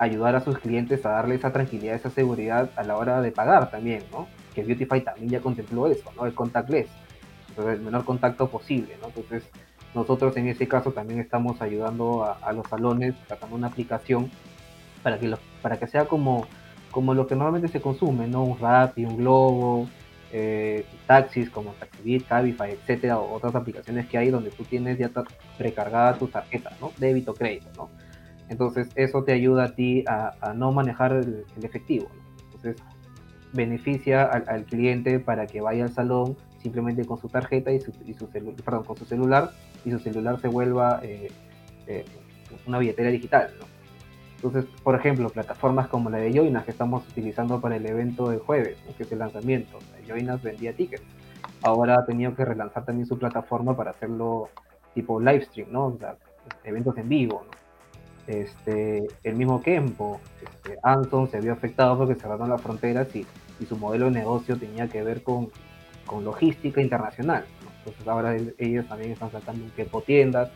ayudar 0.00 0.34
a 0.34 0.40
sus 0.40 0.58
clientes 0.58 1.04
a 1.04 1.10
darle 1.10 1.34
esa 1.34 1.52
tranquilidad, 1.52 1.94
esa 1.94 2.08
seguridad 2.08 2.70
a 2.74 2.82
la 2.82 2.96
hora 2.96 3.20
de 3.20 3.32
pagar 3.32 3.70
también, 3.70 4.02
¿no? 4.10 4.28
Que 4.54 4.64
Beautify 4.64 5.02
también 5.02 5.28
ya 5.28 5.40
contempló 5.40 5.86
eso, 5.88 6.10
¿no? 6.16 6.24
El 6.24 6.34
contactless, 6.34 6.88
entonces 7.50 7.74
el 7.74 7.82
menor 7.82 8.06
contacto 8.06 8.48
posible, 8.48 8.96
¿no? 9.02 9.08
Entonces 9.08 9.44
nosotros 9.94 10.34
en 10.38 10.48
ese 10.48 10.66
caso 10.66 10.92
también 10.92 11.20
estamos 11.20 11.60
ayudando 11.60 12.24
a, 12.24 12.50
los 12.54 12.66
salones 12.66 13.14
sacando 13.28 13.56
una 13.56 13.66
aplicación 13.66 14.30
para 15.02 15.18
que, 15.18 15.36
para 15.60 15.78
que 15.78 15.86
sea 15.86 16.06
como, 16.06 16.46
como 16.90 17.12
lo 17.12 17.26
que 17.26 17.34
normalmente 17.34 17.68
se 17.68 17.82
consume, 17.82 18.26
¿no? 18.26 18.42
Un 18.42 18.58
Rappi, 18.58 19.04
un 19.04 19.18
Globo, 19.18 19.86
eh, 20.32 20.86
taxis 21.06 21.50
como 21.50 21.72
TaxiBit, 21.72 22.26
Cabify, 22.26 22.70
etcétera, 22.70 23.18
otras 23.18 23.54
aplicaciones 23.54 24.06
que 24.06 24.16
hay 24.16 24.30
donde 24.30 24.48
tú 24.48 24.64
tienes 24.64 24.96
ya 24.96 25.10
precargada 25.58 26.16
tu 26.16 26.26
tarjeta, 26.28 26.72
¿no? 26.80 26.90
Débito, 26.96 27.34
crédito, 27.34 27.68
¿no? 27.76 27.90
Entonces 28.50 28.88
eso 28.96 29.22
te 29.22 29.32
ayuda 29.32 29.64
a 29.64 29.74
ti 29.74 30.04
a, 30.06 30.52
no 30.54 30.72
manejar 30.72 31.12
el, 31.12 31.44
efectivo, 31.62 32.08
Entonces 32.46 32.76
beneficia 33.52 34.24
al, 34.24 34.64
cliente 34.64 35.18
para 35.20 35.46
que 35.46 35.60
vaya 35.60 35.84
al 35.84 35.92
salón 35.92 36.36
simplemente 36.58 37.04
con 37.06 37.18
su 37.18 37.28
tarjeta 37.28 37.72
y 37.72 37.80
su, 37.80 37.92
y 38.04 38.12
su 38.12 38.28
perdón, 38.28 38.84
con 38.84 38.96
su 38.96 39.04
celular 39.04 39.52
y 39.84 39.90
su 39.90 39.98
celular 39.98 40.40
se 40.40 40.48
vuelva 40.48 41.00
eh, 41.02 41.30
eh, 41.86 42.04
una 42.66 42.78
billetera 42.78 43.08
digital. 43.10 43.50
Entonces, 44.36 44.64
por 44.82 44.94
ejemplo, 44.94 45.28
plataformas 45.30 45.88
como 45.88 46.10
la 46.10 46.18
de 46.18 46.32
Joinas 46.32 46.64
que 46.64 46.72
estamos 46.72 47.06
utilizando 47.08 47.60
para 47.60 47.76
el 47.76 47.86
evento 47.86 48.30
de 48.30 48.38
jueves, 48.38 48.78
que 48.96 49.04
es 49.04 49.12
el 49.12 49.20
lanzamiento. 49.20 49.78
Joinas 50.06 50.42
vendía 50.42 50.74
tickets. 50.74 51.02
Ahora 51.62 51.98
ha 51.98 52.06
tenido 52.06 52.34
que 52.34 52.44
relanzar 52.44 52.84
también 52.84 53.06
su 53.06 53.18
plataforma 53.18 53.76
para 53.76 53.92
hacerlo 53.92 54.48
tipo 54.94 55.20
live 55.20 55.44
stream, 55.44 55.70
¿no? 55.70 55.86
O 55.86 55.98
sea, 55.98 56.16
eventos 56.64 56.96
en 56.98 57.08
vivo, 57.08 57.44
¿no? 57.46 57.59
Este, 58.26 59.06
el 59.24 59.34
mismo 59.34 59.62
Kempo, 59.62 60.20
este, 60.40 60.78
Anson 60.82 61.30
se 61.30 61.40
vio 61.40 61.52
afectado 61.52 61.98
porque 61.98 62.14
cerraron 62.14 62.48
las 62.48 62.60
fronteras 62.60 63.14
y, 63.16 63.26
y, 63.58 63.66
su 63.66 63.76
modelo 63.76 64.06
de 64.06 64.12
negocio 64.12 64.56
tenía 64.56 64.88
que 64.88 65.02
ver 65.02 65.22
con, 65.22 65.48
con 66.06 66.24
logística 66.24 66.80
internacional. 66.80 67.44
Entonces 67.78 68.06
ahora 68.06 68.36
ellos 68.58 68.86
también 68.86 69.12
están 69.12 69.32
sacando 69.32 69.64
un 69.64 69.70
Kempo 69.70 70.02
tiendas, 70.02 70.50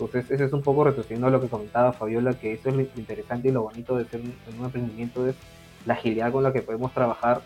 entonces, 0.00 0.30
ese 0.30 0.44
es 0.46 0.52
un 0.54 0.62
poco 0.62 0.84
retrocediendo 0.84 1.26
a 1.26 1.30
lo 1.30 1.42
que 1.42 1.48
comentaba 1.48 1.92
Fabiola, 1.92 2.32
que 2.32 2.54
eso 2.54 2.70
es 2.70 2.74
lo 2.74 2.80
interesante 2.96 3.48
y 3.48 3.50
lo 3.52 3.64
bonito 3.64 3.98
de 3.98 4.06
ser 4.06 4.22
un, 4.22 4.34
un 4.58 4.64
emprendimiento, 4.64 5.26
es 5.28 5.36
la 5.84 5.92
agilidad 5.92 6.32
con 6.32 6.42
la 6.42 6.54
que 6.54 6.62
podemos 6.62 6.94
trabajar. 6.94 7.42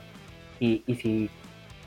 Y, 0.61 0.85
y, 0.87 0.95
si, 0.95 1.31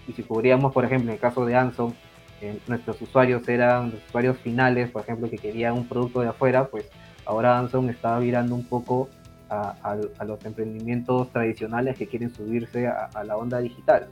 y 0.09 0.11
si 0.11 0.23
cubríamos, 0.23 0.73
por 0.73 0.83
ejemplo, 0.83 1.09
en 1.09 1.13
el 1.13 1.21
caso 1.21 1.45
de 1.45 1.55
Anson, 1.55 1.95
eh, 2.41 2.59
nuestros 2.67 3.01
usuarios 3.01 3.47
eran 3.47 3.91
los 3.91 4.05
usuarios 4.09 4.37
finales, 4.39 4.91
por 4.91 5.03
ejemplo, 5.03 5.29
que 5.29 5.37
querían 5.37 5.73
un 5.73 5.87
producto 5.87 6.19
de 6.19 6.27
afuera, 6.27 6.67
pues 6.67 6.89
ahora 7.27 7.59
Anson 7.59 7.89
está 7.89 8.17
virando 8.19 8.55
un 8.55 8.63
poco 8.65 9.09
a, 9.49 9.95
los 10.25 10.45
emprendimientos 10.45 11.29
tradicionales 11.31 11.97
que 11.97 12.07
quieren 12.07 12.33
subirse 12.33 12.87
a, 12.87 13.23
la 13.23 13.37
onda 13.37 13.59
digital. 13.59 14.07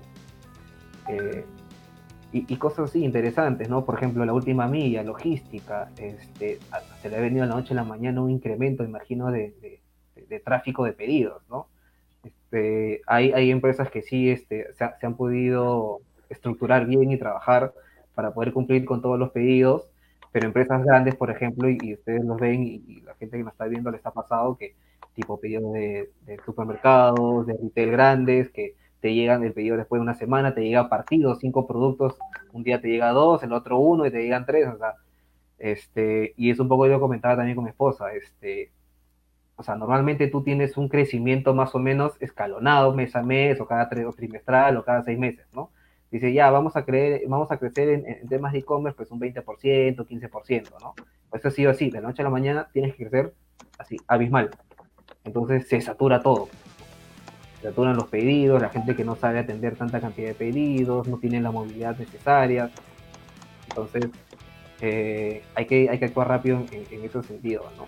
Eh, 1.10 1.46
y, 2.32 2.58
cosas 2.58 2.90
así 2.90 3.04
interesantes, 3.04 3.70
¿no? 3.70 3.86
Por 3.86 3.96
ejemplo, 3.96 4.26
la 4.26 4.34
última 4.34 4.68
milla, 4.68 5.04
logística, 5.04 5.90
este, 5.98 6.60
se 7.02 7.10
le 7.10 7.16
ha 7.16 7.22
venido 7.22 7.44
a 7.46 7.48
la 7.48 7.56
noche 7.56 7.74
a 7.74 7.76
la 7.76 7.86
mañana 7.86 8.22
un 8.22 8.30
incremento, 8.30 8.84
imagino, 8.84 9.32
de, 9.32 9.80
de, 10.28 10.40
tráfico 10.42 10.84
de 10.84 10.92
pedidos, 10.92 11.44
¿no? 11.50 11.68
Este, 12.24 13.02
hay, 13.08 13.32
hay 13.32 13.52
empresas 13.52 13.90
que 13.90 14.02
sí 14.02 14.30
este, 14.30 14.74
se, 14.74 15.06
han 15.06 15.16
podido 15.16 16.02
estructurar 16.30 16.86
bien 16.88 17.10
y 17.12 17.18
trabajar 17.18 17.74
para 18.16 18.34
poder 18.34 18.52
cumplir 18.52 18.84
con 18.84 19.02
todos 19.02 19.18
los 19.18 19.32
pedidos, 19.32 19.88
pero 20.36 20.48
empresas 20.48 20.84
grandes, 20.84 21.16
por 21.16 21.32
ejemplo, 21.32 21.70
y, 21.70 21.94
ustedes 21.94 22.22
los 22.26 22.38
ven 22.38 22.62
y, 22.62 23.00
la 23.06 23.16
gente 23.16 23.38
que 23.38 23.44
nos 23.46 23.54
está 23.54 23.68
viendo 23.68 23.90
les 23.90 24.06
ha 24.06 24.12
pasado 24.12 24.58
que 24.58 24.76
tipo 25.14 25.40
pedidos 25.40 25.72
de, 25.72 26.12
de 26.26 26.38
supermercados, 26.46 27.48
de 27.48 27.54
retail 27.54 27.92
grandes, 27.92 28.50
que 28.50 28.76
te 29.00 29.14
llegan 29.14 29.46
el 29.46 29.54
pedido 29.54 29.78
después 29.78 30.00
de 30.00 30.04
una 30.04 30.14
semana, 30.14 30.54
te 30.54 30.60
llega 30.60 30.90
partido, 30.90 31.36
cinco 31.36 31.66
productos, 31.66 32.18
un 32.52 32.64
día 32.64 32.82
te 32.82 32.90
llega 32.90 33.12
dos, 33.12 33.44
el 33.44 33.54
otro 33.54 33.80
uno 33.80 34.06
y 34.06 34.12
te 34.12 34.24
llegan 34.24 34.46
tres, 34.46 34.68
o 34.68 34.78
sea, 34.78 34.96
este, 35.58 36.34
y 36.36 36.50
es 36.50 36.60
un 36.60 36.68
poco 36.68 36.86
yo 36.86 37.00
comentaba 37.00 37.38
también 37.38 37.56
con 37.56 37.64
mi 37.64 37.70
esposa, 37.70 38.12
este, 38.12 38.74
o 39.56 39.64
sea, 39.64 39.76
normalmente 39.78 40.28
tú 40.28 40.44
tienes 40.44 40.76
un 40.76 40.90
crecimiento 40.90 41.54
más 41.54 41.74
o 41.76 41.80
menos 41.80 42.12
escalonado 42.20 42.94
mes 42.94 43.16
a 43.16 43.24
mes 43.24 43.62
o 43.62 43.68
cada 43.68 43.88
tres, 43.88 44.06
o 44.06 44.12
trimestral 44.12 44.76
o 44.76 44.84
cada 44.84 45.02
seis 45.02 45.18
meses, 45.18 45.48
¿no? 45.54 45.70
Dice, 46.12 46.32
ya, 46.34 46.50
vamos 46.52 46.76
a, 46.76 46.86
creer, 46.86 47.24
vamos 47.28 47.52
a 47.52 47.58
crecer 47.58 47.90
en, 47.90 48.28
temas 48.28 48.54
de 48.54 48.60
e-commerce 48.60 48.96
pues 48.96 49.12
un 49.12 49.20
20%, 49.20 49.44
15%, 49.96 50.70
¿no? 50.82 50.94
Pues 51.30 51.46
ha 51.46 51.52
sido 51.52 51.72
así, 51.72 51.90
de 51.90 52.00
la 52.00 52.08
noche 52.08 52.22
a 52.22 52.26
la 52.26 52.30
mañana 52.30 52.70
tienes 52.72 52.96
que 52.96 53.08
crecer 53.08 53.34
así, 53.78 53.98
abismal. 54.08 54.52
Entonces 55.24 55.68
se 55.68 55.82
satura 55.82 56.22
todo 56.22 56.48
saturan 57.66 57.96
los 57.96 58.08
pedidos, 58.08 58.62
la 58.62 58.70
gente 58.70 58.96
que 58.96 59.04
no 59.04 59.16
sabe 59.16 59.40
atender 59.40 59.76
tanta 59.76 60.00
cantidad 60.00 60.28
de 60.28 60.36
pedidos, 60.36 61.08
no 61.08 61.18
tiene 61.18 61.42
la 61.42 61.52
movilidad 61.52 61.98
necesaria. 61.98 62.70
Entonces, 63.70 64.06
eh, 64.82 65.44
hay, 65.56 65.66
que, 65.66 65.90
hay 65.90 65.98
que 65.98 66.06
actuar 66.06 66.28
rápido 66.28 66.64
en, 66.72 66.86
en 66.92 67.04
esos 67.04 67.26
sentidos, 67.26 67.66
¿no? 67.78 67.86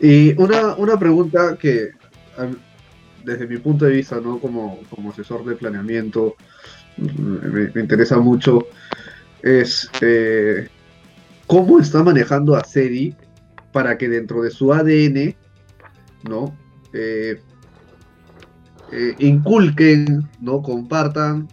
Y 0.00 0.34
una, 0.40 0.74
una 0.76 0.98
pregunta 0.98 1.56
que, 1.60 1.90
desde 3.24 3.46
mi 3.46 3.58
punto 3.58 3.84
de 3.84 3.92
vista, 3.92 4.20
¿no? 4.20 4.38
Como, 4.38 4.80
como 4.90 5.10
asesor 5.10 5.44
de 5.44 5.56
planeamiento, 5.56 6.36
me, 6.96 7.80
interesa 7.80 8.18
mucho, 8.18 8.66
es 9.42 9.90
eh, 10.00 10.68
cómo 11.46 11.78
está 11.80 12.02
manejando 12.02 12.54
a 12.56 12.64
Seri 12.64 13.14
para 13.72 13.96
que 13.96 14.08
dentro 14.08 14.42
de 14.42 14.50
su 14.50 14.72
ADN, 14.72 15.34
¿no? 16.28 16.56
Eh, 16.92 17.40
eh, 18.92 19.14
inculquen, 19.18 20.28
¿no? 20.40 20.62
compartan 20.62 21.48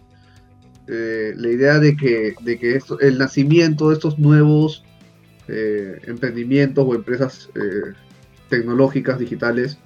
la 0.86 1.48
idea 1.48 1.78
de 1.78 1.96
que, 1.96 2.34
de 2.40 2.58
que 2.58 2.80
el 3.00 3.16
nacimiento 3.16 3.90
de 3.90 3.94
estos 3.94 4.18
nuevos 4.18 4.82
emprendimientos 5.46 6.84
o 6.84 6.96
empresas 6.96 7.48
tecnológicas 8.48 9.20
digitales 9.20 9.78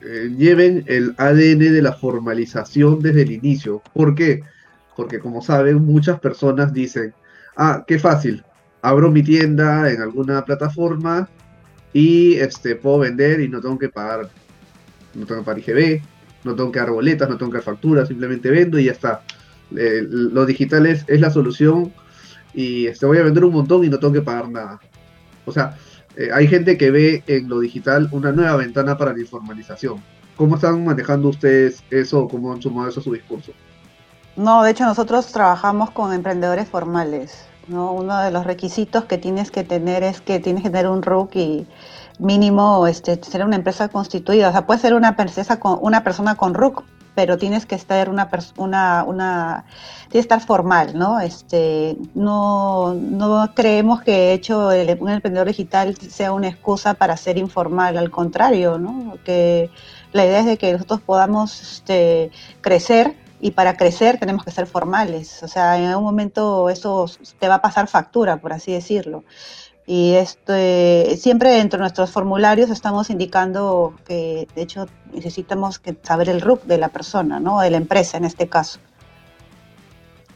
lleven 0.00 0.84
el 0.86 1.14
ADN 1.18 1.58
de 1.58 1.82
la 1.82 1.92
formalización 1.92 3.00
desde 3.00 3.22
el 3.22 3.32
inicio. 3.32 3.82
¿Por 3.92 4.14
qué? 4.14 4.42
Porque 4.96 5.18
como 5.18 5.42
saben, 5.42 5.84
muchas 5.84 6.20
personas 6.20 6.72
dicen, 6.72 7.14
ah, 7.56 7.84
qué 7.86 7.98
fácil, 7.98 8.44
abro 8.82 9.10
mi 9.10 9.22
tienda 9.22 9.90
en 9.90 10.00
alguna 10.00 10.44
plataforma 10.44 11.28
y 11.92 12.34
este, 12.34 12.76
puedo 12.76 13.00
vender 13.00 13.40
y 13.40 13.48
no 13.48 13.60
tengo 13.60 13.78
que 13.78 13.88
pagar, 13.88 14.28
no 15.14 15.26
tengo 15.26 15.40
que 15.40 15.46
pagar 15.46 15.58
IGB, 15.60 16.02
no 16.44 16.54
tengo 16.54 16.72
que 16.72 16.78
dar 16.78 16.90
boletas, 16.90 17.28
no 17.28 17.36
tengo 17.36 17.50
que 17.50 17.58
dar 17.58 17.64
facturas, 17.64 18.08
simplemente 18.08 18.50
vendo 18.50 18.78
y 18.78 18.84
ya 18.84 18.92
está. 18.92 19.22
Eh, 19.76 20.02
lo 20.08 20.46
digital 20.46 20.86
es, 20.86 21.04
la 21.08 21.30
solución 21.30 21.92
y 22.54 22.86
este, 22.86 23.06
voy 23.06 23.18
a 23.18 23.22
vender 23.22 23.44
un 23.44 23.52
montón 23.52 23.84
y 23.84 23.88
no 23.88 23.98
tengo 23.98 24.14
que 24.14 24.22
pagar 24.22 24.48
nada. 24.48 24.80
O 25.44 25.52
sea, 25.52 25.76
eh, 26.16 26.30
hay 26.32 26.48
gente 26.48 26.76
que 26.76 26.90
ve 26.90 27.22
en 27.26 27.48
lo 27.48 27.60
digital 27.60 28.08
una 28.12 28.32
nueva 28.32 28.56
ventana 28.56 28.96
para 28.96 29.12
la 29.12 29.20
informalización. 29.20 30.02
¿Cómo 30.36 30.54
están 30.54 30.84
manejando 30.84 31.28
ustedes 31.28 31.82
eso 31.90 32.28
cómo 32.28 32.52
han 32.52 32.62
sumado 32.62 32.88
eso 32.88 33.00
a 33.00 33.02
su 33.02 33.12
discurso? 33.12 33.52
No, 34.36 34.62
de 34.62 34.70
hecho 34.70 34.84
nosotros 34.84 35.26
trabajamos 35.32 35.90
con 35.90 36.12
emprendedores 36.12 36.68
formales. 36.68 37.46
¿no? 37.66 37.92
Uno 37.92 38.18
de 38.18 38.30
los 38.30 38.46
requisitos 38.46 39.04
que 39.04 39.18
tienes 39.18 39.50
que 39.50 39.64
tener 39.64 40.02
es 40.02 40.20
que 40.20 40.40
tienes 40.40 40.62
que 40.62 40.70
tener 40.70 40.88
un 40.88 41.02
RUC 41.02 41.36
y 41.36 41.66
mínimo 42.18 42.86
este, 42.86 43.22
ser 43.22 43.44
una 43.44 43.56
empresa 43.56 43.88
constituida. 43.88 44.48
O 44.48 44.52
sea, 44.52 44.66
puede 44.66 44.80
ser 44.80 44.94
una, 44.94 45.16
con, 45.58 45.78
una 45.82 46.02
persona 46.02 46.34
con 46.36 46.54
RUC, 46.54 46.82
pero 47.18 47.36
tienes 47.36 47.66
que 47.66 47.74
estar 47.74 48.08
una 48.10 48.30
una, 48.58 49.02
una 49.02 49.64
que 50.08 50.20
estar 50.20 50.40
formal, 50.40 50.96
¿no? 50.96 51.18
Este, 51.18 51.96
no, 52.14 52.94
no 52.94 53.52
creemos 53.56 54.02
que 54.02 54.32
hecho 54.32 54.68
un 54.68 55.08
emprendedor 55.10 55.48
digital 55.48 55.96
sea 55.96 56.30
una 56.30 56.46
excusa 56.46 56.94
para 56.94 57.16
ser 57.16 57.36
informal, 57.36 57.98
al 57.98 58.12
contrario, 58.12 58.78
¿no? 58.78 59.18
Que 59.24 59.68
la 60.12 60.26
idea 60.26 60.38
es 60.38 60.46
de 60.46 60.58
que 60.58 60.72
nosotros 60.72 61.00
podamos 61.00 61.60
este, 61.60 62.30
crecer 62.60 63.16
y 63.40 63.50
para 63.50 63.76
crecer 63.76 64.20
tenemos 64.20 64.44
que 64.44 64.52
ser 64.52 64.68
formales. 64.68 65.42
O 65.42 65.48
sea, 65.48 65.76
en 65.76 65.86
algún 65.86 66.04
momento 66.04 66.70
eso 66.70 67.06
te 67.40 67.48
va 67.48 67.56
a 67.56 67.62
pasar 67.62 67.88
factura, 67.88 68.36
por 68.36 68.52
así 68.52 68.70
decirlo. 68.70 69.24
Y 69.88 70.12
este, 70.16 71.16
siempre 71.16 71.48
dentro 71.50 71.78
de 71.78 71.84
nuestros 71.84 72.10
formularios 72.10 72.68
estamos 72.68 73.08
indicando 73.08 73.94
que, 74.06 74.46
de 74.54 74.62
hecho, 74.62 74.86
necesitamos 75.14 75.78
que 75.78 75.96
saber 76.02 76.28
el 76.28 76.42
RUC 76.42 76.64
de 76.64 76.76
la 76.76 76.90
persona, 76.90 77.40
¿no? 77.40 77.60
De 77.60 77.70
la 77.70 77.78
empresa 77.78 78.18
en 78.18 78.26
este 78.26 78.48
caso. 78.48 78.80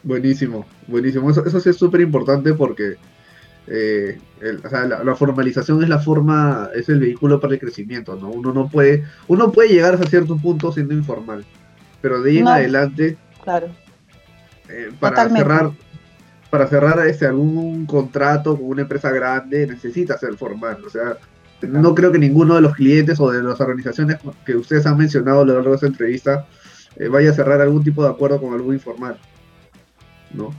Buenísimo, 0.03 0.65
buenísimo. 0.87 1.31
Eso, 1.31 1.45
eso 1.45 1.61
sí 1.61 1.69
es 1.69 1.77
súper 1.77 2.01
importante 2.01 2.55
porque 2.55 2.97
eh, 3.67 4.19
o 4.65 4.69
sea, 4.69 4.87
la, 4.87 5.15
formalización 5.15 5.83
es 5.83 5.89
la 5.89 5.99
forma, 5.99 6.71
es 6.75 6.89
el 6.89 6.99
vehículo 6.99 7.39
para 7.39 7.55
el 7.55 7.61
crecimiento, 7.61 8.17
¿no? 8.17 8.29
Uno 8.29 8.53
no 8.53 8.69
puede, 8.69 9.05
uno 9.29 9.53
puede 9.53 9.69
llegar 9.69 9.95
a 9.95 10.07
cierto 10.07 10.37
punto 10.37 10.73
siendo 10.73 10.95
informal, 10.95 11.45
pero 12.01 12.21
de 12.23 12.31
ahí 12.31 12.39
en 12.39 12.49
adelante, 12.49 13.17
claro. 13.45 13.69
Eh, 14.69 14.91
para 14.99 15.29
cerrar, 15.29 15.73
para 16.53 16.67
cerrar 16.67 17.07
este, 17.07 17.25
algún 17.25 17.87
contrato 17.87 18.59
con 18.59 18.67
una 18.67 18.83
empresa 18.83 19.11
grande 19.11 19.67
necesita 19.67 20.19
ser 20.19 20.35
formal. 20.35 20.85
O 20.85 20.91
sea, 20.91 21.17
no 21.63 21.95
creo 21.95 22.13
que 22.13 22.19
ninguno 22.19 22.57
de 22.57 22.61
los 22.61 22.75
clientes 22.75 23.19
o 23.21 23.31
de 23.31 23.43
las 23.43 23.59
organizaciones 23.59 24.19
que 24.45 24.57
ustedes 24.57 24.85
han 24.85 24.99
mencionado 24.99 25.41
a 25.41 25.45
lo 25.47 25.55
largo 25.55 25.71
de 25.71 25.77
esta 25.77 25.87
entrevista 25.87 26.47
eh, 26.97 27.09
vaya 27.09 27.31
a 27.31 27.33
cerrar 27.33 27.63
algún 27.63 27.83
tipo 27.83 28.05
de 28.05 28.11
acuerdo 28.11 28.39
con 28.39 28.53
algún 28.53 28.75
informal. 28.75 29.17
¿No? 30.35 30.51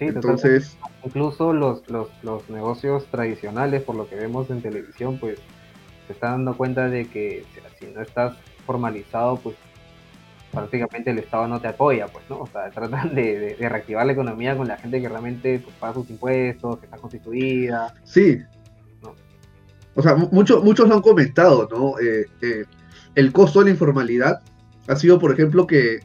Sí, 0.00 0.06
Entonces. 0.06 0.76
Incluso 1.04 1.52
los, 1.52 1.88
los, 1.88 2.08
los 2.24 2.50
negocios 2.50 3.06
tradicionales, 3.12 3.84
por 3.84 3.94
lo 3.94 4.08
que 4.08 4.16
vemos 4.16 4.50
en 4.50 4.62
televisión, 4.62 5.20
pues 5.20 5.38
se 6.08 6.12
están 6.12 6.44
dando 6.44 6.56
cuenta 6.56 6.88
de 6.88 7.06
que 7.06 7.44
si 7.78 7.86
no 7.86 8.02
estás 8.02 8.36
formalizado, 8.66 9.36
pues 9.36 9.54
prácticamente 10.50 11.10
el 11.10 11.18
Estado 11.18 11.46
no 11.48 11.60
te 11.60 11.68
apoya, 11.68 12.06
pues, 12.08 12.24
¿no? 12.28 12.40
O 12.40 12.46
sea, 12.46 12.70
tratan 12.74 13.14
de, 13.14 13.56
reactivar 13.58 14.06
la 14.06 14.12
economía 14.12 14.56
con 14.56 14.68
la 14.68 14.76
gente 14.76 15.00
que 15.00 15.08
realmente 15.08 15.60
pues, 15.60 15.74
paga 15.76 15.94
sus 15.94 16.10
impuestos, 16.10 16.78
que 16.78 16.86
está 16.86 16.96
constituida. 16.98 17.94
Sí. 18.04 18.38
O 19.94 20.02
sea, 20.02 20.14
muchos 20.14 20.62
muchos 20.62 20.88
lo 20.88 20.94
han 20.94 21.02
comentado, 21.02 21.68
¿no? 21.70 21.98
Eh, 21.98 22.26
eh, 22.42 22.64
el 23.16 23.32
costo 23.32 23.58
de 23.58 23.66
la 23.66 23.70
informalidad 23.72 24.40
ha 24.86 24.96
sido, 24.96 25.18
por 25.18 25.32
ejemplo, 25.32 25.66
que 25.66 26.00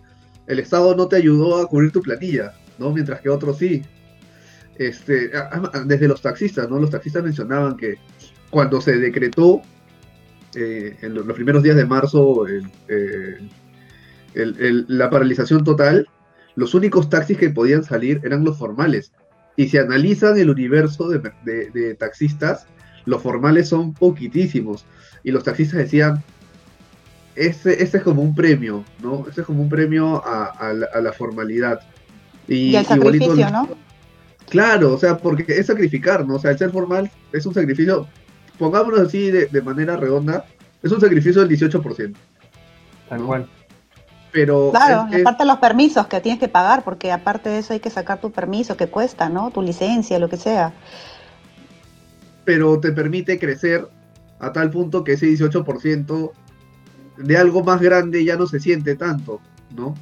el 0.47 0.59
Estado 0.59 0.95
no 0.95 1.07
te 1.07 1.17
ayudó 1.17 1.61
a 1.61 1.67
cubrir 1.67 1.91
tu 1.91 2.01
planilla, 2.01 2.53
¿no? 2.77 2.91
Mientras 2.91 3.21
que 3.21 3.29
otros 3.29 3.57
sí. 3.57 3.83
Este, 4.77 5.31
desde 5.85 6.07
los 6.07 6.21
taxistas, 6.21 6.69
¿no? 6.69 6.79
Los 6.79 6.89
taxistas 6.89 7.23
mencionaban 7.23 7.77
que 7.77 7.95
cuando 8.49 8.81
se 8.81 8.97
decretó 8.97 9.61
eh, 10.53 10.97
en 11.01 11.13
los 11.13 11.25
primeros 11.33 11.63
días 11.63 11.75
de 11.75 11.85
marzo 11.85 12.45
el, 12.47 12.69
la 14.35 15.09
paralización 15.09 15.63
total, 15.63 16.07
los 16.55 16.73
únicos 16.73 17.09
taxis 17.09 17.37
que 17.37 17.49
podían 17.49 17.83
salir 17.83 18.21
eran 18.23 18.43
los 18.43 18.57
formales. 18.57 19.11
Y 19.57 19.69
si 19.69 19.77
analizan 19.77 20.37
el 20.37 20.49
universo 20.49 21.09
de, 21.09 21.95
taxistas, 21.95 22.67
los 23.05 23.21
formales 23.21 23.69
son 23.69 23.93
poquitísimos. 23.93 24.85
Y 25.23 25.31
los 25.31 25.43
taxistas 25.43 25.79
decían, 25.79 26.23
ese, 27.35 27.81
es 27.81 28.03
como 28.03 28.21
un 28.21 28.35
premio, 28.35 28.83
¿no? 29.01 29.25
Ese 29.29 29.41
es 29.41 29.47
como 29.47 29.61
un 29.61 29.69
premio 29.69 30.21
a, 30.25 30.73
la, 30.73 31.13
formalidad. 31.13 31.79
Y, 32.47 32.75
el 32.75 32.85
sacrificio, 32.85 33.49
¿no? 33.49 33.69
Claro, 34.49 34.93
o 34.93 34.97
sea, 34.97 35.17
porque 35.17 35.45
es 35.47 35.67
sacrificar, 35.67 36.25
¿no? 36.27 36.35
O 36.35 36.39
sea, 36.39 36.51
el 36.51 36.57
ser 36.57 36.71
formal 36.71 37.09
es 37.31 37.45
un 37.45 37.53
sacrificio, 37.53 38.07
pongámonos 38.59 38.99
así 38.99 39.31
de, 39.31 39.61
manera 39.61 39.97
redonda, 39.97 40.45
es 40.83 40.91
un 40.91 41.01
sacrificio 41.01 41.43
del 41.43 41.57
18%. 41.57 42.13
Tal 43.09 43.21
cual. 43.23 43.47
Pero 44.35 44.71
claro, 44.71 45.07
aparte 45.17 45.43
de 45.43 45.47
los 45.47 45.59
permisos 45.59 46.07
que 46.07 46.19
tienes 46.19 46.41
que 46.41 46.49
pagar, 46.49 46.83
porque 46.83 47.09
aparte 47.09 47.47
de 47.47 47.59
eso 47.59 47.71
hay 47.71 47.79
que 47.79 47.89
sacar 47.89 48.19
tu 48.19 48.31
permiso 48.31 48.75
que 48.75 48.87
cuesta, 48.87 49.29
¿no? 49.29 49.49
Tu 49.49 49.61
licencia, 49.61 50.19
lo 50.19 50.27
que 50.27 50.35
sea. 50.35 50.73
Pero 52.43 52.77
te 52.81 52.91
permite 52.91 53.39
crecer 53.39 53.87
a 54.39 54.51
tal 54.51 54.71
punto 54.71 55.05
que 55.05 55.13
ese 55.13 55.27
18% 55.27 56.31
de 57.15 57.37
algo 57.37 57.63
más 57.63 57.79
grande 57.81 58.25
ya 58.25 58.35
no 58.35 58.45
se 58.45 58.59
siente 58.59 58.97
tanto, 58.97 59.39
¿no? 59.73 59.95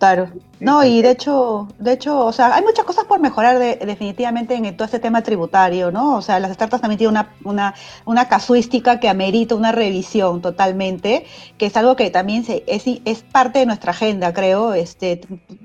Claro. 0.00 0.30
No, 0.60 0.82
y 0.82 1.02
de 1.02 1.10
hecho, 1.10 1.68
de 1.78 1.92
hecho, 1.92 2.24
o 2.24 2.32
sea, 2.32 2.54
hay 2.54 2.62
muchas 2.62 2.86
cosas 2.86 3.04
por 3.04 3.20
mejorar 3.20 3.58
definitivamente 3.58 4.54
en 4.54 4.74
todo 4.74 4.86
este 4.86 4.98
tema 4.98 5.20
tributario, 5.20 5.90
¿no? 5.92 6.16
O 6.16 6.22
sea, 6.22 6.40
las 6.40 6.54
startups 6.54 6.80
también 6.80 6.98
tienen 6.98 7.26
una, 7.44 7.74
una, 8.06 8.28
casuística 8.28 8.98
que 8.98 9.10
amerita 9.10 9.54
una 9.54 9.72
revisión 9.72 10.40
totalmente, 10.40 11.26
que 11.58 11.66
es 11.66 11.76
algo 11.76 11.96
que 11.96 12.10
también 12.10 12.44
se, 12.44 12.64
es, 12.66 12.84
es 13.04 13.22
parte 13.22 13.58
de 13.58 13.66
nuestra 13.66 13.90
agenda, 13.90 14.32
creo, 14.32 14.72
este, 14.72 15.20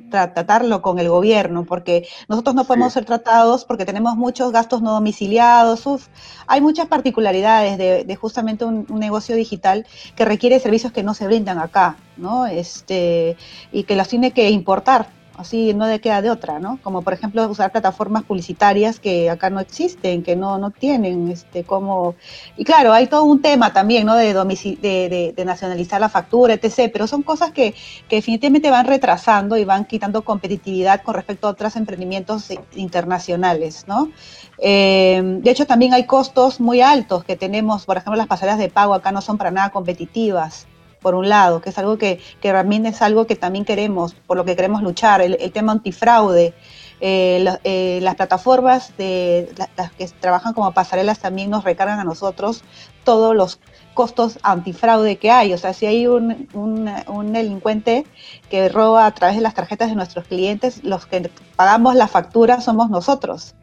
tratarlo 0.10 0.82
con 0.82 1.00
el 1.00 1.08
gobierno, 1.08 1.64
porque 1.64 2.06
nosotros 2.28 2.56
no 2.56 2.66
podemos 2.66 2.92
ser 2.92 3.06
tratados 3.06 3.64
porque 3.64 3.86
tenemos 3.86 4.18
muchos 4.18 4.52
gastos 4.52 4.82
no 4.82 4.92
domiciliados, 4.92 6.10
hay 6.46 6.60
muchas 6.60 6.88
particularidades 6.88 7.78
de, 7.78 8.16
justamente 8.18 8.66
un, 8.66 8.86
un, 8.90 9.00
negocio 9.00 9.36
digital 9.38 9.86
que 10.18 10.26
requiere 10.26 10.60
servicios 10.60 10.92
que 10.92 11.04
no 11.04 11.14
se 11.14 11.26
brindan 11.26 11.60
acá, 11.60 11.96
¿no? 12.18 12.46
Este, 12.46 13.38
y 13.72 13.84
que 13.84 13.96
los 13.96 14.08
tiene 14.08 14.32
que 14.32 14.50
importar, 14.50 15.08
así 15.38 15.74
no 15.74 15.88
le 15.88 16.00
queda 16.00 16.22
de 16.22 16.30
otra, 16.30 16.60
¿no? 16.60 16.80
Como 16.82 17.02
por 17.02 17.14
ejemplo 17.14 17.46
usar 17.48 17.72
plataformas 17.72 18.24
publicitarias 18.24 19.00
que 19.00 19.30
acá 19.30 19.50
no 19.50 19.60
existen, 19.60 20.24
que 20.24 20.36
no, 20.36 20.58
no 20.58 20.72
tienen, 20.72 21.30
este, 21.30 21.64
como... 21.64 22.16
Y 22.58 22.64
claro, 22.64 22.94
hay 22.94 23.08
todo 23.08 23.24
un 23.24 23.42
tema 23.42 23.74
también, 23.74 24.06
¿no? 24.06 24.16
De, 24.16 24.34
de, 24.34 25.34
de, 25.36 25.46
nacionalizar 25.46 26.00
la 26.00 26.10
factura, 26.10 26.54
etc., 26.54 26.90
pero 26.92 27.08
son 27.08 27.24
cosas 27.24 27.52
que, 27.52 27.74
que, 28.08 28.18
definitivamente 28.18 28.70
van 28.70 28.88
retrasando 28.88 29.58
y 29.58 29.66
van 29.66 29.86
quitando 29.86 30.24
competitividad 30.24 31.02
con 31.02 31.16
respecto 31.16 31.48
a 31.48 31.52
otros 31.52 31.76
emprendimientos 31.76 32.50
internacionales, 32.76 33.86
¿no? 33.88 34.12
Eh, 34.58 35.22
de 35.42 35.52
hecho, 35.52 35.66
también 35.66 35.94
hay 35.94 36.06
costos 36.06 36.60
muy 36.60 36.82
altos 36.82 37.24
que 37.24 37.36
tenemos, 37.36 37.86
por 37.86 37.98
ejemplo, 37.98 38.16
las 38.16 38.28
pasarelas 38.28 38.60
de 38.60 38.70
pago 38.70 38.94
acá 38.94 39.12
no 39.12 39.22
son 39.22 39.38
para 39.38 39.52
nada 39.52 39.70
competitivas 39.70 40.68
por 41.06 41.14
un 41.14 41.30
lado, 41.30 41.62
que 41.62 41.70
es 41.70 41.78
algo 41.78 42.00
que, 42.00 42.20
que 42.42 42.52
también 42.52 42.88
es 42.88 43.04
algo 43.04 43.28
que 43.28 43.36
también 43.36 43.64
queremos, 43.64 44.16
por 44.16 44.38
lo 44.38 44.44
que 44.44 44.56
queremos 44.56 44.82
luchar, 44.82 45.22
el, 45.22 45.38
tema 45.52 45.72
antifraude. 45.74 46.56
Eh, 47.00 47.46
eh, 47.64 48.00
las 48.02 48.16
plataformas 48.16 48.98
de 48.98 49.54
las, 49.78 49.92
que 49.92 50.08
trabajan 50.20 50.54
como 50.54 50.72
pasarelas 50.72 51.20
también 51.20 51.52
nos 51.52 51.64
recargan 51.64 52.00
a 52.00 52.04
nosotros 52.04 52.64
todos 53.04 53.36
los 53.36 53.60
costos 53.94 54.40
antifraude 54.42 55.18
que 55.18 55.30
hay. 55.30 55.54
O 55.54 55.60
sea, 55.60 55.74
si 55.74 55.86
hay 55.86 56.08
un, 56.08 56.48
un, 56.56 57.34
delincuente 57.34 58.08
que 58.50 58.68
roba 58.68 59.06
a 59.06 59.14
través 59.14 59.36
de 59.36 59.44
las 59.44 59.54
tarjetas 59.54 59.90
de 59.90 59.96
nuestros 59.96 60.26
clientes, 60.26 60.84
los 60.84 61.06
que 61.06 61.30
pagamos 61.56 61.94
la 61.94 62.08
factura 62.08 62.62
somos 62.62 62.90
nosotros. 62.90 63.54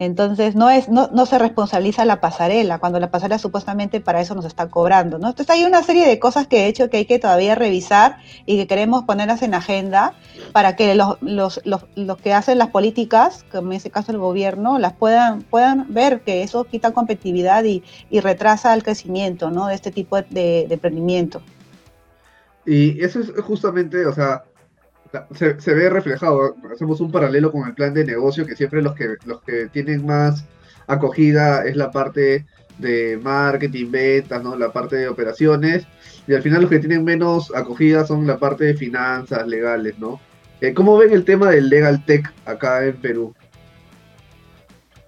Entonces 0.00 0.56
no 0.56 0.70
es, 0.70 0.88
no, 0.88 1.10
no 1.12 1.26
se 1.26 1.38
responsabiliza 1.38 2.06
la 2.06 2.22
pasarela, 2.22 2.78
cuando 2.78 2.98
la 2.98 3.10
pasarela 3.10 3.38
supuestamente 3.38 4.00
para 4.00 4.22
eso 4.22 4.34
nos 4.34 4.46
está 4.46 4.70
cobrando, 4.70 5.18
¿no? 5.18 5.28
Entonces 5.28 5.54
hay 5.54 5.66
una 5.66 5.82
serie 5.82 6.08
de 6.08 6.18
cosas 6.18 6.46
que 6.46 6.64
he 6.64 6.68
hecho 6.68 6.88
que 6.88 6.96
hay 6.96 7.04
que 7.04 7.18
todavía 7.18 7.54
revisar 7.54 8.16
y 8.46 8.56
que 8.56 8.66
queremos 8.66 9.04
ponerlas 9.04 9.42
en 9.42 9.52
agenda 9.52 10.14
para 10.52 10.74
que 10.74 10.94
los, 10.94 11.18
los, 11.20 11.60
los, 11.64 11.84
los 11.96 12.16
que 12.16 12.32
hacen 12.32 12.56
las 12.56 12.68
políticas, 12.68 13.44
como 13.52 13.72
en 13.72 13.76
este 13.76 13.90
caso 13.90 14.10
el 14.10 14.16
gobierno, 14.16 14.78
las 14.78 14.94
puedan, 14.94 15.42
puedan 15.42 15.92
ver 15.92 16.22
que 16.22 16.42
eso 16.42 16.64
quita 16.64 16.92
competitividad 16.92 17.62
y, 17.64 17.84
y 18.08 18.20
retrasa 18.20 18.72
el 18.72 18.82
crecimiento, 18.82 19.50
¿no? 19.50 19.66
De 19.66 19.74
este 19.74 19.90
tipo 19.90 20.16
de, 20.16 20.64
de 20.66 20.74
emprendimiento. 20.74 21.42
Y 22.64 23.04
eso 23.04 23.20
es 23.20 23.32
justamente, 23.42 24.06
o 24.06 24.14
sea, 24.14 24.44
se, 25.34 25.74
ve 25.74 25.90
reflejado. 25.90 26.54
Hacemos 26.72 27.00
un 27.00 27.10
paralelo 27.10 27.52
con 27.52 27.66
el 27.66 27.74
plan 27.74 27.94
de 27.94 28.04
negocio, 28.04 28.46
que 28.46 28.56
siempre 28.56 28.82
los 28.82 28.94
que, 28.94 29.16
los 29.24 29.42
que 29.42 29.66
tienen 29.66 30.06
más 30.06 30.44
acogida 30.86 31.64
es 31.64 31.76
la 31.76 31.90
parte 31.90 32.46
de 32.78 33.18
marketing, 33.22 33.90
ventas, 33.90 34.42
¿no? 34.42 34.56
la 34.56 34.72
parte 34.72 34.96
de 34.96 35.08
operaciones, 35.08 35.86
y 36.26 36.34
al 36.34 36.42
final 36.42 36.62
los 36.62 36.70
que 36.70 36.78
tienen 36.78 37.04
menos 37.04 37.52
acogida 37.54 38.06
son 38.06 38.26
la 38.26 38.38
parte 38.38 38.64
de 38.64 38.74
finanzas, 38.74 39.46
legales, 39.46 39.98
¿no? 39.98 40.20
Eh, 40.60 40.74
¿Cómo 40.74 40.96
ven 40.96 41.12
el 41.12 41.24
tema 41.24 41.50
del 41.50 41.68
legal 41.68 42.04
tech 42.04 42.32
acá 42.44 42.84
en 42.84 42.96
Perú? 42.96 43.34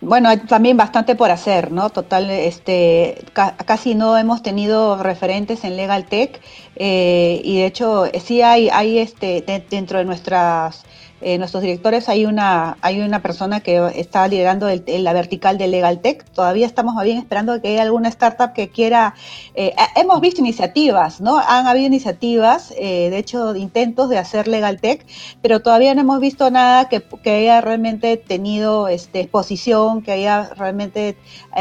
Bueno, 0.05 0.28
hay 0.30 0.38
también 0.38 0.76
bastante 0.76 1.14
por 1.14 1.30
hacer, 1.30 1.70
¿no? 1.70 1.88
Total, 1.90 2.28
este, 2.28 3.24
casi 3.32 3.94
no 3.94 4.18
hemos 4.18 4.42
tenido 4.42 5.00
referentes 5.00 5.62
en 5.62 5.76
Legal 5.76 6.07
Tech 6.07 6.40
eh, 6.74 7.40
y 7.44 7.59
de 7.59 7.66
hecho 7.66 8.07
sí 8.24 8.42
hay, 8.42 8.68
hay 8.68 8.98
este, 8.98 9.44
dentro 9.70 9.98
de 9.98 10.05
nuestras 10.05 10.82
eh, 11.23 11.39
nuestros 11.39 11.62
directores 11.62 12.09
hay 12.09 12.27
una, 12.27 12.77
hay 12.81 13.01
una 13.01 13.23
persona 13.23 13.61
que 13.61 13.93
está 13.95 14.27
liderando 14.27 14.68
la 14.87 15.12
vertical 15.12 15.57
de 15.57 15.68
Legal 15.68 16.01
Tech. 16.01 16.25
Todavía 16.25 16.66
estamos 16.66 17.01
bien 17.05 17.18
esperando 17.18 17.61
que 17.62 17.68
haya 17.68 17.83
alguna 17.83 18.09
startup 18.09 18.53
que 18.53 18.68
quiera. 18.68 19.14
Eh, 19.55 19.75
hemos 19.97 20.20
visto 20.20 20.41
iniciativas, 20.41 21.20
¿no? 21.20 21.39
Han 21.39 21.66
habido 21.66 21.87
iniciativas, 21.87 22.70
de 22.70 23.16
hecho, 23.16 23.55
intentos 23.55 24.09
de 24.09 24.18
hacer 24.18 24.49
Legal 24.49 24.81
Tech, 24.81 25.07
pero 25.41 25.61
todavía 25.61 25.95
no 25.95 26.01
hemos 26.01 26.20
visto 26.20 26.51
nada 26.51 26.89
que, 26.89 27.03
haya 27.31 27.61
realmente 27.61 28.16
tenido 28.16 28.89
este, 28.89 29.20
exposición, 29.20 30.03
que 30.03 30.12
haya 30.12 30.51
realmente 30.57 31.16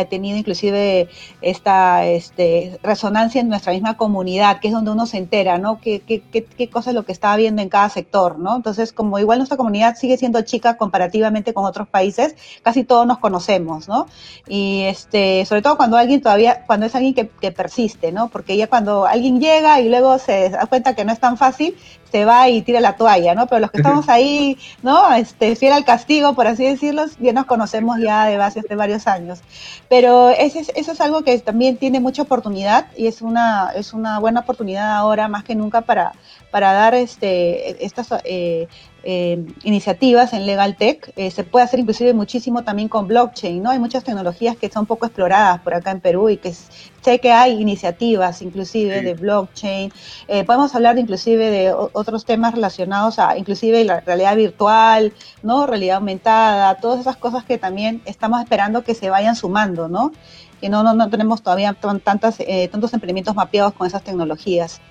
tenido 0.10 0.38
inclusive 0.38 1.10
esta 1.42 2.06
este, 2.06 2.80
resonancia 2.84 3.42
en 3.42 3.50
nuestra 3.50 3.74
misma 3.74 3.98
comunidad, 3.98 4.60
que 4.60 4.70
es 4.70 4.74
donde 4.74 4.92
uno 4.92 5.06
se 5.06 5.18
entera, 5.18 5.58
¿no? 5.58 5.80
¿Qué, 5.82 6.02
qué, 6.02 6.22
qué, 6.22 6.46
qué 6.46 6.70
cosa 6.70 6.92
es 6.92 6.96
lo 6.96 7.04
que 7.04 7.12
está 7.12 7.36
viendo 7.36 7.62
en 7.62 7.70
cada 7.70 7.90
sector, 7.90 8.40
¿no? 8.40 8.56
Entonces, 8.56 8.94
como 8.94 9.20
igual 9.20 9.40
comunidad 9.58 9.96
sigue 9.96 10.18
siendo 10.18 10.42
chica 10.42 10.78
comparativamente 10.78 11.54
con 11.54 11.66
otros 11.66 11.88
países, 11.88 12.36
casi 12.64 12.84
todos 12.84 13.06
nos 13.06 13.20
conocemos, 13.20 13.88
¿no? 13.88 14.08
Y 14.48 14.84
este, 14.84 15.46
sobre 15.46 15.62
todo 15.62 15.78
cuando 15.78 15.98
alguien 15.98 16.22
todavía, 16.22 16.64
cuando 16.66 16.86
es 16.86 16.96
alguien 16.96 17.14
que, 17.14 17.28
que 17.28 17.52
persiste, 17.52 18.12
¿no? 18.12 18.30
Porque 18.30 18.58
ya 18.58 18.68
cuando 18.68 19.06
alguien 19.06 19.40
llega 19.40 19.80
y 19.80 19.90
luego 19.90 20.18
se 20.20 20.50
da 20.50 20.66
cuenta 20.66 20.96
que 20.96 21.06
no 21.06 21.12
es 21.12 21.20
tan 21.20 21.38
fácil, 21.38 21.76
se 22.12 22.26
va 22.26 22.50
y 22.50 22.62
tira 22.62 22.80
la 22.82 22.96
toalla, 22.96 23.34
¿no? 23.34 23.48
Pero 23.48 23.60
los 23.60 23.72
que 23.72 23.78
estamos 23.78 24.10
ahí, 24.10 24.58
¿no? 24.84 25.14
Este, 25.14 25.56
fiel 25.56 25.74
al 25.74 25.86
castigo, 25.86 26.34
por 26.34 26.48
así 26.48 26.66
decirlo, 26.66 27.06
ya 27.20 27.34
nos 27.34 27.46
conocemos 27.46 28.00
ya 28.00 28.26
de 28.26 28.38
base 28.38 28.60
hace 28.60 28.76
varios 28.76 29.08
años. 29.08 29.40
Pero 29.88 30.30
eso 30.30 30.60
es, 30.60 30.72
eso 30.76 30.92
es 30.92 31.02
algo 31.02 31.24
que 31.24 31.38
también 31.40 31.78
tiene 31.78 32.00
mucha 32.00 32.24
oportunidad 32.24 32.88
y 32.98 33.08
es 33.08 33.22
una, 33.22 33.72
es 33.76 33.94
una 33.94 34.20
buena 34.20 34.42
oportunidad 34.42 34.92
ahora 34.92 35.28
más 35.28 35.44
que 35.44 35.56
nunca 35.56 35.82
para, 35.82 36.14
para 36.52 36.74
dar 36.74 36.96
este, 36.96 37.84
estas 37.86 38.10
eh, 38.26 38.68
eh, 39.04 39.44
iniciativas 39.64 40.32
en 40.34 40.46
Legal 40.46 40.76
Tech. 40.76 41.12
Eh, 41.16 41.32
se 41.32 41.44
puede 41.44 41.66
hacer 41.66 41.80
inclusive 41.80 42.14
muchísimo 42.14 42.64
también 42.64 42.88
con 42.88 43.08
blockchain, 43.08 43.64
¿no? 43.64 43.72
Hay 43.72 43.80
muchas 43.80 44.04
tecnologías 44.04 44.56
que 44.58 44.70
son 44.70 44.86
poco 44.86 45.08
exploradas 45.08 45.60
por 45.62 45.74
acá 45.74 45.90
en 45.90 46.02
Perú 46.02 46.30
y 46.30 46.38
que 46.38 46.54
sé 46.54 47.20
que 47.20 47.32
hay 47.32 47.60
iniciativas 47.60 48.44
inclusive 48.44 49.02
de 49.02 49.16
blockchain. 49.16 49.92
Eh, 50.28 50.44
podemos 50.44 50.76
hablar 50.76 51.00
inclusive 51.00 51.50
de 51.50 51.74
otros 52.02 52.26
temas 52.26 52.54
relacionados 52.54 53.20
a 53.20 53.38
inclusive 53.38 53.84
la 53.86 54.02
realidad 54.02 54.36
virtual, 54.36 55.14
¿no? 55.44 55.66
Realidad 55.68 55.98
aumentada, 55.98 56.76
todas 56.76 57.00
esas 57.00 57.18
cosas 57.18 57.44
que 57.46 57.58
también 57.58 58.02
estamos 58.06 58.42
esperando 58.42 58.84
que 58.84 58.94
se 58.94 59.10
vayan 59.10 59.36
sumando, 59.36 59.88
¿no? 59.88 60.12
Que 60.60 60.70
no, 60.70 60.84
no, 60.84 60.94
no 60.94 61.10
tenemos 61.10 61.42
todavía 61.42 61.74
tantas, 61.74 62.38
tantos 62.72 62.94
emprendimientos 62.94 63.36
mapeados 63.36 63.74
con 63.74 63.88
esas 63.88 64.04
tecnologías. 64.04 64.82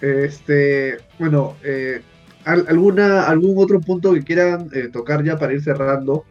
Este, 0.00 0.98
bueno, 1.18 1.54
eh, 1.62 2.02
¿Alguna, 2.44 3.26
¿Algún 3.26 3.54
otro 3.56 3.80
punto 3.80 4.12
que 4.12 4.22
quieran 4.22 4.68
eh, 4.74 4.88
tocar 4.88 5.24
ya 5.24 5.38
para 5.38 5.54
ir 5.54 5.62
cerrando? 5.62 6.24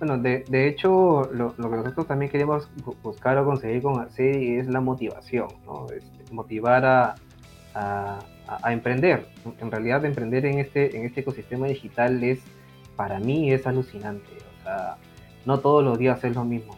Bueno, 0.00 0.18
de, 0.18 0.44
de 0.48 0.66
hecho, 0.66 1.30
lo, 1.32 1.54
lo, 1.56 1.70
que 1.70 1.76
nosotros 1.76 2.08
también 2.08 2.32
queremos 2.32 2.68
buscar 3.02 3.38
o 3.38 3.44
conseguir 3.44 3.82
con 3.82 4.00
Arcedi 4.00 4.56
es 4.56 4.66
la 4.66 4.80
motivación, 4.80 5.46
¿no? 5.64 5.86
Este, 5.86 6.34
motivar 6.34 6.84
a, 6.84 7.14
a, 7.74 8.18
a, 8.46 8.72
emprender. 8.72 9.26
En 9.60 9.70
realidad, 9.70 10.04
emprender 10.04 10.46
en 10.46 10.58
este, 10.58 10.96
en 10.96 11.04
este 11.04 11.20
ecosistema 11.20 11.66
digital 11.66 12.22
es, 12.22 12.40
para 12.96 13.18
mí, 13.18 13.52
es 13.52 13.66
alucinante. 13.66 14.30
O 14.60 14.62
sea, 14.62 14.96
no 15.44 15.60
todos 15.60 15.84
los 15.84 15.98
días 15.98 16.22
es 16.24 16.34
lo 16.34 16.44
mismo. 16.44 16.72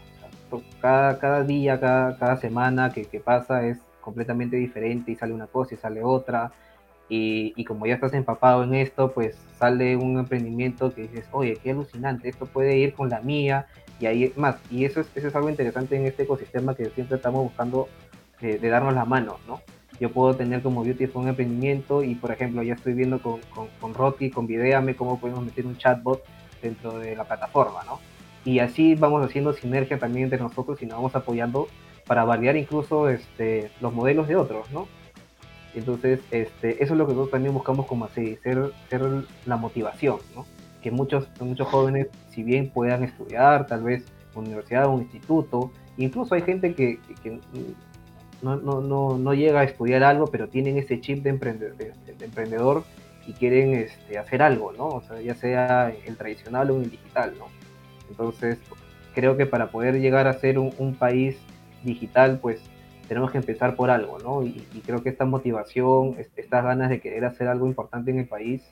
O 0.51 0.59
sea, 0.59 0.69
cada, 0.81 1.19
cada 1.19 1.43
día, 1.43 1.81
cada, 1.81 2.17
cada 2.19 2.37
semana 2.37 2.91
que, 2.93 3.05
que 3.05 3.21
pasa 3.21 3.67
es 3.67 3.79
completamente 4.01 4.57
diferente 4.57 5.13
y 5.13 5.17
sale 5.17 5.33
una 5.33 5.47
cosa 5.47 5.75
y 5.75 5.79
sale 5.79 6.03
otra 6.03 6.53
y, 7.09 7.65
como 7.65 7.87
ya 7.87 7.95
estás 7.95 8.15
empapado 8.15 8.65
en 8.65 8.75
esto, 8.75 9.13
pues 9.13 9.37
sale 9.59 9.97
un 9.97 10.19
emprendimiento 10.19 10.95
que 10.95 11.03
dices, 11.03 11.27
oye, 11.33 11.59
qué 11.63 11.73
alucinante, 11.73 12.29
esto 12.29 12.47
puede 12.47 12.77
ir 12.79 12.95
con 12.95 13.11
la 13.11 13.21
mía, 13.21 13.67
y 14.01 14.07
ahí 14.07 14.33
más. 14.37 14.57
Y 14.71 14.85
eso 14.85 15.01
es, 15.01 15.09
eso 15.15 15.29
es 15.29 15.37
algo 15.37 15.51
interesante 15.51 15.97
en 15.97 16.07
este 16.07 16.25
ecosistema 16.25 16.75
que 16.75 16.87
siempre 16.91 17.17
estamos 17.17 17.43
buscando 17.43 17.89
de, 18.41 18.59
darnos 18.59 18.95
la 18.95 19.05
mano, 19.05 19.39
¿no? 19.47 19.61
Yo 20.01 20.11
puedo 20.11 20.35
tener 20.35 20.63
como 20.63 20.83
Beautiful 20.83 21.23
un 21.23 21.29
emprendimiento 21.29 22.03
y, 22.03 22.15
por 22.15 22.33
ejemplo, 22.33 22.63
ya 22.63 22.75
estoy 22.75 22.95
viendo 22.95 23.23
con, 23.23 23.41
con, 23.55 23.69
con 23.81 23.95
Roti, 23.95 24.31
con 24.31 24.47
Videame, 24.47 24.97
cómo 24.97 25.21
podemos 25.21 25.45
meter 25.45 25.67
un 25.67 25.77
chatbot 25.77 26.23
dentro 26.61 26.99
de 26.99 27.15
la 27.15 27.25
plataforma, 27.25 27.85
¿no? 27.85 28.01
Y 28.45 28.59
así 28.59 28.95
vamos 28.95 29.25
haciendo 29.25 29.53
sinergia 29.53 29.99
también 29.99 30.25
entre 30.25 30.39
nosotros 30.39 30.83
y 30.83 30.87
nos 30.87 30.97
vamos 30.97 31.15
apoyando 31.15 31.69
para 32.07 32.25
variar 32.25 32.57
incluso 32.57 33.09
este, 33.09 33.71
los 33.81 33.93
modelos 33.93 34.29
de 34.29 34.37
otros, 34.37 34.71
¿no? 34.71 34.87
Entonces, 35.75 36.21
este, 36.31 36.83
eso 36.83 36.93
es 36.93 36.99
lo 36.99 37.07
que 37.07 37.13
nosotros 37.13 37.31
también 37.31 37.55
buscamos 37.55 37.87
como 37.87 38.05
así, 38.05 38.37
ser, 38.43 38.73
ser 38.89 39.03
la 39.47 39.57
motivación, 39.57 40.19
¿no? 40.35 40.47
Que 40.83 40.91
muchos, 40.91 41.29
muchos 41.41 41.69
jóvenes, 41.69 42.09
si 42.31 42.43
bien 42.43 42.71
puedan 42.71 43.03
estudiar, 43.03 43.67
tal 43.67 43.83
vez 43.83 44.05
universidad 44.35 44.87
o 44.87 44.93
un 44.93 45.03
instituto, 45.03 45.71
incluso 45.97 46.35
hay 46.35 46.43
gente 46.43 46.75
que, 46.75 46.99
no, 48.43 48.57
no, 48.57 48.81
no, 48.81 49.19
no, 49.19 49.35
llega 49.35 49.61
a 49.61 49.65
estudiar 49.65 50.03
algo, 50.03 50.27
pero 50.27 50.49
tienen 50.49 50.79
ese 50.79 51.01
chip 51.01 51.23
de, 51.23 51.31
emprendedor, 51.31 51.77
de, 51.77 52.25
emprendedor 52.25 52.85
y 53.27 53.33
quieren 53.33 53.75
este, 53.75 54.19
hacer 54.19 54.43
algo, 54.43 54.73
¿no? 54.73 54.89
O 54.89 55.03
sea, 55.03 55.21
ya 55.21 55.35
sea 55.35 55.93
el 56.07 56.17
tradicional 56.17 56.71
o 56.71 56.77
el 56.77 56.91
digital, 56.91 57.35
¿no? 57.39 57.47
Entonces, 58.11 58.59
creo 59.15 59.37
que 59.37 59.47
para 59.47 59.71
poder 59.71 60.01
llegar 60.01 60.27
a 60.27 60.35
ser 60.35 60.59
un, 60.59 60.95
país 60.99 61.37
digital, 61.83 62.39
pues 62.41 62.61
tenemos 63.09 63.31
que 63.31 63.39
empezar 63.39 63.77
por 63.77 63.91
algo, 63.91 64.19
¿no? 64.19 64.43
Y, 64.43 64.67
creo 64.85 65.03
que 65.03 65.09
esta 65.09 65.25
motivación, 65.25 66.17
estas 66.19 66.65
ganas 66.65 66.91
de 66.91 67.01
querer 67.01 67.25
hacer 67.25 67.49
algo 67.49 67.67
importante 67.67 68.11
en 68.11 68.19
el 68.19 68.27
país, 68.27 68.63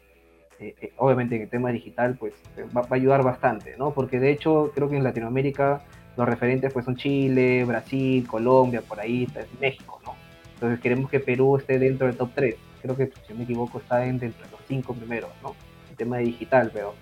eh, 0.58 0.74
eh, 0.80 0.92
obviamente 0.96 1.36
en 1.36 1.42
el 1.42 1.48
tema 1.48 1.70
digital, 1.70 2.16
pues 2.18 2.34
eh, 2.56 2.64
va, 2.76 2.82
a 2.82 2.94
ayudar 2.94 3.22
bastante, 3.22 3.74
¿no? 3.78 3.92
Porque 3.92 4.20
de 4.20 4.30
hecho 4.30 4.70
creo 4.74 4.88
que 4.88 4.96
en 4.96 5.04
Latinoamérica 5.04 5.82
los 6.16 6.28
referentes 6.28 6.72
pues 6.72 6.84
son 6.84 6.96
Chile, 6.96 7.64
Brasil, 7.64 8.26
Colombia, 8.26 8.82
por 8.82 9.00
ahí, 9.00 9.26
México, 9.60 10.00
¿no? 10.04 10.14
Entonces 10.54 10.80
queremos 10.80 11.10
que 11.10 11.20
Perú 11.20 11.56
esté 11.56 11.78
dentro 11.78 12.06
del 12.06 12.16
top 12.16 12.30
3. 12.34 12.54
Creo 12.82 12.96
que, 12.96 13.06
si 13.06 13.32
no 13.32 13.38
me 13.38 13.44
equivoco, 13.44 13.78
está 13.78 13.98
dentro 13.98 14.28
de 14.28 14.34
los 14.50 14.60
cinco 14.68 14.94
primeros, 14.94 15.30
¿no? 15.42 15.54
El 15.90 15.96
tema 15.96 16.18
de 16.18 16.24
digital, 16.24 16.70
pero 16.72 16.94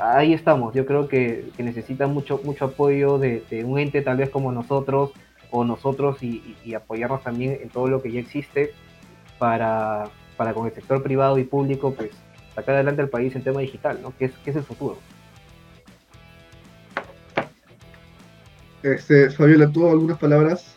ahí 0.00 0.32
estamos. 0.32 0.74
Yo 0.74 0.86
creo 0.86 1.08
que, 1.08 1.50
necesita 1.58 2.06
mucho, 2.06 2.40
mucho 2.44 2.66
apoyo 2.66 3.18
de, 3.18 3.64
un 3.64 3.78
ente 3.78 4.02
tal 4.02 4.16
vez 4.16 4.30
como 4.30 4.52
nosotros, 4.52 5.12
o 5.50 5.64
nosotros 5.64 6.22
y, 6.22 6.74
apoyarnos 6.74 7.22
también 7.22 7.58
en 7.62 7.68
todo 7.68 7.88
lo 7.88 8.02
que 8.02 8.10
ya 8.10 8.20
existe 8.20 8.72
para, 9.38 10.10
para 10.36 10.52
con 10.52 10.66
el 10.66 10.72
sector 10.72 11.02
privado 11.02 11.38
y 11.38 11.44
público, 11.44 11.94
pues 11.94 12.10
sacar 12.54 12.74
adelante 12.76 13.02
al 13.02 13.08
país 13.08 13.34
en 13.36 13.42
tema 13.42 13.60
digital, 13.60 14.00
¿no? 14.02 14.16
Que 14.16 14.26
es, 14.26 14.32
que 14.44 14.50
es 14.50 14.56
el 14.56 14.64
futuro. 14.64 14.98
Este, 18.84 19.30
Fabiola, 19.30 19.72
¿tú 19.72 19.88
algunas 19.88 20.18
palabras? 20.18 20.76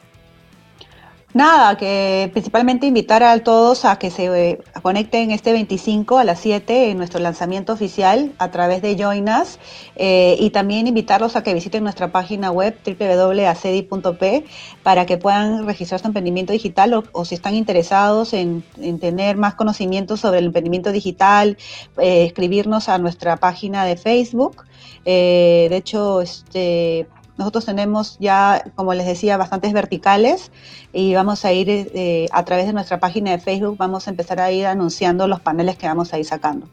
Nada, 1.33 1.75
que 1.75 2.29
principalmente 2.31 2.87
invitar 2.87 3.21
a 3.21 3.37
todos 3.43 3.83
a 3.83 3.99
que 3.99 4.09
se 4.09 4.51
eh, 4.51 4.59
conecten 4.81 5.31
este 5.31 5.51
25 5.51 6.17
a 6.17 6.23
las 6.23 6.39
7 6.39 6.89
en 6.89 6.97
nuestro 6.97 7.19
lanzamiento 7.19 7.73
oficial 7.73 8.31
a 8.37 8.49
través 8.49 8.81
de 8.81 8.97
Join 8.97 9.27
Us 9.27 9.59
eh, 9.97 10.37
y 10.39 10.51
también 10.51 10.87
invitarlos 10.87 11.35
a 11.35 11.43
que 11.43 11.53
visiten 11.53 11.83
nuestra 11.83 12.13
página 12.13 12.49
web 12.49 12.77
www.acedi.p 12.83 14.45
para 14.83 15.05
que 15.05 15.17
puedan 15.17 15.67
registrar 15.67 15.99
su 15.99 16.07
emprendimiento 16.07 16.53
digital 16.53 17.03
o, 17.11 17.25
si 17.25 17.35
están 17.35 17.55
interesados 17.55 18.31
en, 18.31 18.63
tener 19.01 19.35
más 19.35 19.55
conocimientos 19.55 20.21
sobre 20.21 20.39
el 20.39 20.45
emprendimiento 20.45 20.93
digital, 20.93 21.57
eh, 21.97 22.23
escribirnos 22.23 22.87
a 22.87 22.99
nuestra 22.99 23.35
página 23.35 23.83
de 23.83 23.97
Facebook. 23.97 24.63
de 25.03 25.75
hecho, 25.75 26.21
este, 26.21 27.05
nosotros 27.37 27.65
tenemos 27.65 28.17
ya, 28.19 28.63
como 28.75 28.93
les 28.93 29.05
decía, 29.05 29.37
bastantes 29.37 29.71
verticales 29.71 30.51
y 30.91 31.13
vamos 31.13 31.45
a 31.45 31.53
ir 31.53 31.69
eh, 31.69 32.27
a 32.31 32.43
través 32.45 32.65
de 32.65 32.73
nuestra 32.73 32.99
página 32.99 33.31
de 33.31 33.37
Facebook, 33.37 33.77
vamos 33.77 34.07
a 34.07 34.11
empezar 34.11 34.39
a 34.39 34.51
ir 34.51 34.65
anunciando 34.65 35.27
los 35.27 35.39
paneles 35.39 35.77
que 35.77 35.87
vamos 35.87 36.13
a 36.13 36.19
ir 36.19 36.25
sacando. 36.25 36.67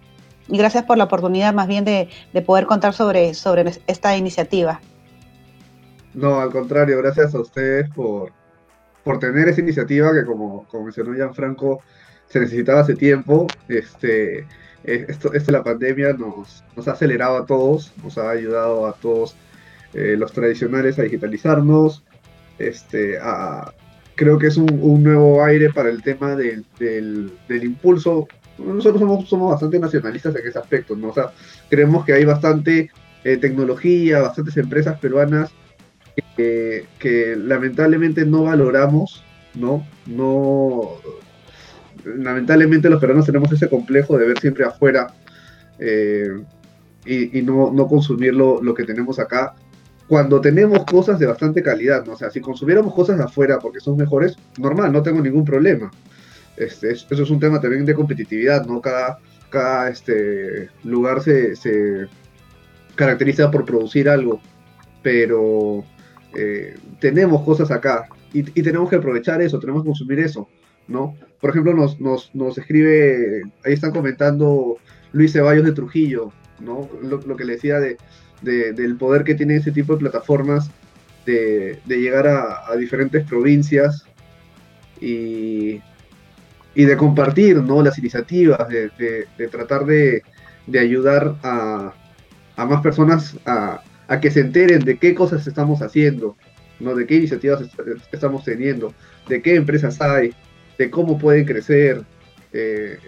Y 0.49 0.57
gracias 0.59 0.85
por 0.85 0.99
la 0.99 1.05
oportunidad 1.05 1.53
más 1.53 1.69
bien 1.69 1.85
de, 1.85 2.09
poder 2.47 2.67
contar 2.67 2.95
sobre, 2.95 3.35
sobre 3.35 3.73
esta 3.87 4.17
iniciativa. 4.17 4.81
No, 6.15 6.41
al 6.41 6.51
contrario, 6.51 6.99
gracias 6.99 7.35
a 7.35 7.41
ustedes 7.41 7.91
por, 7.91 8.33
por 9.03 9.19
tener 9.19 9.49
esa 9.49 9.61
iniciativa 9.61 10.13
que 10.13 10.25
como, 10.25 10.67
como 10.69 10.85
mencionó 10.85 11.13
Gianfranco, 11.15 11.83
se 12.29 12.41
necesitaba 12.41 12.81
hace 12.81 12.95
tiempo. 12.95 13.47
Este, 13.69 14.41
eh, 14.85 15.07
esto, 15.09 15.33
esto, 15.33 15.53
la 15.53 15.63
pandemia 15.63 16.13
nos, 16.13 16.65
nos 16.77 16.89
ha 16.89 16.93
acelerado 16.93 17.37
a 17.39 17.47
todos, 17.47 17.93
nos 18.03 18.17
ha 18.17 18.31
ayudado 18.31 18.87
a 18.87 18.93
todos 18.95 19.35
eh, 19.95 20.17
los 20.19 20.33
tradicionales 20.33 20.99
a 20.99 21.03
digitalizarnos. 21.03 22.05
Este, 22.59 23.19
creo 24.15 24.39
que 24.39 24.49
es 24.49 24.57
un, 24.57 25.03
nuevo 25.03 25.45
aire 25.45 25.73
para 25.73 25.91
el 25.91 26.03
tema 26.03 26.37
del, 26.37 26.65
impulso. 27.49 28.29
Nosotros 28.59 29.01
somos, 29.01 29.29
somos, 29.29 29.51
bastante 29.51 29.79
nacionalistas 29.79 30.37
en 30.37 30.47
ese 30.47 30.59
aspecto, 30.59 30.95
¿no? 30.95 31.09
O 31.09 31.15
sea, 31.15 31.33
creemos 31.69 32.05
que 32.05 32.13
hay 32.13 32.25
bastante 32.25 32.91
eh, 33.25 33.37
tecnología, 33.37 34.21
bastantes 34.21 34.57
empresas 34.57 34.99
peruanas 35.01 35.51
que 36.37 37.37
lamentablemente 37.37 38.25
no 38.25 38.45
valoramos, 38.45 39.25
¿no? 39.55 39.87
No, 40.07 41.01
lamentablemente 42.05 42.91
los 42.91 43.01
peruanos 43.01 43.27
tenemos 43.27 43.51
ese 43.53 43.69
complejo 43.69 44.19
de 44.19 44.27
ver 44.27 44.39
siempre 44.39 44.65
afuera 44.65 45.09
eh, 45.79 46.43
y, 47.07 47.43
no, 47.43 47.71
no, 47.71 47.87
consumir 47.87 48.35
lo, 48.35 48.75
que 48.75 48.85
tenemos 48.85 49.19
acá. 49.19 49.55
Cuando 50.09 50.41
tenemos 50.41 50.85
cosas 50.85 51.19
de 51.19 51.27
bastante 51.27 51.63
calidad, 51.63 52.05
¿no? 52.05 52.13
O 52.13 52.17
sea, 52.17 52.31
si 52.31 52.41
consumiéramos 52.41 52.95
cosas 52.95 53.17
de 53.17 53.25
afuera 53.25 53.59
porque 53.59 53.81
son 53.81 53.97
mejores, 53.97 54.37
normal, 54.59 54.93
no 54.93 55.03
tengo 55.03 55.21
ningún 55.21 55.45
problema. 55.45 55.91
Este, 56.57 56.93
eso 56.93 57.07
es 57.11 57.31
un 57.31 57.41
tema 57.41 57.61
también 57.61 57.87
de 57.87 57.95
competitividad, 57.95 58.67
¿no? 58.67 58.81
Cada, 58.81 59.19
cada 59.51 59.89
este, 59.89 60.69
lugar 60.85 61.23
se, 61.23 61.57
se 61.57 62.07
caracteriza 62.95 63.51
por 63.51 63.65
producir 63.65 64.09
algo, 64.09 64.41
pero 65.03 65.85
eh, 66.35 66.77
tenemos 67.01 67.43
cosas 67.43 67.71
acá 67.71 68.09
y, 68.33 68.43
tenemos 68.43 68.91
que 68.91 68.97
aprovechar 68.97 69.41
eso, 69.43 69.61
tenemos 69.61 69.83
que 69.83 69.89
consumir 69.89 70.19
eso, 70.19 70.49
¿no? 70.89 71.15
Por 71.41 71.51
ejemplo, 71.51 71.73
nos, 71.73 72.01
nos, 72.01 72.35
nos 72.35 72.59
escribe, 72.59 73.43
ahí 73.65 73.75
están 73.75 73.93
comentando 73.93 74.79
Luis 75.13 75.33
Ceballos 75.33 75.65
de 75.65 75.73
Trujillo, 75.73 76.33
¿no? 76.59 76.89
Lo, 77.03 77.37
que 77.37 77.45
le 77.45 77.53
decía 77.53 77.79
de, 77.79 77.97
del 78.45 78.97
poder 78.97 79.25
que 79.25 79.35
tiene 79.35 79.57
ese 79.57 79.73
tipo 79.73 79.95
de 79.95 80.01
plataformas 80.01 80.71
de, 81.27 81.81
llegar 81.87 82.27
a, 82.27 82.77
diferentes 82.77 83.25
provincias 83.27 84.05
y, 85.01 85.81
y, 86.75 86.85
de 86.85 86.97
compartir, 86.97 87.57
¿no? 87.57 87.83
Las 87.83 87.99
iniciativas, 87.99 88.69
de, 88.69 89.27
tratar 89.51 89.87
de, 89.87 90.23
ayudar 90.79 91.37
a, 91.43 91.95
a 92.57 92.67
más 92.67 92.83
personas 92.83 93.37
a, 93.47 93.83
a 94.09 94.21
que 94.21 94.31
se 94.31 94.41
enteren 94.41 94.85
de 94.85 94.99
qué 94.99 95.15
cosas 95.15 95.47
estamos 95.47 95.83
haciendo, 95.83 96.37
¿no? 96.81 96.95
de 96.95 97.07
qué 97.07 97.17
iniciativas 97.17 97.63
estamos 98.13 98.45
teniendo, 98.45 98.95
de 99.29 99.43
qué 99.43 99.55
empresas 99.55 100.01
hay, 100.01 100.35
de 100.79 100.91
cómo 100.91 101.19
pueden 101.19 101.45
crecer, 101.45 102.03
eh, 102.53 102.99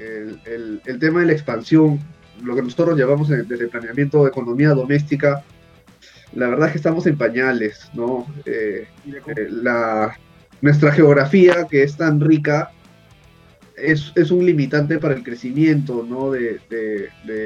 el, 0.45 0.99
tema 0.99 1.21
de 1.21 1.27
la 1.27 1.33
expansión, 1.33 2.01
lo 2.43 2.55
que 2.55 2.63
nosotros 2.63 2.97
llevamos 2.97 3.29
desde 3.29 3.69
planeamiento 3.69 4.23
de 4.23 4.31
economía 4.31 4.71
doméstica, 4.71 5.45
la 6.33 6.49
verdad 6.49 6.67
es 6.67 6.73
que 6.73 6.79
estamos 6.79 7.07
en 7.07 7.17
pañales, 7.17 7.91
¿no? 7.95 8.27
Eh, 8.45 8.87
eh, 9.07 9.49
la, 9.51 10.17
nuestra 10.61 10.93
geografía, 10.93 11.67
que 11.71 11.83
es 11.83 11.97
tan 11.97 12.21
rica, 12.21 12.71
es, 13.77 14.31
un 14.31 14.47
limitante 14.47 14.99
para 14.99 15.15
el 15.15 15.23
crecimiento 15.23 16.05
¿no? 16.09 16.31
de, 16.31 16.61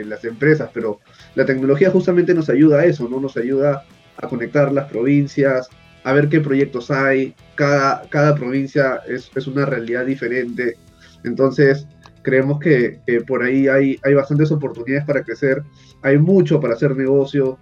las 0.07 0.25
empresas, 0.25 0.71
pero 0.73 1.01
la 1.35 1.45
tecnología 1.45 1.91
justamente 1.91 2.35
nos 2.35 2.49
ayuda 2.49 2.81
a 2.81 2.85
eso, 2.85 3.09
¿no? 3.09 3.21
Nos 3.21 3.37
ayuda 3.37 3.85
a 4.17 4.29
conectar 4.29 4.73
las 4.73 4.89
provincias, 4.89 5.69
a 6.05 6.13
ver 6.13 6.29
qué 6.29 6.41
proyectos 6.41 6.91
hay, 6.91 7.35
cada, 7.57 8.03
cada 8.11 8.35
provincia 8.35 9.01
es, 9.09 9.47
una 9.47 9.67
realidad 9.67 10.07
diferente, 10.07 10.77
entonces 11.25 11.87
creemos 12.23 12.59
que, 12.59 13.01
por 13.27 13.43
ahí 13.43 13.69
hay, 13.69 13.99
hay 14.03 14.15
bastantes 14.15 14.51
oportunidades 14.51 15.05
para 15.05 15.23
crecer, 15.23 15.63
hay 16.03 16.19
mucho 16.19 16.61
para 16.61 16.75
hacer 16.75 16.97
negocio, 16.97 17.59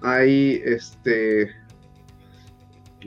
hay 0.00 0.62
este... 0.64 1.50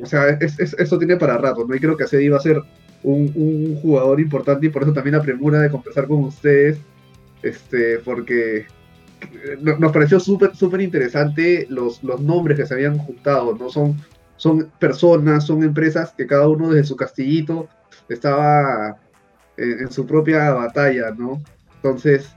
O 0.02 0.06
sea, 0.06 0.28
eso 0.30 0.98
tiene 0.98 1.16
para 1.16 1.38
rato, 1.38 1.66
¿no? 1.66 1.74
Y 1.74 1.80
creo 1.80 1.96
que 1.96 2.04
así 2.04 2.28
va 2.28 2.38
a 2.38 2.42
ser 2.42 2.62
un, 3.02 3.80
jugador 3.82 4.20
importante 4.20 4.66
y 4.66 4.70
por 4.70 4.84
eso 4.84 4.92
también 4.92 5.16
la 5.16 5.22
premura 5.22 5.62
de 5.62 5.70
conversar 5.70 6.08
con 6.08 6.26
ustedes, 6.26 6.78
este, 7.42 8.00
porque 8.00 8.66
nos 9.58 9.92
pareció 9.92 10.20
súper 10.20 10.56
súper 10.56 10.82
interesante 10.82 11.66
los, 11.70 12.04
los 12.04 12.20
nombres 12.20 12.58
que 12.58 12.66
se 12.66 12.74
habían 12.74 12.98
juntado, 12.98 13.56
¿no? 13.56 13.70
Son, 13.70 13.96
son 14.36 14.70
personas, 14.80 15.46
son 15.46 15.64
empresas 15.64 16.14
que 16.18 16.28
cada 16.28 16.50
uno 16.50 16.72
desde 16.72 16.88
su 16.88 16.98
castillito 16.98 17.70
estaba 18.10 18.98
en, 19.58 19.92
su 19.92 20.06
propia 20.06 20.52
batalla, 20.52 21.12
¿no? 21.18 21.42
Entonces, 21.76 22.30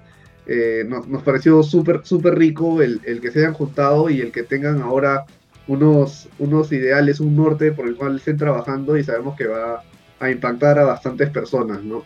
eh, 0.46 0.84
nos, 0.88 1.06
nos, 1.08 1.22
pareció 1.22 1.62
súper 1.62 2.00
súper 2.04 2.36
rico 2.36 2.80
el, 2.82 3.00
el, 3.04 3.20
que 3.20 3.30
se 3.30 3.40
hayan 3.40 3.54
juntado 3.54 4.08
y 4.08 4.20
el 4.20 4.32
que 4.32 4.42
tengan 4.42 4.80
ahora 4.82 5.26
unos, 5.66 6.28
unos 6.38 6.72
ideales, 6.72 7.20
un 7.20 7.36
norte 7.36 7.72
por 7.72 7.86
el 7.86 7.96
cual 7.96 8.16
estén 8.16 8.38
trabajando 8.38 8.96
y 8.96 9.04
sabemos 9.04 9.36
que 9.36 9.46
va 9.46 9.82
a 10.18 10.30
impactar 10.30 10.78
a 10.78 10.84
bastantes 10.84 11.30
personas, 11.30 11.82
¿no? 11.82 12.02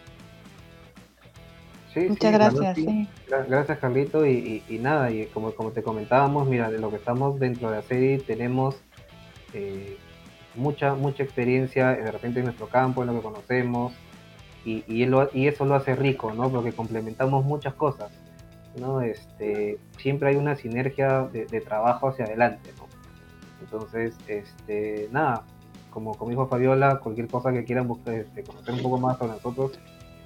Sí, 1.94 2.00
Muchas 2.08 2.32
gracias. 2.32 2.76
Sí. 2.76 3.08
Gracias, 3.48 3.78
Carlito. 3.78 4.26
Y, 4.26 4.62
nada, 4.80 5.10
y 5.10 5.26
como, 5.26 5.52
como 5.52 5.72
te 5.72 5.82
comentábamos, 5.82 6.48
mira, 6.48 6.70
de 6.70 6.78
lo 6.78 6.90
que 6.90 6.96
estamos 6.96 7.38
dentro 7.38 7.70
de 7.70 7.76
la 7.76 7.82
serie 7.82 8.18
tenemos 8.18 8.76
eh, 9.52 9.98
mucha, 10.54 10.94
mucha 10.94 11.22
experiencia 11.22 11.90
de 11.90 12.10
repente 12.10 12.40
en 12.40 12.46
nuestro 12.46 12.68
campo, 12.68 13.02
en 13.02 13.08
lo 13.08 13.14
que 13.14 13.22
conocemos, 13.22 13.92
y, 14.64 14.84
y, 14.86 15.46
eso 15.46 15.64
lo 15.64 15.74
hace 15.74 15.94
rico, 15.96 16.32
¿no? 16.32 16.50
Porque 16.50 16.72
complementamos 16.72 17.44
muchas 17.44 17.74
cosas, 17.74 18.10
¿no? 18.78 19.00
Este, 19.00 19.78
siempre 19.98 20.30
hay 20.30 20.36
una 20.36 20.56
sinergia 20.56 21.22
de, 21.32 21.46
de 21.46 21.60
trabajo 21.60 22.08
hacia 22.08 22.24
adelante, 22.24 22.70
¿no? 22.78 22.86
Entonces, 23.62 24.14
este, 24.28 25.08
nada, 25.12 25.44
como, 25.90 26.14
como 26.14 26.30
dijo 26.30 26.46
Fabiola, 26.46 26.98
cualquier 26.98 27.28
cosa 27.28 27.52
que 27.52 27.64
quieran 27.64 27.86
buscar, 27.86 28.14
este, 28.14 28.42
conocer 28.42 28.74
un 28.74 28.82
poco 28.82 28.98
más 28.98 29.18
sobre 29.18 29.32
nosotros, 29.32 29.78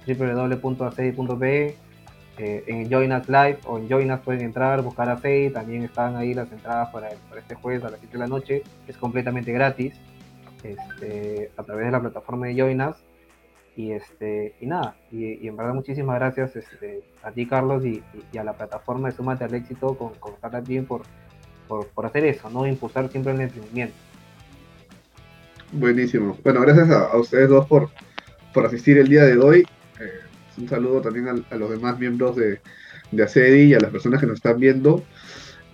www.acei.pe, 0.07 1.75
eh, 2.39 2.63
en 2.67 2.91
Join 2.91 3.11
Us 3.13 3.27
Live 3.27 3.59
o 3.65 3.77
en 3.77 3.89
Join 3.89 4.11
Us 4.11 4.19
pueden 4.19 4.41
entrar, 4.41 4.81
buscar 4.81 5.09
a 5.09 5.17
FEI, 5.17 5.49
también 5.49 5.83
están 5.83 6.15
ahí 6.15 6.33
las 6.33 6.51
entradas 6.51 6.89
para, 6.89 7.09
este 7.37 7.55
jueves 7.55 7.83
a 7.83 7.89
las 7.89 7.99
7 7.99 8.13
de 8.13 8.19
la 8.19 8.27
noche, 8.27 8.63
es 8.87 8.97
completamente 8.97 9.51
gratis, 9.51 9.95
este, 10.63 11.51
a 11.57 11.63
través 11.63 11.85
de 11.85 11.91
la 11.91 11.99
plataforma 11.99 12.47
de 12.47 12.59
Join 12.59 12.81
Us, 12.81 12.95
y 13.77 13.91
este 13.91 14.55
y 14.59 14.65
nada 14.65 14.97
y, 15.11 15.47
en 15.47 15.55
verdad 15.55 15.75
muchísimas 15.75 16.15
gracias 16.15 16.55
este, 16.55 17.03
a 17.23 17.31
ti 17.31 17.45
Carlos 17.45 17.85
y, 17.85 18.03
a 18.37 18.43
la 18.43 18.53
plataforma 18.53 19.09
de 19.09 19.15
Súmate 19.15 19.45
al 19.45 19.53
Éxito 19.53 19.95
con, 19.95 20.15
con 20.15 20.33
por, 20.85 21.03
por, 21.67 21.87
por, 21.87 22.05
hacer 22.07 22.25
eso 22.25 22.49
no 22.49 22.65
impulsar 22.65 23.07
siempre 23.09 23.33
el 23.33 23.41
emprendimiento 23.41 23.95
Buenísimo. 25.71 26.37
Bueno, 26.43 26.61
gracias 26.61 26.89
a, 26.89 27.17
ustedes 27.17 27.49
dos 27.49 27.65
por, 27.67 27.89
por 28.53 28.65
asistir 28.65 28.97
el 28.97 29.09
día 29.09 29.25
de 29.25 29.37
hoy. 29.37 29.67
Eh, 29.99 30.11
un 30.57 30.69
saludo 30.69 31.01
también 31.01 31.27
a, 31.27 31.55
los 31.55 31.69
demás 31.69 31.99
miembros 31.99 32.37
de, 32.37 32.61
de 33.11 33.23
ACEDI 33.23 33.63
y 33.63 33.73
a 33.73 33.79
las 33.79 33.91
personas 33.91 34.21
que 34.21 34.27
nos 34.27 34.37
están 34.37 34.59
viendo. 34.59 35.03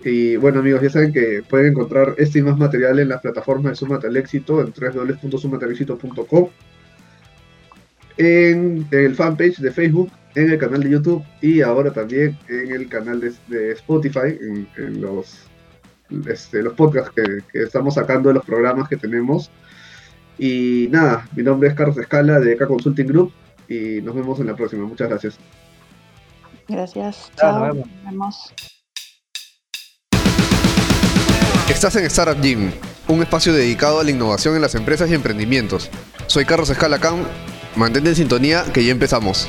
Y 0.04 0.34
bueno 0.36 0.60
amigos, 0.60 0.82
ya 0.82 0.90
saben 0.90 1.12
que 1.12 1.44
pueden 1.48 1.72
encontrar 1.72 2.14
este 2.18 2.40
y 2.40 2.42
más 2.42 2.58
material 2.58 2.98
en 2.98 3.08
la 3.08 3.20
plataforma 3.20 3.70
de 3.70 3.76
Sumate 3.76 4.08
al 4.08 4.16
Éxito 4.16 4.60
en 4.60 4.72
www.sumatealexito.com 4.72 6.48
en 8.16 8.86
el 8.90 9.14
fanpage 9.14 9.58
de 9.58 9.70
Facebook, 9.70 10.10
en 10.34 10.50
el 10.50 10.58
canal 10.58 10.82
de 10.82 10.90
YouTube 10.90 11.24
y 11.40 11.60
ahora 11.60 11.92
también 11.92 12.38
en 12.48 12.72
el 12.72 12.88
canal 12.88 13.20
de, 13.20 13.72
Spotify, 13.72 14.38
en, 14.76 15.00
los, 15.00 15.46
este, 16.28 16.62
los 16.62 16.74
podcasts 16.74 17.12
que, 17.14 17.22
que, 17.52 17.62
estamos 17.62 17.94
sacando 17.94 18.28
de 18.28 18.34
los 18.34 18.44
programas 18.44 18.88
que 18.88 18.96
tenemos. 18.96 19.50
Y 20.38 20.88
nada, 20.90 21.28
mi 21.36 21.42
nombre 21.42 21.68
es 21.68 21.74
Carlos 21.74 21.96
Escala 21.96 22.40
de 22.40 22.52
ECA 22.52 22.66
Consulting 22.66 23.06
Group 23.06 23.32
y 23.68 24.00
nos 24.02 24.14
vemos 24.14 24.40
en 24.40 24.46
la 24.46 24.56
próxima. 24.56 24.84
Muchas 24.86 25.08
gracias. 25.08 25.38
Gracias. 26.68 27.30
Chao. 27.36 27.74
Nos 27.74 27.86
vemos. 28.04 28.54
Estás 31.68 31.96
en 31.96 32.04
Startup 32.06 32.40
Gym, 32.42 32.70
un 33.08 33.22
espacio 33.22 33.52
dedicado 33.52 34.00
a 34.00 34.04
la 34.04 34.10
innovación 34.10 34.54
en 34.54 34.60
las 34.60 34.74
empresas 34.74 35.10
y 35.10 35.14
emprendimientos. 35.14 35.90
Soy 36.26 36.44
Carlos 36.44 36.68
Escala 36.68 36.98
Cam. 36.98 37.24
Mantente 37.76 38.10
en 38.10 38.16
sintonía 38.16 38.64
que 38.72 38.84
ya 38.84 38.92
empezamos. 38.92 39.48